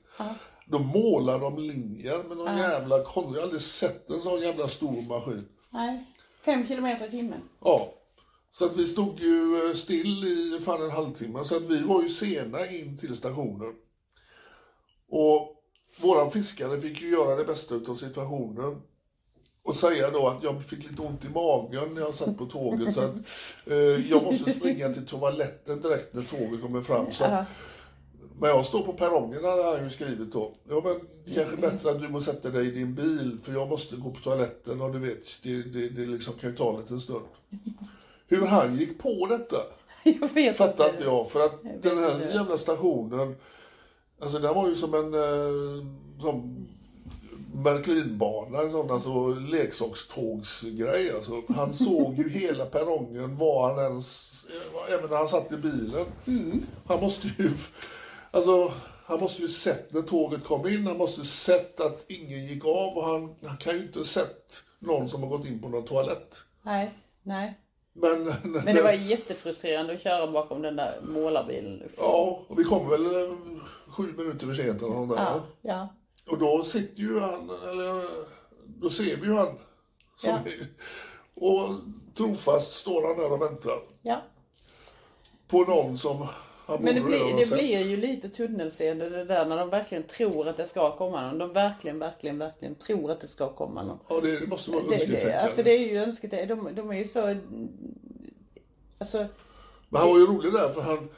Då 0.66 0.80
målar 0.80 1.40
de 1.40 1.58
linjer 1.58 2.24
med 2.24 2.38
någon 2.38 2.58
jävla 2.58 3.04
konst. 3.04 3.30
Jag 3.30 3.38
har 3.38 3.44
aldrig 3.44 3.62
sett 3.62 4.10
en 4.10 4.22
sån 4.22 4.42
jävla 4.42 4.68
stor 4.68 5.02
maskin. 5.02 5.48
Nej. 5.70 6.06
Fem 6.46 6.68
kilometer 6.68 7.08
i 7.08 7.10
timmen. 7.10 7.42
Ja. 7.60 7.94
Så 8.52 8.66
att 8.66 8.78
vi 8.78 8.88
stod 8.88 9.20
ju 9.20 9.70
eh, 9.70 9.76
still 9.76 10.24
i 10.24 10.60
fan 10.66 10.84
en 10.84 10.92
halvtimme. 10.92 11.46
Så 11.46 11.56
att 11.58 11.64
vi 11.64 11.84
var 11.84 12.02
ju 12.02 12.10
sena 12.10 12.68
in 12.68 12.98
till 12.98 13.18
stationen. 13.18 13.74
Och 15.10 15.56
våran 16.02 16.32
fiskare 16.32 16.82
fick 16.82 17.02
ju 17.02 17.12
göra 17.12 17.36
det 17.36 17.46
bästa 17.46 17.76
av 17.76 17.96
situationen. 17.96 18.82
Och 19.64 19.76
säga 19.76 20.12
då 20.12 20.28
att 20.28 20.44
jag 20.44 20.64
fick 20.64 20.90
lite 20.90 21.02
ont 21.02 21.26
i 21.26 21.30
magen 21.30 21.94
när 21.94 22.02
jag 22.02 22.16
satt 22.16 22.38
på 22.38 22.46
tåget. 22.46 22.94
Så 22.96 23.02
att 23.02 23.16
eh, 23.66 24.10
jag 24.10 24.24
måste 24.24 24.52
springa 24.52 24.94
till 24.94 25.06
toaletten 25.06 25.82
direkt 25.82 26.14
när 26.14 26.22
tåget 26.22 26.62
kommer 26.62 26.82
fram. 26.82 27.12
Så 27.12 27.24
att, 27.24 27.48
men 28.40 28.50
jag 28.50 28.66
står 28.66 28.84
på 28.84 28.94
perrongen 28.94 29.44
hade 29.44 29.64
han 29.64 29.84
ju 29.84 29.90
skrivit 29.90 30.32
då. 30.32 30.56
Ja 30.70 30.82
men 30.86 31.00
det 31.26 31.34
kanske 31.34 31.56
är 31.56 31.72
bättre 31.72 31.92
att 31.92 32.02
du 32.02 32.10
måste 32.10 32.32
sätta 32.32 32.50
dig 32.50 32.68
i 32.68 32.72
din 32.72 32.96
bil 32.96 33.38
för 33.44 33.54
jag 33.54 33.70
måste 33.70 33.96
gå 33.96 34.12
på 34.12 34.20
toaletten 34.20 34.82
och 34.82 34.94
du 34.94 35.00
vet, 35.00 35.44
det, 35.44 35.64
det, 35.64 35.90
det 35.90 36.06
liksom 36.06 36.34
kan 36.34 36.50
ju 36.50 36.56
ta 36.56 36.74
en 36.76 36.82
liten 36.82 37.02
stund. 37.02 37.26
Hur 38.30 38.46
han 38.46 38.76
gick 38.78 39.00
på 39.00 39.26
detta 39.30 39.58
Jag 40.04 40.34
vet 40.34 40.58
fattar 40.58 40.90
inte 40.90 41.04
jag. 41.04 41.32
För 41.32 41.46
att 41.46 41.64
vet 41.64 41.84
den 41.84 41.98
här 41.98 42.16
inte. 42.16 42.34
jävla 42.34 42.58
stationen, 42.58 43.36
alltså 44.22 44.40
den 44.40 44.56
var 44.56 44.68
ju 44.68 44.76
som 44.76 44.94
en 44.94 45.14
eh, 45.14 45.86
som 46.22 46.68
Märklinbana, 47.54 48.62
en 48.62 48.72
sån 48.72 48.92
alltså 48.92 49.28
leksakstågsgrej. 49.28 51.12
Alltså, 51.14 51.42
han 51.50 51.74
såg 51.74 52.18
ju 52.18 52.30
hela 52.40 52.66
perrongen, 52.66 53.38
var 53.38 53.70
han 53.70 53.86
ens, 53.86 54.36
även 54.90 55.10
när 55.10 55.18
han 55.18 55.28
satt 55.28 55.52
i 55.52 55.58
bilen. 55.58 56.06
Han 56.86 57.00
måste 57.00 57.28
ju, 57.38 57.52
alltså 58.32 58.72
han 59.06 59.20
måste 59.20 59.42
ju 59.42 59.48
sett 59.48 59.94
när 59.94 60.02
tåget 60.02 60.44
kom 60.44 60.68
in, 60.68 60.88
han 60.88 60.98
måste 60.98 61.22
ju 61.22 61.28
sett 61.28 61.80
att 61.80 62.06
ingen 62.08 62.46
gick 62.46 62.66
av 62.66 62.98
och 62.98 63.06
han, 63.06 63.36
han 63.46 63.58
kan 63.58 63.76
ju 63.76 63.82
inte 63.82 64.00
ha 64.00 64.06
sett 64.06 64.64
någon 64.80 65.10
som 65.10 65.24
har 65.24 65.30
gått 65.30 65.46
in 65.46 65.62
på 65.62 65.70
någon 65.70 65.86
toalett. 65.86 66.44
Nej, 66.64 66.92
nej. 67.24 67.60
Men, 68.02 68.24
Men 68.44 68.76
det 68.76 68.82
var 68.82 68.92
jättefrustrerande 68.92 69.94
att 69.94 70.02
köra 70.02 70.32
bakom 70.32 70.62
den 70.62 70.76
där 70.76 71.00
målarbilen. 71.02 71.84
Ja, 71.98 72.40
och 72.48 72.60
vi 72.60 72.64
kom 72.64 72.90
väl 72.90 73.06
sju 73.88 74.14
minuter 74.18 74.48
för 74.48 74.54
sent 74.54 74.82
eller 74.82 74.94
något 74.94 75.18
där. 75.18 75.24
Ja, 75.24 75.44
ja. 75.62 75.88
Och 76.32 76.38
då 76.38 76.64
sitter 76.64 77.00
ju 77.00 77.20
han, 77.20 77.50
eller 77.50 78.10
då 78.66 78.90
ser 78.90 79.16
vi 79.16 79.28
ju 79.28 79.34
han. 79.34 79.60
Ja. 80.24 80.32
är, 80.32 80.68
och 81.36 81.70
trofast 82.18 82.74
står 82.74 83.08
han 83.08 83.18
där 83.18 83.32
och 83.32 83.42
väntar 83.42 83.82
ja. 84.02 84.22
på 85.48 85.62
någon 85.62 85.98
som 85.98 86.28
Men 86.78 86.96
det 86.96 87.02
blir, 87.02 87.38
det 87.38 87.56
blir 87.56 87.88
ju 87.88 87.98
lite 87.98 88.30
tunnelseende 88.30 89.10
det 89.10 89.24
där 89.24 89.46
när 89.46 89.58
de 89.58 89.70
verkligen 89.70 90.04
tror 90.04 90.48
att 90.48 90.58
det 90.58 90.66
ska 90.66 90.98
komma 90.98 91.28
någon. 91.28 91.38
De 91.38 91.54
verkligen, 91.54 92.00
verkligen, 92.00 92.38
verkligen 92.38 92.76
tror 92.76 93.12
att 93.12 93.22
det 93.22 93.28
ska 93.28 93.50
komma 93.50 93.84
någon. 93.84 94.00
Ja, 94.08 94.20
det, 94.22 94.40
det 94.40 94.48
måste 94.48 94.72
vara 94.72 94.84
önsketänkande. 94.84 95.34
alltså 95.34 95.64
det 95.64 95.72
är 95.72 95.88
ju 95.88 95.98
önsket. 95.98 96.48
De, 96.48 96.70
de 96.76 96.92
är 96.92 96.98
ju 96.98 97.08
så... 97.08 97.36
Alltså, 98.98 99.18
Men 99.90 100.02
han 100.02 100.10
var 100.10 100.20
ju 100.20 100.26
rolig 100.26 100.54
där 100.54 100.70
för 100.70 100.82
han 100.82 101.10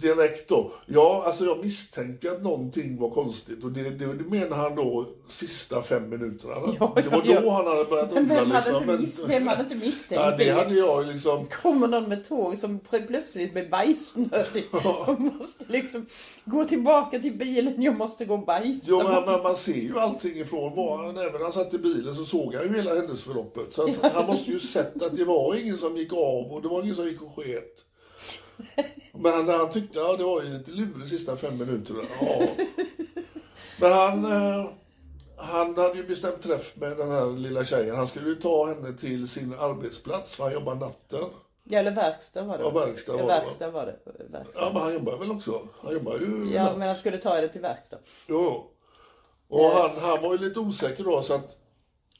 direkt 0.00 0.48
då. 0.48 0.72
Ja, 0.86 1.22
alltså 1.26 1.44
jag 1.44 1.64
misstänker 1.64 2.30
att 2.30 2.42
någonting 2.42 2.98
var 2.98 3.10
konstigt 3.10 3.64
och 3.64 3.72
det, 3.72 3.82
det, 3.82 4.06
det 4.06 4.24
menar 4.24 4.56
han 4.56 4.76
då 4.76 5.08
sista 5.28 5.82
fem 5.82 6.08
minuterna. 6.08 6.54
Ja, 6.80 6.92
det 6.96 7.08
var 7.08 7.22
ja, 7.24 7.40
då 7.40 7.46
ja. 7.46 7.56
han 7.56 7.66
hade 7.66 7.84
börjat 7.84 8.12
undra 8.12 8.34
vem 8.40 8.50
hade 8.50 8.72
liksom. 8.72 8.90
inte 8.90 9.22
mis- 9.22 9.28
vem 9.28 9.46
hade 9.46 9.62
inte 9.62 9.74
misstänkt 9.74 10.22
ja, 10.24 10.30
det? 10.30 10.44
det? 10.44 10.50
hade 10.50 10.74
jag 10.74 11.06
liksom. 11.06 11.46
kommer 11.46 11.86
någon 11.86 12.08
med 12.08 12.28
tåg 12.28 12.58
som 12.58 12.78
plötsligt 12.78 13.52
blir 13.52 13.68
bajsnödig 13.68 14.64
och 15.06 15.20
måste 15.20 15.64
liksom 15.68 16.06
gå 16.44 16.64
tillbaka 16.64 17.18
till 17.18 17.32
bilen. 17.32 17.82
Jag 17.82 17.96
måste 17.96 18.24
gå 18.24 18.34
och 18.34 18.44
bajsa. 18.44 18.86
Jo, 18.88 19.02
men, 19.02 19.24
men 19.24 19.42
man 19.42 19.56
ser 19.56 19.80
ju 19.80 19.98
allting 19.98 20.36
ifrån 20.36 20.74
var 20.76 21.06
han, 21.06 21.16
även 21.16 21.32
när 21.32 21.42
han 21.42 21.52
satt 21.52 21.74
i 21.74 21.78
bilen 21.78 22.14
så 22.14 22.24
såg 22.24 22.54
han 22.54 22.64
ju 22.64 22.76
hela 22.76 22.94
händelseförloppet. 22.94 23.72
Så 23.72 23.82
att 23.82 24.12
han 24.12 24.26
måste 24.26 24.50
ju 24.50 24.60
sett 24.60 25.02
att 25.02 25.16
det 25.16 25.24
var 25.24 25.54
ingen 25.54 25.78
som 25.78 25.96
gick 25.96 26.12
av 26.12 26.52
och 26.52 26.62
det 26.62 26.68
var 26.68 26.82
ingen 26.82 26.94
som 26.94 27.06
gick 27.06 27.22
och 27.22 27.34
sket. 27.36 27.84
Men 29.12 29.32
han, 29.32 29.48
han 29.48 29.70
tyckte, 29.70 29.98
ja 29.98 30.16
det 30.16 30.24
var 30.24 30.42
ju 30.42 30.58
lite 30.58 30.70
lurigt 30.70 31.10
sista 31.10 31.36
fem 31.36 31.58
minuterna. 31.58 32.02
Ja. 32.20 32.46
Men 33.80 33.92
han, 33.92 34.24
eh, 34.24 34.66
han 35.36 35.76
hade 35.76 35.94
ju 35.96 36.06
bestämt 36.06 36.42
träff 36.42 36.76
med 36.76 36.96
den 36.96 37.10
här 37.10 37.26
lilla 37.26 37.64
tjejen. 37.64 37.96
Han 37.96 38.08
skulle 38.08 38.28
ju 38.28 38.34
ta 38.34 38.66
henne 38.66 38.92
till 38.92 39.28
sin 39.28 39.54
arbetsplats 39.58 40.36
för 40.36 40.44
han 40.44 40.52
jobbar 40.52 40.74
natten. 40.74 41.24
Ja, 41.64 41.78
eller 41.78 41.90
verkstad 41.90 42.42
var 42.42 42.58
det. 42.58 42.64
Ja, 42.64 42.70
verkstad 42.70 43.12
var 43.16 43.26
verkstad 43.26 43.70
var 43.70 43.86
det. 43.86 43.96
Verkstad. 44.28 44.60
Ja 44.60 44.70
men 44.72 44.82
han 44.82 44.92
jobbar 44.94 45.16
väl 45.18 45.30
också? 45.30 45.68
Han 45.82 45.92
jobbar 45.92 46.12
ju 46.18 46.50
Ja, 46.54 46.62
natt. 46.64 46.76
men 46.78 46.88
han 46.88 46.96
skulle 46.96 47.18
ta 47.18 47.40
det 47.40 47.48
till 47.48 47.60
verkstad. 47.60 47.98
Jo. 48.28 48.70
Och 49.48 49.64
han, 49.70 49.90
han 50.00 50.22
var 50.22 50.32
ju 50.32 50.38
lite 50.38 50.60
osäker 50.60 51.04
då 51.04 51.22
så 51.22 51.34
att 51.34 51.56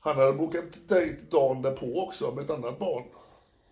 han 0.01 0.16
hade 0.16 0.32
bokat 0.32 0.64
dejt 0.89 1.22
dagen 1.30 1.62
därpå 1.62 2.03
också 2.03 2.30
med 2.30 2.45
ett 2.45 2.51
annat 2.51 2.78
barn. 2.78 3.05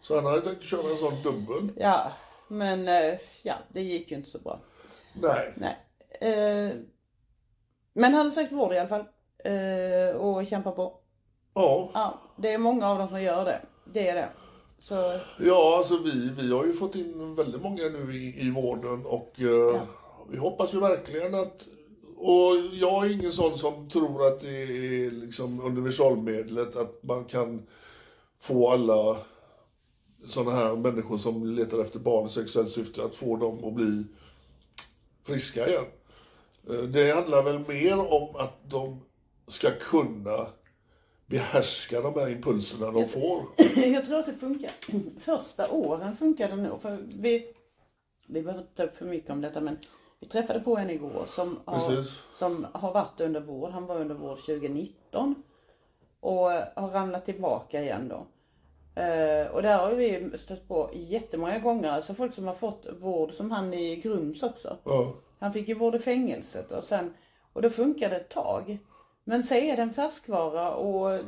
Så 0.03 0.15
han 0.15 0.25
hade 0.25 0.41
tänkt 0.41 0.65
köra 0.65 0.91
en 0.91 0.99
sån 0.99 1.23
dubbel. 1.23 1.69
Ja, 1.77 2.13
men 2.53 2.89
eh, 2.89 3.19
ja, 3.43 3.55
det 3.69 3.83
gick 3.83 4.11
ju 4.11 4.17
inte 4.17 4.31
så 4.31 4.39
bra. 4.39 4.61
Nej. 5.23 5.55
Nej. 5.57 5.77
Eh, 6.21 6.75
men 7.93 8.15
han 8.15 8.25
har 8.25 8.31
sökt 8.31 8.53
vård 8.53 8.73
i 8.73 8.79
alla 8.79 8.89
fall. 8.89 9.05
Eh, 9.45 10.17
och 10.17 10.47
kämpar 10.47 10.73
på. 10.73 11.01
Ja, 11.55 11.91
Ja, 11.95 12.21
det 12.37 12.53
är 12.53 12.59
många 12.59 12.89
av 12.89 12.99
dem 12.99 13.09
som 13.09 13.23
gör 13.23 13.45
det. 13.45 13.61
Det 13.85 14.09
är 14.09 14.15
det. 14.15 14.29
Så, 14.79 15.19
ja 15.39 15.77
alltså 15.79 15.99
vi, 16.03 16.31
vi 16.39 16.53
har 16.53 16.65
ju 16.65 16.73
fått 16.73 16.95
in 16.95 17.35
väldigt 17.35 17.63
många 17.63 17.83
nu 17.83 18.17
i, 18.17 18.47
i 18.47 18.51
vården 18.51 19.07
och 19.07 19.41
eh, 19.41 19.83
vi 20.31 20.39
hoppas 20.39 20.75
ju 20.75 20.81
verkligen 20.81 21.35
att 21.35 21.69
och 22.17 22.57
jag 22.73 23.07
är 23.07 23.13
ingen 23.13 23.33
sån 23.33 23.59
som 23.59 23.89
tror 23.89 24.27
att 24.27 24.41
det 24.41 24.63
är 24.63 25.11
liksom 25.11 25.61
universalmedlet 25.61 26.77
att 26.77 27.03
man 27.03 27.25
kan 27.25 27.67
få 28.39 28.71
alla 28.71 29.17
sådana 30.27 30.57
här 30.57 30.77
människor 30.77 31.19
som 31.19 31.47
letar 31.47 31.79
efter 31.79 31.99
barn 31.99 32.27
i 32.27 32.31
sexuellt 32.31 32.71
syfte 32.71 33.05
att 33.05 33.15
få 33.15 33.37
dem 33.37 33.65
att 33.65 33.75
bli 33.75 34.05
friska 35.25 35.69
igen. 35.69 35.85
Eh, 36.71 36.75
Det 36.83 37.13
handlar 37.13 37.43
väl 37.43 37.59
mer 37.59 37.99
om 38.13 38.37
att 38.37 38.71
de 38.71 39.01
ska 39.49 39.71
kunna 39.71 40.47
behärska 41.27 42.01
de 42.01 42.15
här 42.15 42.31
impulserna 42.31 42.91
de 42.91 43.09
får. 43.09 43.43
jag 43.77 44.07
tror 44.07 44.19
att 44.19 44.27
det 44.27 44.35
funkar. 44.35 44.71
Första 45.21 45.71
åren 45.71 46.17
funkar 46.17 46.49
det 46.49 46.57
nog. 46.57 46.81
För 46.83 46.99
vi, 47.09 47.55
vi 48.27 48.43
behöver 48.43 48.63
inte 48.63 48.75
ta 48.77 48.83
upp 48.83 48.97
för 48.97 49.07
mycket 49.07 49.31
om 49.31 49.41
detta 49.41 49.61
men 49.61 49.79
vi 50.21 50.29
träffade 50.29 50.61
på 50.61 50.77
en 50.77 50.91
igår 50.91 51.25
som 51.27 51.59
har, 51.65 52.05
som 52.31 52.67
har 52.73 52.93
varit 52.93 53.21
under 53.21 53.41
vård. 53.41 53.71
Han 53.71 53.87
var 53.87 54.01
under 54.01 54.15
vård 54.15 54.39
2019. 54.39 55.35
Och 56.21 56.51
har 56.77 56.91
ramlat 56.93 57.25
tillbaka 57.25 57.83
igen 57.83 58.09
då. 58.09 58.27
Eh, 58.95 59.47
och 59.47 59.63
där 59.63 59.79
har 59.79 59.93
vi 59.93 60.39
stött 60.39 60.69
på 60.69 60.91
jättemånga 60.93 61.59
gånger. 61.59 61.91
Alltså 61.91 62.15
folk 62.15 62.35
som 62.35 62.47
har 62.47 62.55
fått 62.55 62.87
vård 63.01 63.33
som 63.33 63.51
han 63.51 63.75
i 63.75 63.97
Grums 63.97 64.43
också. 64.43 64.77
Ja. 64.85 65.15
Han 65.39 65.53
fick 65.53 65.69
ju 65.69 65.75
vård 65.75 65.95
i 65.95 65.99
fängelset 65.99 66.73
och 66.73 66.85
sen, 66.85 67.15
och 67.53 67.63
då 67.63 67.71
funkar 67.71 68.11
det 68.11 68.17
ett 68.17 68.29
tag. 68.29 68.79
Men 69.25 69.43
så 69.43 69.55
är 69.55 69.77
det 69.77 69.83
en 69.83 69.95
färskvara 69.95 70.75
och 70.75 71.21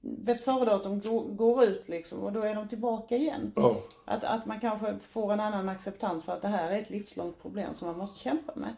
bäst 0.00 0.44
före-datum 0.44 1.00
går, 1.00 1.24
går 1.24 1.64
ut 1.64 1.88
liksom 1.88 2.22
och 2.22 2.32
då 2.32 2.42
är 2.42 2.54
de 2.54 2.68
tillbaka 2.68 3.16
igen. 3.16 3.52
Ja. 3.56 3.76
Att, 4.04 4.24
att 4.24 4.46
man 4.46 4.60
kanske 4.60 4.98
får 4.98 5.32
en 5.32 5.40
annan 5.40 5.68
acceptans 5.68 6.24
för 6.24 6.32
att 6.32 6.42
det 6.42 6.48
här 6.48 6.70
är 6.70 6.78
ett 6.78 6.90
livslångt 6.90 7.42
problem 7.42 7.74
som 7.74 7.88
man 7.88 7.98
måste 7.98 8.20
kämpa 8.20 8.52
med. 8.54 8.74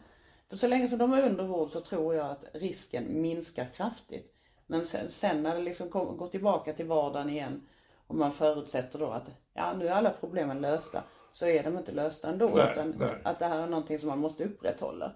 För 0.49 0.57
så 0.57 0.67
länge 0.67 0.87
som 0.87 0.97
de 0.97 1.13
är 1.13 1.29
under 1.29 1.43
vård 1.43 1.69
så 1.69 1.79
tror 1.79 2.15
jag 2.15 2.31
att 2.31 2.45
risken 2.53 3.21
minskar 3.21 3.65
kraftigt. 3.75 4.33
Men 4.67 4.85
sen, 4.85 5.09
sen 5.09 5.43
när 5.43 5.55
det 5.55 5.61
liksom 5.61 5.89
går 5.89 6.27
tillbaka 6.27 6.73
till 6.73 6.85
vardagen 6.85 7.29
igen 7.29 7.61
och 8.07 8.15
man 8.15 8.31
förutsätter 8.31 8.99
då 8.99 9.05
att 9.09 9.29
ja, 9.53 9.73
nu 9.73 9.87
är 9.87 9.91
alla 9.91 10.09
problemen 10.19 10.61
lösta. 10.61 11.03
Så 11.31 11.45
är 11.47 11.63
de 11.63 11.77
inte 11.77 11.91
lösta 11.91 12.29
ändå. 12.29 12.51
Nej, 12.55 12.69
utan 12.71 12.95
nej. 12.99 13.09
att 13.23 13.39
det 13.39 13.45
här 13.45 13.59
är 13.59 13.67
någonting 13.67 13.99
som 13.99 14.09
man 14.09 14.19
måste 14.19 14.43
upprätthålla. 14.45 15.11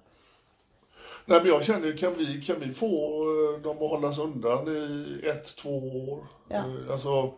Nej, 1.26 1.39
men 1.39 1.48
jag 1.50 1.64
känner, 1.66 1.98
kan 1.98 2.14
vi, 2.14 2.42
kan 2.42 2.60
vi 2.60 2.74
få 2.74 3.22
eh, 3.56 3.62
dem 3.62 3.72
att 3.84 3.89
hållas 3.89 4.18
undan 4.20 4.68
i 4.68 5.22
ett, 5.28 5.56
två 5.56 5.78
år? 6.12 6.28
Ja. 6.48 6.58
Eh, 6.58 6.92
Alltså, 6.92 7.34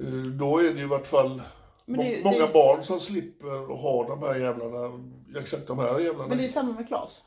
eh, 0.00 0.06
då 0.38 0.58
är 0.58 0.62
det 0.62 0.78
ju 0.78 0.84
i 0.84 0.86
vart 0.88 1.06
fall 1.06 1.42
det 1.84 2.02
ju- 2.04 2.24
många 2.24 2.46
det- 2.46 2.52
barn 2.52 2.84
som 2.84 3.00
slipper 3.00 3.72
att 3.72 3.80
ha 3.80 4.08
de 4.08 4.22
här 4.22 4.34
jävlarna, 4.34 5.00
exakt 5.38 5.66
de 5.66 5.78
här 5.78 5.98
jävlarna. 5.98 6.28
Men 6.28 6.38
det 6.38 6.44
är 6.44 6.48
samma 6.48 6.72
med 6.72 6.88
Claes. 6.88 7.22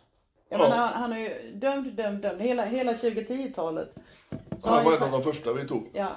Jag 0.49 0.59
Ja. 0.59 0.69
menar, 0.69 0.87
han, 0.87 1.13
är 1.13 1.17
ju 1.17 1.51
dömd, 1.55 1.93
dömd, 1.93 2.21
dömd. 2.21 2.41
Hela, 2.41 2.65
hela 2.65 2.93
2010-talet. 2.93 3.95
så 4.59 4.69
Han 4.69 4.83
var 4.83 4.91
ju- 4.91 4.97
en 4.97 5.03
av 5.03 5.11
de 5.11 5.23
första 5.23 5.53
vi 5.53 5.67
tog. 5.67 5.89
Ja, 5.93 6.09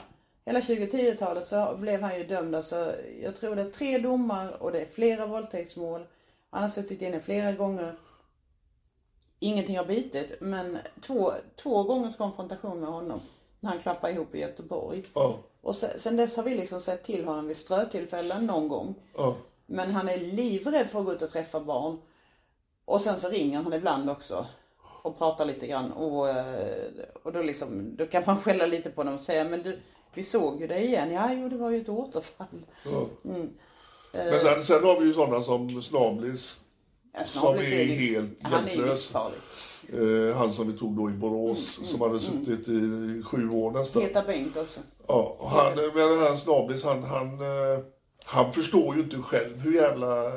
hela 0.46 0.60
2010-talet 0.60 1.44
så 1.46 1.76
blev 1.76 2.02
han 2.02 2.18
ju 2.18 2.26
dömd. 2.26 2.54
Alltså, 2.54 2.94
jag 3.22 3.36
tror 3.36 3.56
det 3.56 3.62
är 3.62 3.70
tre 3.70 3.98
domar 3.98 4.62
och 4.62 4.72
det 4.72 4.80
är 4.80 4.86
flera 4.86 5.26
våldtäktsmål. 5.26 6.06
Han 6.50 6.62
har 6.62 6.68
suttit 6.68 7.02
inne 7.02 7.20
flera 7.20 7.52
gånger. 7.52 7.96
Ingenting 9.38 9.78
har 9.78 9.84
bitit, 9.84 10.32
men 10.40 10.78
två, 11.00 11.32
två 11.56 11.82
gångers 11.82 12.16
konfrontation 12.16 12.80
med 12.80 12.88
honom. 12.88 13.20
När 13.60 13.70
han 13.70 13.78
klappade 13.80 14.12
ihop 14.12 14.34
i 14.34 14.40
Göteborg. 14.40 15.04
Ja, 15.14 15.38
Och 15.60 15.74
sen, 15.74 15.98
sen 15.98 16.16
dess 16.16 16.36
har 16.36 16.42
vi 16.42 16.54
liksom 16.54 16.80
sett 16.80 17.04
till 17.04 17.24
honom 17.24 17.46
vid 17.46 17.56
strötillfällen 17.56 18.46
någon 18.46 18.68
gång. 18.68 18.94
ja. 19.16 19.36
Men 19.68 19.90
han 19.90 20.08
är 20.08 20.18
livrädd 20.18 20.90
för 20.90 20.98
att 20.98 21.06
gå 21.06 21.12
ut 21.12 21.22
och 21.22 21.30
träffa 21.30 21.60
barn. 21.60 21.98
Och 22.84 23.00
sen 23.00 23.18
så 23.18 23.28
ringer 23.28 23.62
han 23.62 23.72
ibland 23.72 24.10
också. 24.10 24.46
Och 25.02 25.18
pratar 25.18 25.44
lite 25.44 25.66
grann. 25.66 25.92
Och, 25.92 26.28
eh, 26.28 26.88
och 27.22 27.32
då, 27.32 27.42
liksom, 27.42 27.96
då 27.96 28.06
kan 28.06 28.22
man 28.26 28.38
skälla 28.40 28.66
lite 28.66 28.90
på 28.90 29.00
honom 29.00 29.14
och 29.14 29.20
säga, 29.20 29.44
men 29.44 29.62
du, 29.62 29.78
vi 30.16 30.22
såg 30.22 30.60
ju 30.60 30.66
det 30.66 30.80
igen. 30.84 31.12
Ja, 31.12 31.32
jo, 31.32 31.48
det 31.48 31.56
var 31.56 31.70
ju 31.70 31.80
ett 31.80 31.88
återfall. 31.88 32.46
ja. 32.84 33.06
Mm. 33.24 33.50
Men 34.12 34.40
sen, 34.40 34.64
sen 34.64 34.84
har 34.84 35.00
vi 35.00 35.06
ju 35.06 35.12
sådana 35.12 35.42
som 35.42 35.82
Snablis. 35.82 36.60
Ja, 37.18 37.24
Som 37.24 37.54
är 37.54 37.62
ju- 37.62 37.84
helt 37.84 38.30
Han 38.42 38.64
är 38.64 38.68
hjälplös. 38.68 38.88
livsfarlig. 38.90 39.38
Eh, 40.28 40.36
han 40.36 40.52
som 40.52 40.72
vi 40.72 40.78
tog 40.78 40.96
då 40.96 41.10
i 41.10 41.12
Borås, 41.12 41.78
som 41.84 42.00
hade 42.00 42.20
suttit 42.20 42.68
i 42.68 43.22
sju 43.26 43.50
år 43.50 43.70
nästan. 43.70 44.02
Peter 44.02 44.24
Bengt 44.26 44.56
också. 44.56 44.80
Ja, 45.08 45.36
och 45.38 45.50
han, 45.50 45.76
men 45.76 45.94
den 46.08 46.18
här 46.18 46.36
Snablis, 46.36 46.84
han, 46.84 47.02
han, 47.02 47.40
eh, 47.40 47.78
han 48.24 48.52
förstår 48.52 48.96
ju 48.96 49.02
inte 49.02 49.16
själv 49.16 49.60
hur 49.60 49.74
jävla 49.74 50.32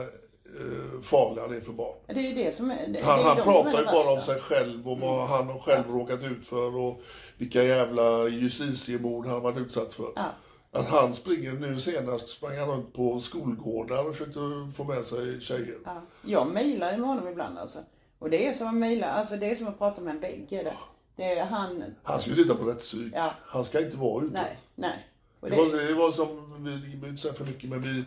eh, 0.59 1.01
farlig 1.01 1.41
han 1.41 1.55
är 1.55 1.61
för 1.61 1.73
barn. 1.73 1.95
Det 2.07 2.31
är 2.31 2.35
det 2.35 2.51
som 2.51 2.71
är 2.71 2.87
det, 2.87 3.03
Han, 3.03 3.17
det 3.17 3.23
han 3.23 3.37
pratar 3.37 3.79
ju 3.79 3.85
bara 3.85 4.13
om 4.13 4.21
sig 4.21 4.39
själv 4.39 4.89
och 4.89 4.99
vad 4.99 5.27
han 5.27 5.47
har 5.47 5.59
själv 5.59 5.87
råkat 5.87 6.23
ut 6.23 6.47
för 6.47 6.77
och 6.77 7.01
vilka 7.37 7.63
jävla 7.63 8.27
justitiemord 8.27 9.25
han 9.25 9.33
har 9.33 9.41
varit 9.41 9.57
utsatt 9.57 9.93
för. 9.93 10.11
Ja. 10.15 10.31
Att 10.71 10.89
han 10.89 11.13
springer, 11.13 11.53
nu 11.53 11.79
senast 11.79 12.29
sprang 12.29 12.57
han 12.57 12.69
runt 12.69 12.93
på 12.93 13.19
skolgårdar 13.19 14.07
och 14.07 14.15
försökte 14.15 14.39
få 14.75 14.83
med 14.83 15.05
sig 15.05 15.41
tjejer. 15.41 15.77
Ja. 15.85 16.01
Jag 16.21 16.47
mejlar 16.47 16.97
med 16.97 17.07
honom 17.07 17.27
ibland 17.27 17.57
alltså. 17.57 17.79
Och 18.19 18.29
det 18.29 18.47
är 18.47 18.53
som 18.53 18.67
att 18.67 18.75
mejla, 18.75 19.07
alltså 19.07 19.37
det 19.37 19.51
är 19.51 19.55
som 19.55 19.67
att 19.67 19.77
prata 19.77 20.01
med 20.01 20.15
en 20.15 20.19
vägg. 20.19 20.47
Det. 20.49 20.73
det 21.15 21.39
han, 21.39 21.83
Han 22.03 22.19
ska 22.19 22.29
ju 22.29 22.35
sitta 22.35 22.55
på 22.55 22.65
rättspsyk. 22.65 23.13
Ja. 23.15 23.33
Han 23.41 23.65
ska 23.65 23.85
inte 23.85 23.97
vara 23.97 24.25
ute. 24.25 24.33
nej, 24.33 24.57
nej. 24.75 25.05
Det, 25.41 25.49
det, 25.49 25.55
var, 25.55 25.87
det 25.87 25.93
var 25.93 26.11
som, 26.11 26.55
vi 27.01 27.07
inte 27.07 27.21
säga 27.21 27.33
för 27.33 27.45
mycket, 27.45 27.69
men 27.69 27.81
vi, 27.81 28.03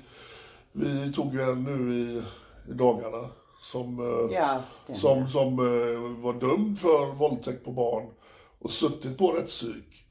vi 0.72 1.12
tog 1.12 1.34
ju 1.34 1.42
en 1.42 1.64
nu 1.64 1.94
i 1.94 2.22
dagarna 2.66 3.28
som, 3.62 3.98
eh, 3.98 4.34
Ja, 4.36 4.62
som, 4.94 5.28
som 5.28 5.58
eh, 5.58 6.22
var 6.22 6.40
dömd 6.40 6.78
för 6.78 7.14
våldtäkt 7.14 7.64
på 7.64 7.72
barn 7.72 8.10
och 8.58 8.70
suttit 8.70 9.18
på 9.18 9.32
rättspsyk. 9.32 10.06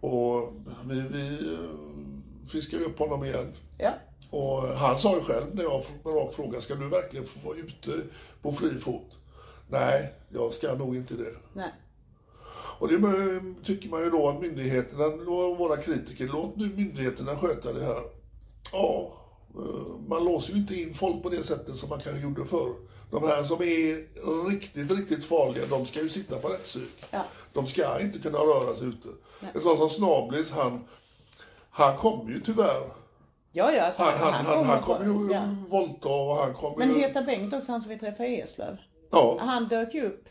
Och 0.00 0.52
vi, 0.84 1.00
vi 1.00 1.52
eh, 1.54 2.48
fiskade 2.52 2.84
upp 2.84 2.98
honom 2.98 3.24
igen. 3.24 3.52
ja. 3.78 3.90
Och 4.30 4.62
han 4.62 4.98
sa 4.98 5.14
ju 5.14 5.20
själv 5.20 5.54
när 5.54 5.62
jag 5.62 5.84
med 6.04 6.14
rak 6.14 6.34
fråga, 6.34 6.60
ska 6.60 6.74
du 6.74 6.88
verkligen 6.88 7.26
få 7.26 7.48
vara 7.48 7.58
ute 7.58 7.92
på 8.42 8.52
fri 8.52 8.78
fot? 8.78 9.18
Nej, 9.68 10.14
jag 10.28 10.52
ska 10.54 10.74
nog 10.74 10.96
inte 10.96 11.14
det. 11.14 11.34
Nej. 11.52 11.72
Och 12.78 12.88
det 12.88 13.42
tycker 13.64 13.88
man 13.88 14.00
ju 14.02 14.10
då 14.10 14.28
att 14.28 14.40
myndigheterna, 14.40 15.08
våra 15.58 15.76
kritiker, 15.76 16.28
låt 16.32 16.56
nu 16.56 16.68
myndigheterna 16.68 17.36
sköta 17.36 17.72
det 17.72 17.84
här. 17.84 18.02
Ja, 18.72 19.12
man 20.08 20.24
låser 20.24 20.52
ju 20.52 20.58
inte 20.58 20.74
in 20.74 20.94
folk 20.94 21.22
på 21.22 21.28
det 21.28 21.44
sättet 21.44 21.76
som 21.76 21.88
man 21.88 22.00
kanske 22.00 22.22
gjorde 22.22 22.44
förr. 22.44 22.74
De 23.10 23.22
här 23.22 23.44
som 23.44 23.62
är 23.62 24.50
riktigt, 24.50 24.90
riktigt 24.90 25.24
farliga, 25.24 25.66
de 25.66 25.86
ska 25.86 26.00
ju 26.00 26.08
sitta 26.08 26.38
på 26.38 26.48
rättspsyk. 26.48 27.04
Ja. 27.10 27.22
De 27.52 27.66
ska 27.66 28.00
inte 28.00 28.18
kunna 28.18 28.38
röra 28.38 28.76
sig 28.76 28.88
ute. 28.88 29.08
En 29.54 29.60
sån 29.62 29.76
som 29.76 29.88
Snablis, 29.88 30.50
han, 30.50 30.88
han 31.70 31.96
kommer 31.96 32.30
ju 32.30 32.40
tyvärr. 32.40 32.92
Ja, 33.52 33.72
ja, 33.72 33.82
alltså, 33.82 34.02
Han, 34.02 34.18
han, 34.18 34.32
han, 34.34 34.64
han 34.64 34.82
kommer 34.82 35.04
kommer 35.04 35.26
ju 35.28 35.34
ja. 35.34 35.56
våldta 35.68 36.08
och 36.08 36.36
han 36.36 36.54
kommer 36.54 36.76
Men 36.76 36.88
ju... 36.88 37.00
Heta 37.00 37.22
Bengt 37.22 37.54
också, 37.54 37.72
han 37.72 37.82
som 37.82 37.90
vi 37.90 37.98
träffade 37.98 38.28
i 38.28 38.40
Eslöv. 38.40 38.76
Ja, 39.10 39.38
Han 39.40 39.68
dök 39.68 39.94
ju 39.94 40.06
upp 40.06 40.28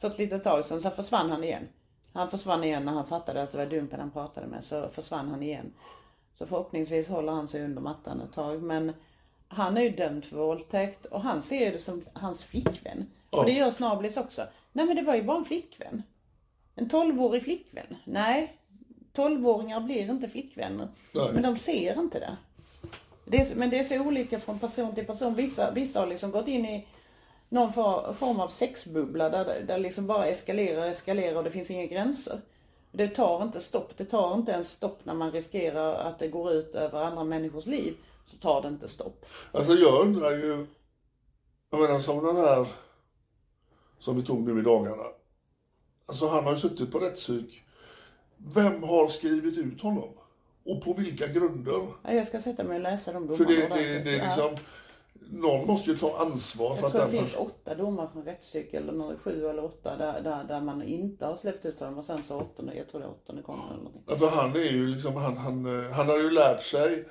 för 0.00 0.08
ett 0.08 0.18
litet 0.18 0.44
tag 0.44 0.64
sedan, 0.64 0.80
sen 0.80 0.92
försvann 0.92 1.30
han 1.30 1.44
igen. 1.44 1.68
Han 2.12 2.30
försvann 2.30 2.64
igen 2.64 2.84
när 2.84 2.92
han 2.92 3.06
fattade 3.06 3.42
att 3.42 3.50
det 3.50 3.58
var 3.58 3.66
Dumpen 3.66 4.00
han 4.00 4.10
pratade 4.10 4.46
med, 4.46 4.64
så 4.64 4.88
försvann 4.88 5.28
han 5.28 5.42
igen. 5.42 5.72
Så 6.40 6.46
förhoppningsvis 6.46 7.08
håller 7.08 7.32
han 7.32 7.48
sig 7.48 7.64
under 7.64 7.82
mattan 7.82 8.20
ett 8.20 8.32
tag. 8.32 8.62
Men 8.62 8.92
han 9.48 9.76
är 9.76 9.82
ju 9.82 9.90
dömd 9.90 10.24
för 10.24 10.36
våldtäkt 10.36 11.06
och 11.06 11.20
han 11.20 11.42
ser 11.42 11.72
det 11.72 11.78
som 11.78 12.04
hans 12.12 12.44
flickvän. 12.44 13.06
Och 13.30 13.44
det 13.44 13.52
gör 13.52 13.70
Snablis 13.70 14.16
också. 14.16 14.42
Nej 14.72 14.86
men 14.86 14.96
det 14.96 15.02
var 15.02 15.14
ju 15.14 15.22
bara 15.22 15.36
en 15.36 15.44
flickvän. 15.44 16.02
En 16.74 16.88
12-årig 16.88 17.42
flickvän. 17.42 17.96
Nej, 18.04 18.56
12-åringar 19.14 19.80
blir 19.80 20.10
inte 20.10 20.28
flickvänner. 20.28 20.88
Nej. 21.14 21.30
Men 21.32 21.42
de 21.42 21.56
ser 21.56 21.98
inte 21.98 22.18
det. 22.18 22.36
det 23.24 23.36
är, 23.40 23.56
men 23.56 23.70
det 23.70 23.78
är 23.78 23.84
så 23.84 24.00
olika 24.00 24.40
från 24.40 24.58
person 24.58 24.94
till 24.94 25.06
person. 25.06 25.34
Vissa, 25.34 25.70
vissa 25.70 26.00
har 26.00 26.06
liksom 26.06 26.30
gått 26.30 26.48
in 26.48 26.64
i 26.66 26.86
någon 27.48 27.72
for- 27.72 28.12
form 28.12 28.40
av 28.40 28.48
sexbubbla 28.48 29.28
där, 29.30 29.60
där 29.66 29.78
liksom 29.78 30.06
bara 30.06 30.26
eskalerar 30.26 30.80
och 30.80 30.88
eskalerar 30.88 31.36
och 31.36 31.44
det 31.44 31.50
finns 31.50 31.70
inga 31.70 31.86
gränser. 31.86 32.40
Det 32.92 33.08
tar 33.08 33.42
inte 33.42 33.60
stopp. 33.60 33.96
Det 33.96 34.04
tar 34.04 34.34
inte 34.34 34.52
ens 34.52 34.70
stopp 34.70 34.98
när 35.04 35.14
man 35.14 35.32
riskerar 35.32 35.94
att 35.94 36.18
det 36.18 36.28
går 36.28 36.52
ut 36.52 36.74
över 36.74 37.02
andra 37.02 37.24
människors 37.24 37.66
liv. 37.66 37.94
Så 38.24 38.36
tar 38.36 38.62
det 38.62 38.68
inte 38.68 38.88
stopp. 38.88 39.26
Alltså 39.52 39.72
jag 39.74 40.00
undrar 40.06 40.30
ju, 40.30 40.66
jag 41.70 41.80
menar 41.80 42.00
som 42.00 42.26
den 42.26 42.36
här 42.36 42.66
som 43.98 44.16
vi 44.16 44.22
tog 44.22 44.40
nu 44.40 44.60
i 44.60 44.62
dagarna. 44.62 45.04
Alltså 46.06 46.26
han 46.26 46.44
har 46.44 46.54
ju 46.54 46.60
suttit 46.60 46.92
på 46.92 46.98
rättspsyk. 46.98 47.62
Vem 48.36 48.82
har 48.82 49.08
skrivit 49.08 49.58
ut 49.58 49.80
honom? 49.80 50.08
Och 50.64 50.84
på 50.84 50.92
vilka 50.92 51.26
grunder? 51.26 51.86
Ja, 52.02 52.12
Jag 52.12 52.26
ska 52.26 52.40
sätta 52.40 52.64
mig 52.64 52.76
och 52.76 52.82
läsa 52.82 53.12
de 53.12 53.26
domarna 53.26 53.36
För 53.36 53.44
det, 53.44 53.56
det, 53.56 53.64
ordentligt. 53.66 54.04
det 54.04 54.18
är 54.18 54.26
liksom, 54.26 54.56
någon 55.32 55.66
måste 55.66 55.90
ju 55.90 55.96
ta 55.96 56.18
ansvar 56.18 56.74
för 56.74 56.76
Jag 56.76 56.84
att 56.84 56.92
tror 56.92 57.00
det 57.00 57.06
den 57.06 57.10
finns 57.16 57.32
personen... 57.32 57.50
åtta 57.50 57.74
domar 57.74 58.06
från 58.12 58.24
rättspsyk, 58.24 58.74
eller 58.74 59.16
sju 59.16 59.46
eller 59.48 59.64
åtta, 59.64 59.96
där, 59.96 60.20
där, 60.20 60.44
där 60.44 60.60
man 60.60 60.82
inte 60.82 61.26
har 61.26 61.36
släppt 61.36 61.64
ut 61.64 61.80
honom. 61.80 61.98
Och 61.98 62.04
sen 62.04 62.22
så 62.22 62.40
åttonde, 62.40 62.74
jag 62.74 62.88
tror 62.88 63.00
det 63.00 63.06
åttonde 63.06 63.42
kommer 63.42 63.64
eller 63.64 63.76
någonting. 63.76 64.02
Ja, 64.06 64.16
För 64.16 64.28
han 64.28 64.56
är 64.56 64.60
ju 64.60 64.86
liksom, 64.86 65.16
han, 65.16 65.36
han, 65.36 65.84
han 65.92 66.08
har 66.08 66.18
ju 66.18 66.30
lärt 66.30 66.62
sig 66.62 67.04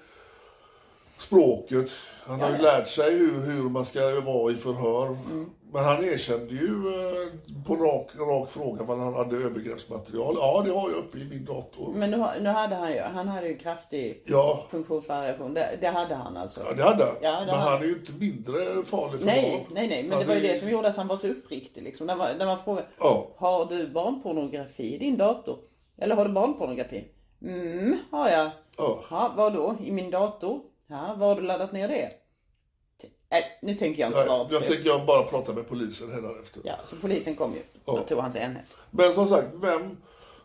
språket. 1.19 1.89
Han 2.23 2.41
har 2.41 2.51
ju 2.51 2.57
lärt 2.57 2.87
sig 2.87 3.15
hur, 3.15 3.41
hur 3.41 3.69
man 3.69 3.85
ska 3.85 4.21
vara 4.21 4.51
i 4.51 4.55
förhör. 4.55 5.05
Mm. 5.07 5.49
Men 5.73 5.83
han 5.83 6.03
erkände 6.03 6.53
ju 6.53 6.65
eh, 6.67 7.63
på 7.67 7.75
rak, 7.75 8.09
rak 8.19 8.51
fråga 8.51 8.83
vad 8.83 8.99
han 8.99 9.13
hade 9.13 9.35
övergreppsmaterial. 9.35 10.35
Ja, 10.39 10.61
det 10.65 10.71
har 10.71 10.89
jag 10.89 10.97
uppe 10.97 11.17
i 11.17 11.25
min 11.25 11.45
dator. 11.45 11.93
Men 11.93 12.11
nu, 12.11 12.25
nu 12.41 12.49
hade 12.49 12.75
han 12.75 12.91
ju, 12.93 12.99
han 12.99 13.27
hade 13.27 13.47
ju 13.47 13.57
kraftig 13.57 14.23
Ja, 14.25 14.65
funktionsvariation. 14.69 15.53
Det, 15.53 15.77
det 15.81 15.87
hade 15.87 16.15
han 16.15 16.37
alltså. 16.37 16.61
ja 16.65 16.73
det 16.73 16.83
hade 16.83 17.03
han. 17.05 17.15
Ja, 17.21 17.39
det 17.39 17.45
Men 17.45 17.55
hade 17.55 17.71
han 17.71 17.81
är 17.81 17.85
ju 17.85 17.93
inte 17.99 18.11
mindre 18.13 18.83
farlig 18.85 19.19
för 19.19 19.25
Nej, 19.25 19.51
barn. 19.67 19.73
nej, 19.75 19.87
nej, 19.87 20.03
men 20.03 20.11
Han 20.11 20.21
det 20.21 20.27
var 20.27 20.35
ju 20.35 20.45
är- 20.45 20.51
det 20.53 20.57
som 20.59 20.69
gjorde 20.69 20.87
att 20.87 20.95
han 20.97 21.07
var 21.07 21.15
så 21.17 21.27
uppriktig 21.27 21.83
liksom. 21.83 22.07
När 22.07 22.15
man, 22.15 22.27
när 22.37 22.45
man 22.45 22.57
frågar, 22.59 22.85
Ja. 22.99 23.27
har 23.37 23.65
du 23.65 23.87
barnpornografi 23.89 24.95
i 24.95 24.97
din 24.97 25.17
dator? 25.17 25.57
Eller 25.97 26.15
har 26.15 26.25
du 26.25 26.31
barnpornografi? 26.31 27.03
Mm, 27.41 27.97
har 28.11 28.29
jag. 28.29 28.49
Ja. 28.77 28.99
Ja, 29.09 29.33
vad 29.37 29.53
då? 29.53 29.75
I 29.83 29.91
min 29.91 30.11
dator? 30.11 30.59
Ja, 30.87 31.15
var 31.17 31.27
har 31.27 31.35
du 31.35 31.41
laddat 31.41 31.71
ner 31.71 31.87
det? 31.87 32.09
Nej, 33.31 33.43
nu 33.61 33.73
tänker 33.73 34.01
jag 34.01 34.09
inte 34.09 34.23
svara 34.23 34.45
på 34.45 34.53
jag 34.53 34.61
det. 34.61 34.67
tänker 34.67 34.85
jag 34.85 35.05
bara 35.05 35.23
prata 35.23 35.53
med 35.53 35.67
polisen 35.69 36.37
efter. 36.41 36.61
Ja, 36.65 36.73
så 36.85 36.95
polisen 36.95 37.35
kom 37.35 37.53
ju. 37.53 37.61
Ja. 37.85 37.97
tog 38.07 38.19
han 38.19 38.31
sig 38.31 38.41
enhet. 38.41 38.65
Men 38.91 39.13
som 39.13 39.27
sagt, 39.29 39.47
vem 39.53 39.97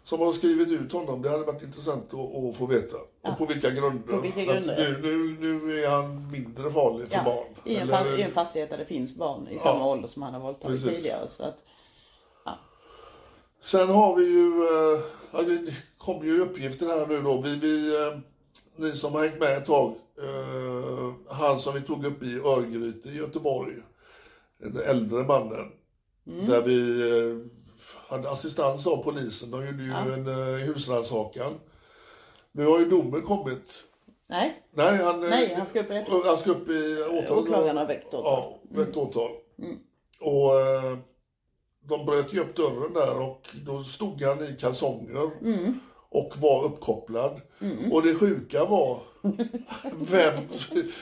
som 0.04 0.20
har 0.20 0.32
skrivit 0.32 0.68
ut 0.68 0.92
honom, 0.92 1.22
det 1.22 1.30
hade 1.30 1.44
varit 1.44 1.62
intressant 1.62 2.14
att, 2.14 2.20
att 2.44 2.56
få 2.56 2.66
veta. 2.66 2.96
Och 3.22 3.38
på 3.38 3.46
vilka 3.46 3.70
grunder. 3.70 4.12
På 4.12 4.20
vilka 4.20 4.44
grunder, 4.44 4.72
Att 4.72 5.02
nu, 5.02 5.36
nu, 5.40 5.62
nu 5.66 5.84
är 5.84 5.88
han 5.88 6.28
mindre 6.32 6.70
farlig 6.70 7.08
för 7.08 7.16
Ja, 7.16 7.22
barn. 7.24 7.46
i, 7.64 7.76
en 7.76 7.90
Eller- 7.90 8.18
I 8.18 8.22
en 8.22 8.32
fastighet 8.32 8.70
där 8.70 8.78
det 8.78 8.84
finns 8.84 9.14
barn 9.14 9.48
i 9.48 9.58
samma 9.58 9.78
Ja. 9.80 9.86
ålder 9.90 10.08
som 10.08 10.22
han 10.22 10.34
har 10.34 10.40
våldtagit 10.40 10.82
Precis. 10.82 10.96
tidigare. 10.96 11.28
Så 11.28 11.44
att, 11.44 11.62
Sen 13.62 13.88
har 13.88 14.16
vi 14.16 14.24
ju, 14.24 14.48
eh, 14.62 15.00
ja, 15.32 15.42
det 15.42 15.74
kommer 15.98 16.24
ju 16.24 16.40
uppgifter 16.40 16.86
här 16.86 17.06
nu 17.06 17.22
då. 17.22 17.40
Vi, 17.40 17.56
vi, 17.56 17.94
eh, 18.06 18.18
ni 18.76 18.92
som 18.96 19.12
har 19.14 19.20
hängt 19.26 19.40
med 19.40 19.58
ett 19.58 19.64
tag, 19.64 19.94
eh, 20.22 21.12
han 21.28 21.58
som 21.58 21.74
vi 21.74 21.80
tog 21.82 22.04
upp 22.06 22.22
i 22.22 22.38
Örgryte 22.38 23.08
i 23.08 23.14
Göteborg, 23.16 23.74
den 24.58 24.76
äldre 24.86 25.22
mannen, 25.22 25.72
Mm. 26.26 26.46
där 26.46 26.62
vi 26.62 27.00
eh, 27.10 27.36
hade 28.08 28.30
assistans 28.30 28.86
av 28.86 29.02
polisen. 29.02 29.50
De 29.50 29.66
gjorde 29.66 29.82
ju 29.82 29.92
en 30.12 30.26
eh, 30.28 30.66
husrannsakan. 30.66 31.52
Nu 32.52 32.66
har 32.66 32.78
ju 32.78 32.84
domen 32.84 33.22
kommit. 33.22 33.84
nej, 34.26 34.62
Nej, 34.70 34.96
han, 34.96 35.22
eh, 35.24 35.30
Nej, 35.30 35.54
han 35.54 35.66
ska 35.66 35.80
upp 35.80 35.90
i 35.90 36.04
Han 36.24 36.36
ska 36.36 36.50
upp 36.50 36.68
i 36.68 37.02
åtal. 37.02 37.38
Åklagaren 37.38 37.76
har 37.76 37.86
väckt 37.86 38.14
åtal. 38.14 38.22
Ja, 38.24 38.58
väckt 38.70 38.96
åtal. 38.96 39.30
Och 40.20 40.60
eh, 40.60 40.98
de 41.80 42.06
bröt 42.06 42.32
ju 42.34 42.40
upp 42.40 42.56
dörren 42.56 42.92
där 42.92 43.18
och 43.20 43.48
då 43.66 43.82
stod 43.82 44.22
han 44.22 44.44
i 44.44 44.56
kalsonger 44.60 45.30
och 46.14 46.32
var 46.38 46.64
uppkopplad. 46.64 47.40
Och 47.92 48.02
det 48.02 48.14
sjuka 48.14 48.64
var, 48.64 48.98
vem, 50.10 50.34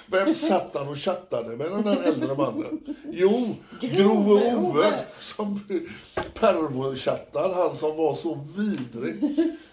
vem 0.07 0.35
satt 0.35 0.71
han 0.75 0.89
och 0.89 0.99
chattade 0.99 1.57
med 1.57 1.71
den 1.71 1.83
där 1.83 2.03
äldre 2.03 2.35
mannen? 2.37 2.81
Jo, 3.11 3.55
Grove 3.81 4.57
Ove. 4.57 4.93
Som 5.21 5.61
pervochattar, 6.35 7.55
han 7.55 7.77
som 7.77 7.97
var 7.97 8.15
så 8.15 8.39
vidrig. 8.57 9.15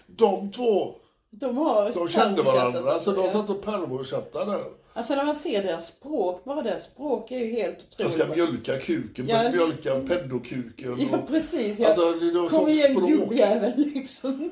De 0.06 0.50
två, 0.52 0.94
de 1.30 1.56
har 1.56 1.90
de 1.94 2.08
kände 2.08 2.42
varandra 2.42 3.00
så 3.00 3.12
de 3.12 3.30
satt 3.30 3.50
och 3.50 3.62
pervochattade 3.62 4.52
där. 4.52 4.64
Alltså 4.94 5.14
när 5.14 5.24
man 5.24 5.34
ser 5.36 5.62
deras 5.62 5.86
språk, 5.88 6.44
bara 6.44 6.62
deras 6.62 6.84
språk 6.84 7.30
är 7.30 7.38
ju 7.38 7.46
helt 7.50 7.78
otroligt. 7.92 8.12
ska 8.14 8.26
mjölka 8.26 8.78
kuken, 8.78 9.28
Ja. 9.28 9.50
mjölka 9.50 10.00
peddokuken. 10.00 11.08
Ja 11.12 11.18
precis. 11.28 11.78
Ja. 11.78 11.86
Alltså, 11.88 12.12
det 12.12 12.26
är 12.26 12.48
Kom 12.48 12.68
igen 12.68 12.96
språk. 12.96 13.10
gubbjävel 13.10 13.72
liksom. 13.76 14.50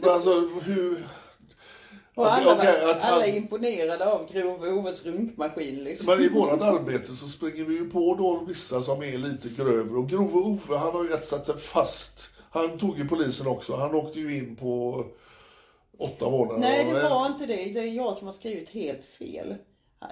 Men 0.00 0.10
alltså 0.10 0.40
hur... 0.64 1.04
Och 2.14 2.32
alla, 2.32 2.54
Okej, 2.54 2.86
var, 2.86 2.94
alla 2.94 3.26
är 3.26 3.36
imponerade 3.36 4.12
av 4.12 4.32
Grove 4.32 4.72
Oves 4.72 5.04
runkmaskin 5.06 5.84
liksom. 5.84 6.06
Men 6.06 6.24
i 6.24 6.28
vårt 6.28 6.60
arbete 6.60 7.06
så 7.06 7.26
springer 7.26 7.64
vi 7.64 7.74
ju 7.74 7.90
på 7.90 8.14
då 8.14 8.44
vissa 8.48 8.82
som 8.82 9.02
är 9.02 9.18
lite 9.18 9.48
grövre. 9.48 9.98
Och 9.98 10.08
Grove 10.08 10.32
Ove, 10.32 10.76
han 10.76 10.92
har 10.92 11.04
ju 11.04 11.12
etsat 11.12 11.46
sig 11.46 11.56
fast. 11.56 12.30
Han 12.50 12.78
tog 12.78 12.98
ju 12.98 13.08
polisen 13.08 13.46
också. 13.46 13.76
Han 13.76 13.94
åkte 13.94 14.20
ju 14.20 14.38
in 14.38 14.56
på 14.56 15.04
åtta 15.98 16.30
månader. 16.30 16.60
Nej 16.60 16.84
det 16.84 17.02
var 17.02 17.26
inte 17.26 17.46
det. 17.46 17.54
Det 17.72 17.80
är 17.80 17.92
jag 17.92 18.16
som 18.16 18.26
har 18.26 18.32
skrivit 18.32 18.70
helt 18.70 19.04
fel. 19.04 19.54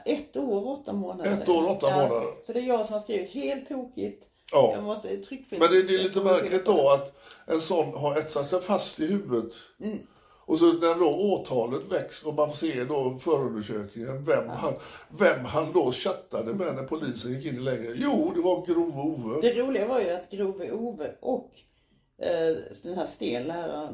Ett 0.05 0.37
år 0.37 0.68
åtta 0.68 0.93
månader. 0.93 1.31
Ett 1.31 1.49
år, 1.49 1.70
åtta 1.70 1.97
månader. 1.97 2.35
Så 2.47 2.53
det 2.53 2.61
är 2.61 2.64
jag 2.64 2.87
som 2.87 2.93
har 2.93 3.01
skrivit 3.01 3.31
helt 3.31 3.68
tokigt. 3.68 4.29
Ja. 4.53 4.72
Jag 4.74 4.84
måste. 4.84 5.09
Men 5.51 5.61
det, 5.61 5.82
det 5.82 5.94
är 5.94 6.03
lite 6.03 6.20
märkligt 6.20 6.66
då 6.66 6.90
att 6.90 7.16
en 7.47 7.61
sån 7.61 7.94
har 7.94 8.18
etsat 8.18 8.47
sig 8.47 8.61
fast 8.61 9.01
i 9.01 9.07
huvudet. 9.07 9.53
Mm. 9.80 9.99
Och 10.47 10.59
så 10.59 10.72
när 10.72 10.94
då 10.94 11.32
åtalet 11.32 11.92
väcks 11.92 12.24
och 12.24 12.34
man 12.34 12.49
får 12.49 12.57
se 12.57 12.84
då 12.84 13.18
förundersökningen 13.20 14.24
vem, 14.24 14.49
han, 14.49 14.72
vem 15.09 15.44
han 15.44 15.72
då 15.72 15.92
chattade 15.92 16.55
med 16.55 16.74
när 16.74 16.82
polisen 16.82 17.32
gick 17.32 17.47
in 17.47 17.64
längre. 17.64 17.94
Jo, 17.97 18.32
det 18.34 18.40
var 18.40 18.66
Grove 18.66 19.01
Ove. 19.01 19.40
Det 19.40 19.61
roliga 19.61 19.86
var 19.86 20.01
ju 20.01 20.11
att 20.11 20.30
Grove 20.30 20.72
Ove 20.72 21.12
och 21.20 21.51
eh, 22.18 22.57
den 22.82 22.94
här 22.94 23.07
Sten, 23.07 23.53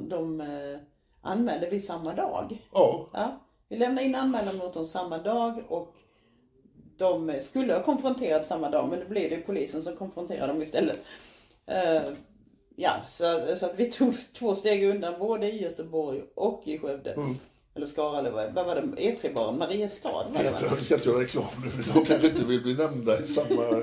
de 0.08 0.40
eh, 0.40 0.78
anmälde 1.22 1.70
vi 1.70 1.80
samma 1.80 2.14
dag. 2.14 2.62
Ja, 2.72 3.10
Ja, 3.12 3.40
vi 3.68 3.76
lämnade 3.76 4.06
in 4.06 4.14
anmälan 4.14 4.56
mot 4.56 4.74
dem 4.74 4.86
samma 4.86 5.18
dag 5.18 5.64
och 5.68 5.94
de 6.98 7.40
skulle 7.40 7.72
ha 7.74 7.82
konfronterat 7.82 8.46
samma 8.48 8.70
dag 8.70 8.88
men 8.88 8.98
det 8.98 9.04
blev 9.06 9.30
det 9.30 9.36
polisen 9.46 9.82
som 9.82 9.96
konfronterade 9.96 10.52
dem 10.52 10.62
istället. 10.62 10.96
Eh, 11.66 12.02
ja, 12.76 12.90
så, 13.06 13.56
så 13.58 13.66
att 13.66 13.74
vi 13.76 13.90
tog 13.92 14.14
två 14.34 14.54
steg 14.54 14.84
undan 14.84 15.14
både 15.18 15.46
i 15.52 15.62
Göteborg 15.62 16.22
och 16.34 16.62
i 16.66 16.78
Skövde. 16.78 17.16
Eller 17.74 17.86
Skara 17.86 18.18
eller 18.18 18.30
vad, 18.30 18.52
vad 18.54 18.66
var 18.66 18.74
det? 18.74 18.80
E3-baren? 18.82 19.58
Mariestad 19.58 20.12
var 20.12 20.42
det 20.42 20.44
Jag 20.44 20.52
va? 20.70 20.76
vi 20.78 20.84
ska 20.84 20.94
inte 20.94 21.08
göra 21.08 21.20
reklam 21.20 21.44
nu 21.64 21.70
för 21.70 21.94
de 21.94 22.04
kanske 22.06 22.26
inte 22.28 22.44
vill 22.44 22.62
bli 22.62 22.74
nämnda 22.74 23.20
i 23.20 23.22
samma... 23.26 23.82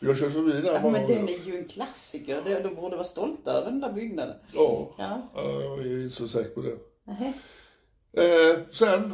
Jag 0.00 0.18
kör 0.18 0.30
förbi 0.30 0.60
där 0.60 0.74
Ja, 0.82 0.88
men 0.90 1.06
den 1.08 1.28
är 1.28 1.46
ju 1.46 1.58
en 1.58 1.68
klassiker. 1.68 2.42
De, 2.44 2.54
de 2.68 2.74
borde 2.74 2.96
vara 2.96 3.06
stolta 3.06 3.50
över 3.50 3.70
den 3.70 3.80
där 3.80 3.92
byggnaden. 3.92 4.36
Ja, 4.52 4.94
Ja. 4.98 5.22
ja, 5.34 5.60
jag 5.62 5.78
är 5.78 6.02
inte 6.02 6.16
så 6.16 6.28
säker 6.28 6.50
på 6.50 6.60
det. 6.60 6.76
Nähä. 7.04 7.32
Eh, 8.12 8.58
sen, 8.72 9.12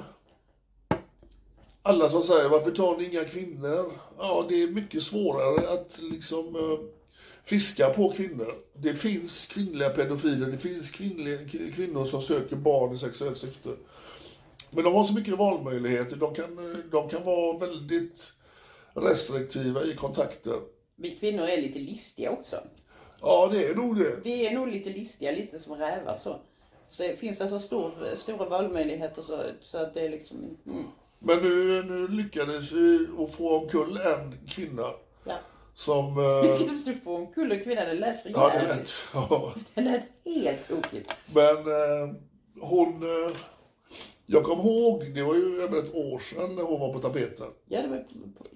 alla 1.86 2.10
som 2.10 2.22
säger 2.22 2.48
varför 2.48 2.70
tar 2.70 2.96
ni 2.96 3.04
inga 3.04 3.24
kvinnor? 3.24 3.92
Ja, 4.18 4.46
det 4.48 4.62
är 4.62 4.68
mycket 4.68 5.02
svårare 5.02 5.68
att 5.68 5.98
liksom 5.98 6.56
eh, 6.56 6.78
fiska 7.44 7.88
på 7.88 8.12
kvinnor. 8.12 8.54
Det 8.72 8.94
finns 8.94 9.46
kvinnliga 9.46 9.90
pedofiler, 9.90 10.46
det 10.46 10.58
finns 10.58 10.90
kvinnliga, 10.90 11.38
kvinnor 11.74 12.04
som 12.04 12.22
söker 12.22 12.56
barn 12.56 12.94
i 12.94 12.98
sexuellt 12.98 13.38
syfte. 13.38 13.68
Men 14.70 14.84
de 14.84 14.94
har 14.94 15.04
så 15.04 15.14
mycket 15.14 15.38
valmöjligheter, 15.38 16.16
de 16.16 16.34
kan, 16.34 16.72
eh, 16.72 16.78
de 16.90 17.08
kan 17.08 17.24
vara 17.24 17.58
väldigt 17.58 18.32
restriktiva 18.94 19.84
i 19.84 19.96
kontakter. 19.96 20.60
Vi 20.96 21.16
kvinnor 21.16 21.44
är 21.44 21.56
lite 21.56 21.78
listiga 21.78 22.30
också. 22.30 22.56
Ja, 23.20 23.48
det 23.52 23.64
är 23.64 23.74
nog 23.74 23.98
det. 23.98 24.16
Vi 24.22 24.46
är 24.46 24.54
nog 24.54 24.68
lite 24.68 24.90
listiga, 24.90 25.32
lite 25.32 25.58
som 25.58 25.74
rävar 25.74 26.16
så. 26.16 26.40
Så 26.90 27.02
det 27.02 27.16
finns 27.16 27.40
alltså 27.40 27.58
stor, 27.58 28.14
stora 28.14 28.48
valmöjligheter 28.48 29.22
så, 29.22 29.42
så 29.60 29.78
att 29.78 29.94
det 29.94 30.00
är 30.00 30.10
liksom... 30.10 30.56
Mm, 30.66 30.84
Men 31.24 31.38
nu, 31.42 31.82
nu 31.82 32.08
lyckades 32.08 32.72
vi 32.72 33.06
att 33.18 33.34
få 33.34 33.56
omkull 33.58 33.96
en 33.96 34.38
kvinna 34.48 34.90
ja. 35.24 35.34
som... 35.74 36.18
Eh, 36.18 36.42
Lyckades 36.42 36.84
du 36.84 36.94
få 36.94 37.16
omkull 37.16 37.52
en 37.52 37.64
kvinna? 37.64 37.84
Det 37.84 37.94
lät 37.94 38.22
för 38.22 38.30
ja, 38.34 38.48
det 38.48 38.54
jävligt. 38.54 38.76
lät, 38.76 38.90
ja. 39.14 39.54
Det 39.74 39.80
lät 39.80 40.02
helt 40.24 40.68
tokigt. 40.68 41.14
Men 41.34 41.56
eh, 41.56 42.14
hon... 42.60 43.02
Eh, 43.02 43.36
jag 44.26 44.44
kom 44.44 44.58
ihåg, 44.60 45.14
det 45.14 45.22
var 45.22 45.34
ju 45.34 45.62
över 45.62 45.78
ett 45.78 45.94
år 45.94 46.18
sedan 46.18 46.54
när 46.56 46.62
hon 46.62 46.80
var 46.80 46.92
på 46.92 46.98
tapeten. 46.98 47.46
Ja, 47.68 47.82
det 47.82 47.88
var, 47.88 48.04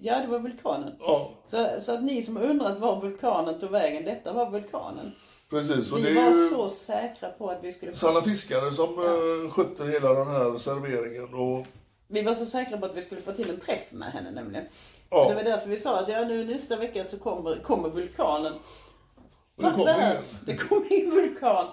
ja, 0.01 0.21
det 0.21 0.27
var 0.27 0.39
vulkanen. 0.39 0.93
Ja, 1.01 1.31
Så, 1.45 1.66
så 1.81 1.93
att 1.95 2.05
ni 2.05 2.23
som 2.23 2.37
undrat 2.37 2.79
var 2.81 3.01
vulkanen 3.01 3.61
tog 3.61 3.71
vägen, 3.71 4.05
detta 4.05 4.33
var 4.33 4.51
vulkanen. 4.51 5.12
precis. 5.51 5.93
Och 5.93 5.99
det 6.01 6.11
Vi 6.11 6.19
är 6.19 6.31
var 6.31 6.39
ju 6.39 6.49
så 6.49 6.69
säkra 6.71 7.31
på 7.31 7.51
att 7.51 7.59
vi 7.64 7.73
skulle. 7.73 7.93
Sanna 7.93 8.23
Fiskare 8.23 8.71
som 8.75 8.89
eh, 8.99 9.51
skötte 9.51 9.85
hela 9.85 10.12
den 10.14 10.29
här 10.29 10.59
serveringen. 10.59 11.35
Och, 11.35 11.66
Vi 12.09 12.22
var 12.22 12.34
så 12.34 12.46
säkra 12.46 12.78
på 12.78 12.86
att 12.86 12.96
vi 12.96 13.02
skulle 13.02 13.20
få 13.20 13.32
till 13.32 13.50
en 13.50 13.61
träff 13.61 13.92
med 13.92 14.12
henne 14.12 14.30
nämligen. 14.30 14.64
Ja. 15.11 15.22
Så 15.22 15.28
det 15.28 15.34
var 15.34 15.42
därför 15.42 15.68
vi 15.68 15.80
sa 15.80 16.00
att 16.00 16.09
ja, 16.09 16.24
nu 16.24 16.44
nästa 16.44 16.76
vecka 16.76 17.04
så 17.04 17.18
kommer, 17.18 17.56
kommer 17.56 17.88
vulkanen. 17.88 18.59
Vad 19.56 19.84
värt? 19.84 20.26
Det 20.46 20.56
kom 20.56 20.86
ingen 20.90 21.11
vulkan. 21.11 21.66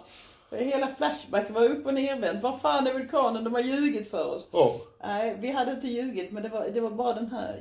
Hela 0.51 0.88
Flashback 0.88 1.49
var 1.49 1.63
upp 1.63 1.86
och 1.86 1.93
nervänt. 1.93 2.43
Var 2.43 2.57
fan 2.57 2.88
är 2.88 2.93
vulkanen? 2.93 3.43
De 3.43 3.53
har 3.53 3.61
ljugit 3.61 4.11
för 4.11 4.27
oss. 4.27 4.47
ja. 4.51 4.75
Nej, 5.03 5.38
vi 5.39 5.51
hade 5.51 5.71
inte 5.71 5.88
ljugit 5.88 6.31
men 6.31 6.43
det 6.43 6.49
var, 6.49 6.69
det 6.73 6.81
var 6.81 6.89
bara 6.89 7.13
den 7.13 7.27
här... 7.27 7.59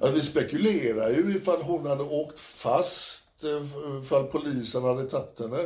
Alltså, 0.00 0.16
vi 0.16 0.22
spekulerar 0.22 1.10
ju 1.10 1.36
ifall 1.36 1.62
hon 1.62 1.86
hade 1.86 2.02
åkt 2.02 2.40
fast, 2.40 3.21
eh, 3.44 4.00
ifall 4.02 4.24
polisen 4.24 4.82
hade 4.82 5.04
tagit 5.08 5.40
henne. 5.40 5.58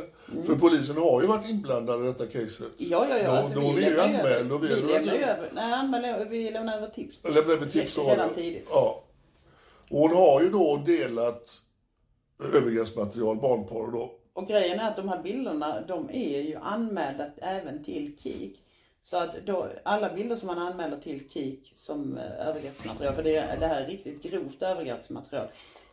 För 0.45 0.55
polisen 0.55 0.97
har 0.97 1.21
ju 1.21 1.27
varit 1.27 1.49
inblandad 1.49 2.03
i 2.03 2.07
detta 2.07 2.25
caset. 2.25 2.59
Mm. 2.61 2.71
Ja, 2.77 3.07
ja, 3.09 3.17
ja. 3.17 3.31
Då- 3.31 3.37
Alltså, 3.37 3.53
då 3.59 3.71
vi 3.71 3.83
är 3.85 3.91
ju 3.91 3.99
anmäld 3.99 4.25
över. 4.25 4.53
och 4.53 4.63
vi 4.63 4.67
Vi 4.67 4.75
redan- 4.75 5.09
över. 5.09 5.51
Nej, 5.53 6.25
vi 6.29 6.51
lämnar 6.51 6.77
över 6.77 6.87
tips. 6.87 7.23
Blev 7.23 7.59
det 7.59 7.71
tips 7.71 7.97
Redan 7.97 8.33
tidigt. 8.33 8.67
Ja. 8.71 9.03
Och 9.89 9.99
hon 9.99 10.15
har 10.15 10.41
ju 10.41 10.49
då 10.49 10.77
delat 10.85 11.61
övergreppsmaterial, 12.43 13.37
barnporr 13.37 13.91
då. 13.91 14.11
Och 14.33 14.47
grejen 14.47 14.79
är 14.79 14.87
att 14.89 14.95
de 14.95 15.09
här 15.09 15.23
bilderna, 15.23 15.81
de 15.87 16.09
är 16.13 16.41
ju 16.41 16.55
anmälda 16.55 17.25
även 17.37 17.83
till 17.83 18.17
KIK. 18.17 18.63
Så 19.01 19.17
att 19.17 19.35
då, 19.45 19.67
alla 19.83 20.13
bilder 20.13 20.35
som 20.35 20.47
man 20.47 20.57
anmäler 20.59 20.97
till 20.97 21.29
KIK 21.29 21.71
som 21.75 22.17
eh, 22.17 22.47
övergreppsmaterial, 22.47 23.13
för 23.13 23.23
det, 23.23 23.57
det 23.59 23.67
här 23.67 23.81
är 23.81 23.87
riktigt 23.87 24.23
grovt 24.23 24.61
övergreppsmaterial. 24.61 25.47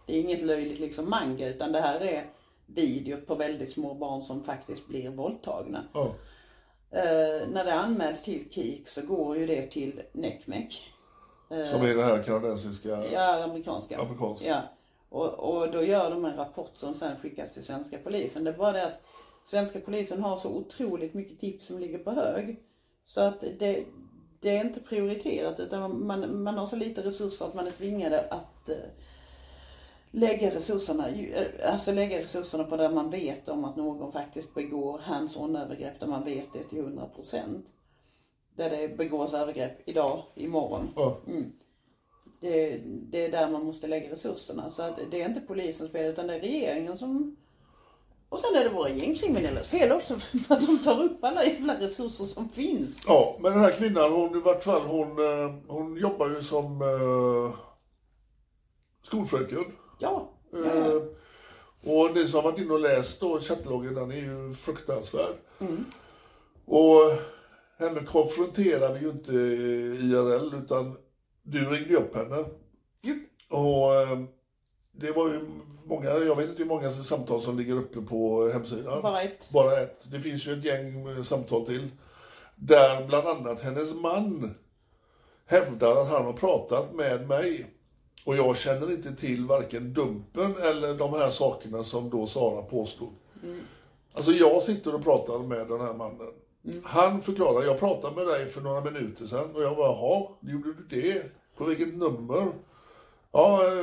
Det 0.07 0.17
är 0.17 0.21
inget 0.21 0.43
löjligt 0.43 0.81
liksom 0.81 1.11
manga, 1.11 1.49
utan 1.49 1.73
det 1.73 1.81
här 1.81 2.01
är 2.01 2.31
videor 2.67 3.17
på 3.17 3.35
väldigt 3.35 3.73
små 3.73 3.95
barn 3.95 4.23
som 4.23 4.45
faktiskt 4.45 4.89
blir 4.89 5.09
våldtagna. 5.09 5.85
Ja. 5.93 6.15
Eh, 6.91 7.49
när 7.49 7.65
det 7.65 7.75
anmäls 7.75 8.23
till 8.23 8.51
KIK 8.51 8.89
så 8.89 9.03
går 9.03 9.39
ju 9.39 9.47
det 9.47 9.63
till 9.63 10.03
NECMEC. 10.13 10.83
Som 11.49 11.83
är 11.83 11.95
det 11.95 12.03
här 12.03 12.23
kanadensiska... 12.23 13.05
Ja, 13.13 13.45
amerikanska. 13.45 13.99
Amerikanska. 13.99 14.47
Ja. 14.47 14.63
Och, 15.09 15.33
och 15.33 15.71
då 15.71 15.83
gör 15.83 16.11
de 16.11 16.25
en 16.25 16.37
rapport 16.37 16.71
som 16.75 16.95
sen 16.95 17.17
skickas 17.23 17.53
till 17.53 17.63
svenska 17.63 17.99
polisen. 17.99 18.45
Det 18.45 18.51
är 18.51 18.59
bara 18.59 18.73
det 18.73 18.87
att 18.87 19.01
svenska 19.45 19.81
polisen 19.81 20.23
har 20.23 20.37
så 20.37 20.49
otroligt 20.49 21.15
mycket 21.15 21.41
tips 21.41 21.67
som 21.67 21.79
ligger 21.79 21.99
på 21.99 22.11
hög. 22.11 22.63
Så 23.05 23.21
att 23.21 23.41
det, 23.41 23.85
det 24.41 24.57
är 24.57 24.65
inte 24.65 24.81
prioriterat 24.81 25.61
utan 25.61 26.07
man, 26.07 26.43
man 26.43 26.59
har 26.59 26.67
så 26.67 26.77
lite 26.77 27.03
resurser 27.03 27.47
att 27.47 27.55
man 27.55 27.67
är 27.67 27.71
tvingade 27.71 28.29
att 28.31 28.69
eh, 28.69 28.77
lägga 30.15 30.55
resurserna, 30.55 31.09
eh, 31.09 31.73
alltså 31.73 31.93
lägga 31.93 32.19
resurserna 32.19 32.65
på 32.65 32.77
där 32.77 32.91
man 32.91 33.11
vet 33.11 33.49
om 33.49 33.65
att 33.65 33.77
någon 33.77 34.13
faktiskt 34.13 34.55
begår 34.55 34.99
hands-on 34.99 35.57
övergrepp, 35.57 36.01
där 36.01 36.07
man 36.07 36.25
vet 36.25 36.53
det 36.53 36.63
till 36.63 36.79
100 36.79 37.07
procent. 37.07 37.67
Där 38.57 38.71
det 38.71 38.97
begås 38.97 39.35
övergrepp 39.35 39.89
idag, 39.89 40.23
imorgon. 40.35 40.89
Ja. 40.97 41.21
Det, 42.41 42.81
det 42.85 43.25
är 43.25 43.31
där 43.31 43.51
man 43.51 43.65
måste 43.65 43.87
lägga 43.87 44.11
resurserna. 44.11 44.71
Så 44.71 44.83
att 44.83 44.99
det 45.11 45.23
är 45.23 45.29
inte 45.29 45.41
polisens 45.41 45.93
fel 45.93 46.07
utan 46.07 46.27
det 46.27 46.35
är 46.35 46.41
regeringen 46.41 46.97
som... 46.97 47.37
Och 48.29 48.41
sen 48.41 48.55
är 48.61 48.65
det 48.65 48.71
våra 48.71 48.89
gängkriminellas 48.89 49.69
fel 49.69 49.93
också 49.93 50.15
för 50.49 50.55
att 50.55 50.67
de 50.67 50.79
tar 50.79 51.03
upp 51.03 51.25
alla 51.25 51.45
jävla 51.45 51.81
resurser 51.81 52.25
som 52.25 52.49
finns. 52.49 53.03
Ja, 53.07 53.39
men 53.41 53.53
den 53.53 53.61
här 53.61 53.71
kvinnan, 53.71 54.13
hon 54.13 54.37
i 54.37 54.41
vart 54.41 54.65
fall, 54.65 54.83
hon, 54.83 55.09
eh, 55.09 55.55
hon 55.67 55.97
jobbar 55.97 56.29
ju 56.29 56.43
som 56.43 56.83
uh, 56.83 57.55
skolfröken. 59.03 59.65
Ja. 59.99 60.31
Eh, 60.53 61.03
och 61.93 62.15
ni 62.15 62.29
som 62.29 62.45
har 62.45 62.51
varit 62.51 62.61
inne 62.61 62.73
och 62.73 62.81
läst 62.81 63.21
då, 63.21 63.41
chattloggen, 63.41 63.95
den 63.95 64.11
är 64.11 64.17
ju 64.17 64.55
fruktansvärd. 64.55 65.35
Och 66.65 67.01
henne 67.79 68.01
konfronterar 68.01 68.95
vi 68.95 69.01
ju 69.01 69.11
inte 69.11 69.33
IRL, 69.33 70.55
utan 70.65 70.97
du 71.43 71.71
ringde 71.71 71.97
upp 71.97 72.17
henne. 72.17 72.45
Jo. 73.03 73.15
Och 73.49 73.95
eh, 73.95 74.19
det 74.93 75.11
var 75.13 75.29
ju 75.29 75.41
många, 75.85 76.09
jag 76.09 76.37
vet 76.37 76.49
inte 76.49 76.63
hur 76.63 76.69
många 76.69 76.91
samtal 76.91 77.41
som 77.41 77.59
ligger 77.59 77.75
uppe 77.75 78.01
på 78.01 78.49
hemsidan. 78.49 79.03
Bara 79.03 79.23
ett. 79.23 79.51
Bara 79.51 79.81
ett. 79.81 80.11
Det 80.11 80.21
finns 80.21 80.47
ju 80.47 80.53
ett 80.53 80.65
gäng 80.65 81.09
eh, 81.09 81.23
samtal 81.23 81.67
till. 81.67 81.91
Där 82.57 83.07
bland 83.07 83.29
annat 83.29 83.61
hennes 83.61 83.95
man 83.95 84.55
hävdar 85.47 85.97
att 85.97 86.09
han 86.09 86.25
har 86.25 86.33
pratat 86.33 86.95
med 86.95 87.29
mig. 87.29 87.74
Och 88.27 88.37
jag 88.37 88.57
känner 88.57 88.93
inte 88.93 89.17
till 89.17 89.47
varken 89.47 89.93
Dumpen 89.95 90.57
eller 90.57 90.95
de 90.95 91.13
här 91.13 91.31
sakerna 91.31 91.85
som 91.85 92.11
då 92.11 92.27
Sara 92.27 92.63
påstod. 92.63 93.13
Alltså 94.13 94.33
jag 94.33 94.63
sitter 94.63 94.95
och 94.95 95.05
pratar 95.05 95.39
med 95.39 95.69
den 95.69 95.81
här 95.81 95.95
mannen. 95.95 96.33
Han 96.85 97.23
förklarar, 97.23 97.65
jag 97.65 97.79
pratade 97.79 98.17
med 98.17 98.27
dig 98.27 98.49
för 98.49 98.61
några 98.61 98.81
minuter 98.81 99.27
sedan 99.27 99.55
och 99.55 99.63
jag 99.63 99.77
bara, 99.77 99.87
jaha, 99.87 100.29
gjorde 100.41 100.73
du 100.73 101.01
det? 101.01 101.23
På 101.57 101.65
vilket 101.65 101.97
nummer? 101.97 102.47
Ja, 103.33 103.67
eh, 103.67 103.75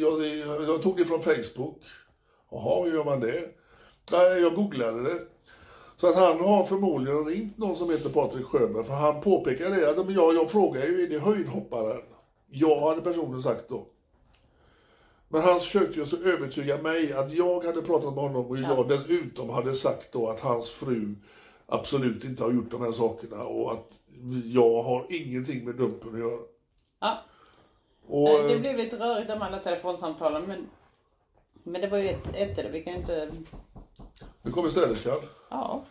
jag, 0.00 0.26
jag 0.68 0.82
tog 0.82 0.96
det 0.96 1.04
från 1.04 1.22
Facebook. 1.22 1.82
Jaha, 2.50 2.84
hur 2.84 2.94
gör 2.94 3.04
man 3.04 3.20
det? 3.20 3.50
Nej, 4.12 4.40
jag 4.40 4.54
googlade 4.54 5.02
det. 5.02 5.20
Så 5.96 6.08
att 6.08 6.16
han 6.16 6.40
har 6.40 6.64
förmodligen 6.64 7.24
ringt 7.24 7.58
någon 7.58 7.76
som 7.76 7.90
heter 7.90 8.10
Patrik 8.10 8.46
Sjöberg, 8.46 8.84
för 8.84 8.94
han 8.94 9.20
påpekar 9.20 9.70
det 9.70 9.90
att 9.90 10.10
jag, 10.10 10.34
jag 10.34 10.50
frågar 10.50 10.86
ju, 10.86 11.02
är 11.02 11.08
det 11.08 11.18
höjdhopparen? 11.18 12.02
Ja, 12.56 12.88
hade 12.88 13.02
personen 13.02 13.42
sagt 13.42 13.68
då. 13.68 13.86
Men 15.28 15.42
han 15.42 15.60
försökte 15.60 16.00
ju 16.00 16.06
så 16.06 16.16
övertyga 16.16 16.78
mig 16.78 17.12
att 17.12 17.32
jag 17.32 17.64
hade 17.64 17.82
pratat 17.82 18.14
med 18.14 18.22
honom 18.22 18.46
och 18.46 18.58
jag 18.58 18.88
dessutom 18.88 19.50
hade 19.50 19.74
sagt 19.74 20.12
då 20.12 20.28
att 20.28 20.40
hans 20.40 20.70
fru 20.70 21.14
absolut 21.66 22.24
inte 22.24 22.42
har 22.42 22.52
gjort 22.52 22.70
de 22.70 22.82
här 22.82 22.92
sakerna 22.92 23.44
och 23.44 23.72
att 23.72 23.90
jag 24.44 24.82
har 24.82 25.06
ingenting 25.08 25.64
med 25.64 25.74
Dumpen 25.74 26.14
att 26.14 26.18
göra. 26.20 26.40
Ja. 27.00 27.18
Och, 28.06 28.28
Eh, 28.28 28.46
Det 28.46 28.54
eh, 28.54 28.60
blev 28.60 28.76
lite 28.76 28.96
rörigt 28.98 29.30
om 29.30 29.42
alla 29.42 29.58
telefonsamtalen 29.58 30.42
men, 30.46 30.66
men 31.62 31.80
det 31.80 31.88
var 31.88 31.98
ju 31.98 32.08
ett, 32.08 32.34
ett 32.34 32.70
vi 32.72 32.84
kan 32.84 32.92
ju 32.92 32.98
inte... 32.98 33.30
nu 34.42 34.52
kommer 34.52 34.68
städerskan. 34.68 35.18
Ja. 35.50 35.84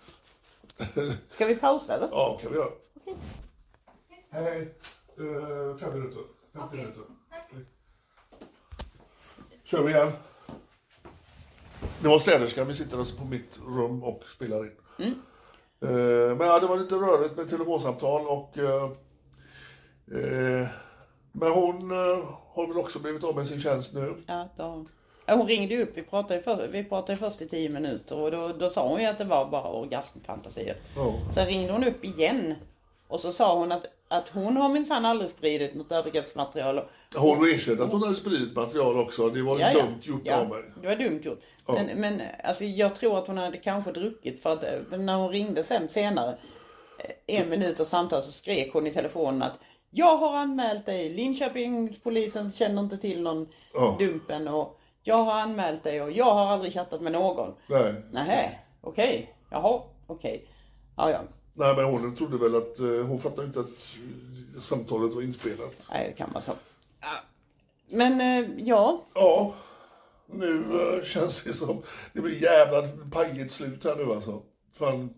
Ska 1.28 1.45
vi 1.45 1.55
pausa 1.55 1.93
eller? 1.95 2.07
Ja, 2.11 2.39
kan 2.41 2.51
vi 2.51 2.57
göra. 2.57 2.72
Hej. 4.30 4.76
Uh, 5.20 5.78
fem 5.78 5.93
minuter. 5.99 6.22
50 6.54 6.78
minuter. 6.78 7.01
Kör 9.64 9.84
vi 9.84 9.91
igen. 9.91 10.12
Det 12.01 12.08
var 12.08 12.20
städerskan. 12.20 12.68
Vi 12.68 12.76
sitter 12.76 12.97
alltså 12.97 13.18
på 13.18 13.26
mitt 13.26 13.60
rum 13.68 14.04
och 14.04 14.24
spelar 14.28 14.66
in. 14.66 14.72
Eh, 15.82 16.38
men 16.38 16.47
ja, 16.47 16.60
det 16.60 16.68
var 16.68 16.78
lite 16.78 16.95
rörigt 16.95 17.38
med 17.38 17.49
telefonsamtal 17.49 18.28
och 18.28 18.58
eh, 18.58 18.84
eh, 20.22 20.68
men 21.32 21.51
hon 21.51 21.91
eh, 21.91 22.26
har 22.54 22.68
väl 22.68 22.78
också 22.78 22.99
blivit 22.99 23.24
av 23.24 23.36
med 23.36 23.47
sin 23.47 23.62
tjänst 23.62 23.93
nu. 23.93 24.16
Ja, 24.28 24.49
då. 24.58 24.86
Hon 25.28 25.47
ringde 25.47 25.84
upp, 25.84 25.91
vi 25.93 26.04
pratade, 26.04 26.41
för, 26.41 26.68
vi 26.68 26.84
pratade 26.84 27.18
först 27.18 27.41
i 27.41 27.49
tio 27.49 27.70
minuter 27.70 28.20
och 28.20 28.32
då, 28.32 28.47
då 28.47 28.70
sa 28.70 28.89
hon 28.89 29.01
ju 29.01 29.06
att 29.06 29.18
det 29.18 29.24
var 29.24 29.49
bara 29.49 29.70
orgasmfantasier. 29.70 30.78
Ja. 30.95 31.14
Sen 31.34 31.45
ringde 31.45 31.74
hon 31.74 31.84
upp 31.84 32.06
igen 32.06 32.56
och 33.08 33.20
så 33.20 33.32
sa 33.32 33.58
hon 33.60 33.72
att, 33.72 33.86
att 34.14 34.30
hon 34.30 34.57
har 34.57 34.70
minsann 34.70 35.05
aldrig 35.05 35.30
spridit 35.30 35.76
något 35.76 35.91
övergreppsmaterial. 35.91 36.82
Hon 37.16 37.49
erkände 37.49 37.84
att 37.84 37.91
hon 37.91 38.03
hade 38.03 38.16
spridit 38.16 38.55
material 38.55 38.99
också. 38.99 39.30
Det 39.30 39.41
var 39.41 39.57
ju 39.57 39.80
dumt 39.80 39.99
gjort 40.01 40.22
ja, 40.24 40.36
av 40.36 40.49
mig. 40.49 40.64
det 40.82 40.88
var 40.88 40.95
dumt 40.95 41.22
gjort. 41.24 41.41
Ja. 41.68 41.74
Men, 41.74 42.01
men 42.01 42.22
alltså, 42.43 42.64
jag 42.64 42.95
tror 42.95 43.18
att 43.18 43.28
hon 43.28 43.38
hade 43.38 43.57
kanske 43.57 43.91
druckit 43.91 44.41
för 44.41 44.53
att 44.53 44.64
eh, 44.64 44.99
när 44.99 45.16
hon 45.16 45.30
ringde 45.30 45.64
sen 45.64 45.89
senare, 45.89 46.38
eh, 46.99 47.39
en 47.39 47.49
minut 47.49 47.80
av 47.80 47.84
samtal 47.84 48.22
så 48.22 48.32
skrek 48.32 48.74
hon 48.74 48.88
i 48.88 48.93
telefonen 48.93 49.41
att 49.41 49.59
jag 49.89 50.18
har 50.18 50.38
anmält 50.38 50.86
dig, 50.86 51.09
Linköpingspolisen 51.09 52.51
känner 52.51 52.82
inte 52.82 52.97
till 52.97 53.22
någon 53.22 53.47
Ja. 53.74 53.95
Dumpen 53.99 54.47
och 54.47 54.80
jag 55.03 55.18
har 55.18 55.34
anmält 55.41 55.84
dig 55.84 56.01
och 56.01 56.11
jag 56.11 56.34
har 56.34 56.45
aldrig 56.47 56.74
chattat 56.74 57.01
med 57.01 57.11
någon. 57.11 57.53
Nej. 57.68 57.93
Nähä, 58.11 58.49
okej, 58.82 59.36
jaha, 59.49 59.82
okej. 60.07 60.47
Ja, 60.97 61.09
ja, 61.11 61.20
Nej, 61.54 61.76
men 61.76 61.86
hon 61.86 62.16
trodde 62.16 62.38
väl 62.38 62.56
att, 62.56 62.80
eh, 62.80 62.88
hon 62.88 63.20
fattade 63.20 63.47
inte 63.47 63.60
att 63.60 63.68
eh, 64.56 64.62
samtalet 64.62 65.16
var 65.16 65.22
inspelat. 65.22 65.88
nej 65.91 66.08
det 66.08 66.14
kan 66.14 66.41
så. 66.41 66.51
Ja. 67.01 67.08
Men 67.89 68.22
eh, 68.22 68.49
ja, 68.58 69.06
Ja, 69.14 69.56
nu 70.28 70.64
känns 71.06 71.43
det 71.43 71.54
som, 71.54 71.84
det 72.14 72.22
blir 72.22 72.43
jävla 72.43 72.88
pajigt 73.12 73.51
slut 73.51 73.84
här 73.84 73.95
nu 73.95 74.14
alltså. 74.14 74.41
Fan, 74.74 75.14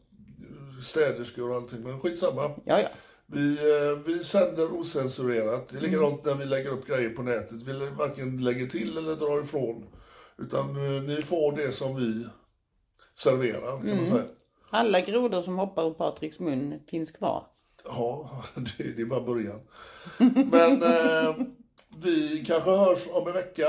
städerskor 0.83 1.49
och 1.49 1.55
allting, 1.55 1.83
men 1.83 1.99
skitsamma. 1.99 2.51
ja, 2.65 2.79
ja. 2.81 2.87
Vi, 3.27 3.57
vi 4.05 4.23
sänder 4.23 4.79
osensurerat. 4.79 5.67
Det 5.67 5.77
är 5.77 5.81
likadant 5.81 6.25
när 6.25 6.35
vi 6.35 6.45
lägger 6.45 6.69
upp 6.69 6.87
grejer 6.87 7.09
på 7.09 7.23
nätet. 7.23 7.61
Vi 7.61 7.89
varken 7.89 8.43
lägger 8.43 8.67
till 8.67 8.97
eller 8.97 9.15
drar 9.15 9.43
ifrån. 9.43 9.85
Utan 10.37 10.73
ni 11.05 11.21
får 11.21 11.51
det 11.51 11.71
som 11.71 11.95
vi 11.95 12.27
serverar, 13.15 13.79
kan 13.79 13.97
man 13.97 14.09
säga. 14.09 14.23
Alla 14.75 15.01
grodor 15.01 15.41
som 15.41 15.57
hoppar 15.57 15.87
ur 15.87 15.93
Patriks 15.93 16.39
mun 16.39 16.79
finns 16.87 17.11
kvar. 17.11 17.43
Ja, 17.85 18.29
det, 18.77 19.01
är 19.01 19.05
bara 19.05 19.21
början. 19.21 19.59
Men 20.51 20.83
eh, 20.83 21.35
vi 21.97 22.45
kanske 22.47 22.69
hörs 22.69 23.07
om 23.11 23.27
en 23.27 23.33
vecka 23.33 23.67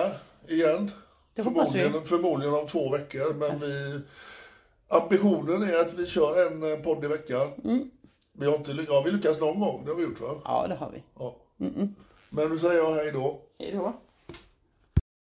igen. 0.49 0.91
Det 1.35 1.43
hoppas 1.43 1.75
vi. 1.75 1.79
förmodligen, 1.79 2.05
förmodligen 2.07 2.55
om 2.55 2.67
två 2.67 2.91
veckor. 2.91 3.35
Men 3.35 3.61
vi, 3.61 4.01
ambitionen 4.89 5.63
är 5.63 5.79
att 5.79 5.95
vi 5.95 6.07
kör 6.07 6.47
en 6.47 6.73
eh, 6.73 6.79
podd 6.79 7.05
i 7.05 7.09
veckan. 7.09 7.53
Mm. 7.65 7.91
Vi 8.33 8.47
har 8.47 8.55
inte 8.57 8.85
ja, 8.89 9.03
vi 9.05 9.11
lyckats 9.11 9.41
någon 9.41 9.61
gång, 9.61 9.85
det 9.85 9.91
har 9.91 9.97
vi 9.97 10.05
gjort 10.05 10.21
va? 10.21 10.41
Ja, 10.45 10.67
det 10.69 10.75
har 10.75 10.91
vi. 10.91 11.03
Ja. 11.19 11.37
Men 12.29 12.49
nu 12.49 12.59
säger 12.59 12.75
jag 12.75 12.95
hej 12.95 13.13
då. 13.13 13.41
Hej 13.59 13.73
då. 13.73 13.93